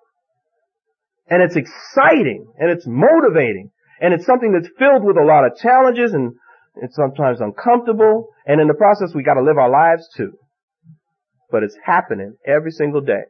And 1.28 1.42
it's 1.42 1.54
exciting 1.54 2.46
and 2.56 2.70
it's 2.70 2.86
motivating 2.86 3.70
and 4.00 4.14
it's 4.14 4.24
something 4.24 4.52
that's 4.52 4.72
filled 4.78 5.04
with 5.04 5.18
a 5.18 5.24
lot 5.24 5.44
of 5.44 5.56
challenges 5.56 6.14
and 6.14 6.32
it's 6.76 6.96
sometimes 6.96 7.42
uncomfortable 7.42 8.28
and 8.46 8.58
in 8.58 8.68
the 8.68 8.74
process 8.74 9.14
we 9.14 9.22
gotta 9.22 9.42
live 9.42 9.58
our 9.58 9.68
lives 9.68 10.08
too. 10.16 10.32
But 11.50 11.62
it's 11.62 11.76
happening 11.84 12.36
every 12.46 12.70
single 12.70 13.02
day. 13.02 13.24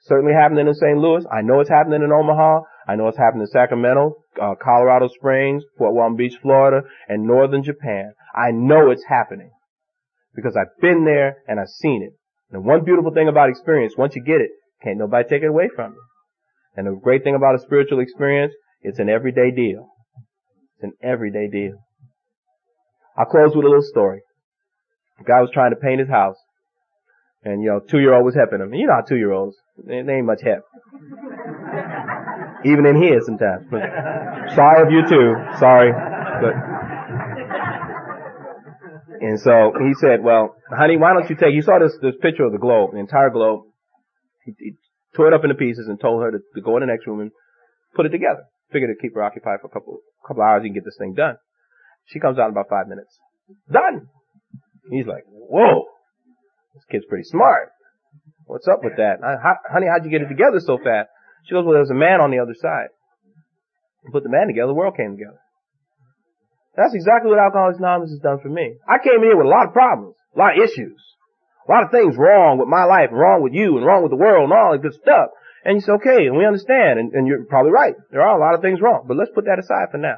Certainly 0.00 0.32
happening 0.32 0.66
in 0.66 0.74
St. 0.74 0.96
Louis. 0.96 1.26
I 1.30 1.42
know 1.42 1.60
it's 1.60 1.68
happening 1.68 2.02
in 2.02 2.10
Omaha. 2.10 2.60
I 2.88 2.96
know 2.96 3.08
it's 3.08 3.18
happening 3.18 3.42
in 3.42 3.48
Sacramento, 3.48 4.16
uh, 4.40 4.54
Colorado 4.64 5.08
Springs, 5.08 5.62
Fort 5.76 5.94
Walton 5.94 6.16
Beach, 6.16 6.38
Florida, 6.40 6.88
and 7.06 7.26
northern 7.26 7.62
Japan. 7.62 8.14
I 8.34 8.50
know 8.50 8.90
it's 8.90 9.04
happening 9.06 9.50
because 10.34 10.56
I've 10.56 10.80
been 10.80 11.04
there 11.04 11.36
and 11.46 11.60
I've 11.60 11.68
seen 11.68 12.02
it. 12.02 12.14
And 12.50 12.64
one 12.64 12.84
beautiful 12.84 13.12
thing 13.12 13.28
about 13.28 13.50
experience, 13.50 13.94
once 13.96 14.16
you 14.16 14.22
get 14.24 14.40
it, 14.40 14.50
can't 14.82 14.98
nobody 14.98 15.28
take 15.28 15.42
it 15.42 15.46
away 15.46 15.68
from 15.74 15.92
you. 15.92 16.02
And 16.76 16.86
the 16.86 16.98
great 17.00 17.22
thing 17.24 17.34
about 17.34 17.54
a 17.54 17.58
spiritual 17.58 18.00
experience, 18.00 18.52
it's 18.80 18.98
an 18.98 19.08
everyday 19.08 19.50
deal. 19.50 19.88
It's 20.76 20.84
an 20.84 20.92
everyday 21.02 21.48
deal. 21.48 21.76
I'll 23.16 23.26
close 23.26 23.54
with 23.54 23.64
a 23.64 23.68
little 23.68 23.82
story. 23.82 24.20
A 25.20 25.24
guy 25.24 25.40
was 25.40 25.50
trying 25.52 25.70
to 25.70 25.76
paint 25.76 26.00
his 26.00 26.08
house. 26.08 26.36
And, 27.44 27.62
you 27.62 27.68
know, 27.68 27.80
two-year-old 27.80 28.24
was 28.24 28.34
helping 28.34 28.60
him. 28.60 28.72
You 28.72 28.86
know 28.86 28.94
how 28.94 29.02
two-year-olds, 29.02 29.56
they, 29.84 29.98
ain't 29.98 30.26
much 30.26 30.42
help. 30.42 30.64
Even 32.64 32.86
in 32.86 32.96
here 33.02 33.20
sometimes. 33.20 33.66
But 33.70 33.82
sorry 34.54 34.82
of 34.82 34.92
you 34.92 35.02
too. 35.08 35.34
Sorry. 35.58 35.92
But 35.92 36.54
And 39.22 39.38
so 39.38 39.72
he 39.78 39.94
said, 39.94 40.22
well, 40.22 40.56
honey, 40.68 40.96
why 40.96 41.12
don't 41.14 41.30
you 41.30 41.36
take, 41.36 41.54
you 41.54 41.62
saw 41.62 41.78
this, 41.78 41.96
this 42.02 42.14
picture 42.20 42.44
of 42.44 42.52
the 42.52 42.58
globe, 42.58 42.90
the 42.92 42.98
entire 42.98 43.30
globe. 43.30 43.62
He, 44.44 44.52
he 44.58 44.72
tore 45.14 45.28
it 45.28 45.34
up 45.34 45.44
into 45.44 45.54
pieces 45.54 45.88
and 45.88 46.00
told 46.00 46.22
her 46.22 46.30
to, 46.30 46.38
to 46.54 46.60
go 46.60 46.76
in 46.76 46.80
the 46.80 46.86
next 46.86 47.06
room 47.06 47.20
and 47.20 47.30
put 47.94 48.06
it 48.06 48.10
together. 48.10 48.44
Figured 48.72 48.90
to 48.90 49.00
keep 49.00 49.14
her 49.14 49.22
occupied 49.22 49.60
for 49.60 49.68
a 49.68 49.70
couple, 49.70 50.00
couple 50.26 50.42
hours, 50.42 50.62
you 50.64 50.70
can 50.70 50.74
get 50.74 50.84
this 50.84 50.96
thing 50.98 51.14
done. 51.14 51.36
She 52.06 52.18
comes 52.18 52.38
out 52.38 52.46
in 52.46 52.52
about 52.52 52.68
five 52.68 52.88
minutes. 52.88 53.18
Done! 53.70 54.08
He's 54.90 55.06
like, 55.06 55.24
whoa, 55.28 55.86
this 56.74 56.84
kid's 56.90 57.04
pretty 57.08 57.24
smart. 57.24 57.70
What's 58.46 58.66
up 58.66 58.80
with 58.82 58.96
that? 58.96 59.20
How, 59.22 59.56
honey, 59.70 59.86
how'd 59.86 60.04
you 60.04 60.10
get 60.10 60.22
it 60.22 60.28
together 60.28 60.58
so 60.58 60.78
fast? 60.78 61.08
She 61.44 61.54
goes, 61.54 61.64
well, 61.64 61.74
there 61.74 61.86
was 61.86 61.90
a 61.90 61.98
man 61.98 62.20
on 62.20 62.30
the 62.30 62.38
other 62.38 62.54
side. 62.58 62.88
put 64.10 64.22
the 64.22 64.30
man 64.30 64.48
together, 64.48 64.68
the 64.68 64.74
world 64.74 64.96
came 64.96 65.12
together. 65.16 65.38
That's 66.76 66.94
exactly 66.94 67.30
what 67.30 67.38
Alcoholics 67.38 67.78
Anonymous 67.78 68.10
has 68.10 68.20
done 68.20 68.40
for 68.40 68.48
me. 68.48 68.80
I 68.88 68.96
came 69.02 69.20
in 69.20 69.28
here 69.28 69.36
with 69.36 69.46
a 69.46 69.52
lot 69.52 69.68
of 69.68 69.72
problems, 69.72 70.16
a 70.34 70.38
lot 70.38 70.56
of 70.56 70.64
issues, 70.64 70.96
a 71.66 71.70
lot 71.70 71.84
of 71.84 71.90
things 71.90 72.16
wrong 72.16 72.58
with 72.58 72.68
my 72.68 72.84
life, 72.84 73.10
wrong 73.12 73.42
with 73.42 73.52
you, 73.52 73.76
and 73.76 73.86
wrong 73.86 74.02
with 74.02 74.10
the 74.10 74.16
world, 74.16 74.50
and 74.50 74.52
all 74.52 74.72
that 74.72 74.82
good 74.82 74.94
stuff. 74.94 75.30
And 75.64 75.76
you 75.76 75.80
say, 75.80 75.92
okay, 75.92 76.26
and 76.26 76.36
we 76.36 76.44
understand, 76.44 76.98
and, 76.98 77.12
and 77.12 77.26
you're 77.26 77.44
probably 77.44 77.70
right. 77.70 77.94
There 78.10 78.22
are 78.22 78.36
a 78.36 78.40
lot 78.40 78.54
of 78.54 78.62
things 78.62 78.80
wrong, 78.80 79.04
but 79.06 79.16
let's 79.16 79.30
put 79.34 79.44
that 79.44 79.60
aside 79.60 79.92
for 79.92 79.98
now. 79.98 80.16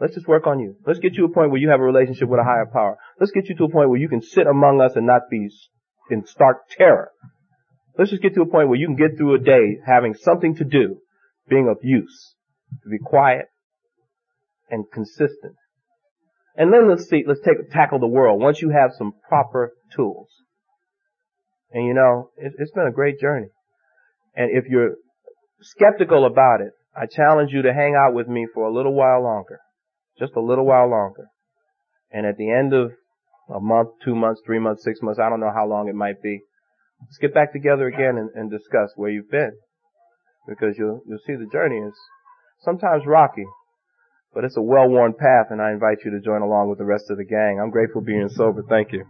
Let's 0.00 0.14
just 0.14 0.28
work 0.28 0.46
on 0.46 0.60
you. 0.60 0.76
Let's 0.86 0.98
get 0.98 1.14
you 1.14 1.26
a 1.26 1.28
point 1.28 1.50
where 1.50 1.60
you 1.60 1.70
have 1.70 1.80
a 1.80 1.84
relationship 1.84 2.28
with 2.28 2.40
a 2.40 2.44
higher 2.44 2.66
power. 2.66 2.96
Let's 3.18 3.32
get 3.32 3.48
you 3.48 3.56
to 3.56 3.64
a 3.64 3.70
point 3.70 3.90
where 3.90 3.98
you 3.98 4.08
can 4.08 4.22
sit 4.22 4.46
among 4.46 4.80
us 4.80 4.92
and 4.96 5.06
not 5.06 5.22
be 5.30 5.48
in 6.10 6.26
stark 6.26 6.68
terror. 6.70 7.10
Let's 7.98 8.10
just 8.10 8.22
get 8.22 8.34
to 8.34 8.42
a 8.42 8.46
point 8.46 8.68
where 8.68 8.78
you 8.78 8.86
can 8.86 8.96
get 8.96 9.18
through 9.18 9.34
a 9.34 9.38
day 9.38 9.78
having 9.86 10.14
something 10.14 10.56
to 10.56 10.64
do, 10.64 11.00
being 11.48 11.68
of 11.68 11.78
use, 11.82 12.34
to 12.82 12.88
be 12.88 12.98
quiet 12.98 13.46
and 14.70 14.84
consistent. 14.90 15.54
And 16.56 16.72
then 16.72 16.88
let's 16.88 17.08
see, 17.08 17.24
let's 17.26 17.40
take, 17.40 17.70
tackle 17.70 17.98
the 17.98 18.06
world 18.06 18.40
once 18.40 18.62
you 18.62 18.70
have 18.70 18.92
some 18.96 19.12
proper 19.28 19.72
tools. 19.94 20.28
And 21.72 21.86
you 21.86 21.94
know, 21.94 22.30
it, 22.36 22.52
it's 22.58 22.72
been 22.72 22.86
a 22.86 22.92
great 22.92 23.20
journey. 23.20 23.48
And 24.34 24.50
if 24.50 24.64
you're 24.68 24.96
skeptical 25.62 26.26
about 26.26 26.60
it, 26.60 26.72
I 26.96 27.06
challenge 27.06 27.50
you 27.52 27.62
to 27.62 27.72
hang 27.72 27.94
out 27.94 28.14
with 28.14 28.28
me 28.28 28.46
for 28.52 28.64
a 28.64 28.72
little 28.72 28.94
while 28.94 29.22
longer. 29.22 29.60
Just 30.18 30.32
a 30.36 30.40
little 30.40 30.66
while 30.66 30.90
longer. 30.90 31.26
And 32.12 32.26
at 32.26 32.36
the 32.36 32.50
end 32.50 32.74
of 32.74 32.92
a 33.48 33.60
month, 33.60 33.90
two 34.04 34.14
months, 34.14 34.40
three 34.44 34.58
months, 34.58 34.82
six 34.84 35.00
months, 35.02 35.20
I 35.20 35.28
don't 35.28 35.40
know 35.40 35.52
how 35.54 35.66
long 35.66 35.88
it 35.88 35.94
might 35.94 36.22
be, 36.22 36.40
let's 37.00 37.18
get 37.18 37.34
back 37.34 37.52
together 37.52 37.86
again 37.86 38.18
and, 38.18 38.30
and 38.34 38.50
discuss 38.50 38.90
where 38.96 39.10
you've 39.10 39.30
been. 39.30 39.52
Because 40.48 40.74
you'll, 40.78 41.00
you'll 41.06 41.18
see 41.26 41.34
the 41.34 41.48
journey 41.52 41.76
is 41.76 41.94
sometimes 42.62 43.04
rocky, 43.06 43.44
but 44.34 44.44
it's 44.44 44.56
a 44.56 44.62
well-worn 44.62 45.12
path 45.12 45.46
and 45.50 45.60
I 45.60 45.70
invite 45.70 45.98
you 46.04 46.10
to 46.12 46.20
join 46.20 46.42
along 46.42 46.68
with 46.70 46.78
the 46.78 46.84
rest 46.84 47.04
of 47.10 47.18
the 47.18 47.24
gang. 47.24 47.60
I'm 47.62 47.70
grateful 47.70 48.00
being 48.00 48.28
sober. 48.28 48.62
Thank 48.68 48.92
you. 48.92 49.04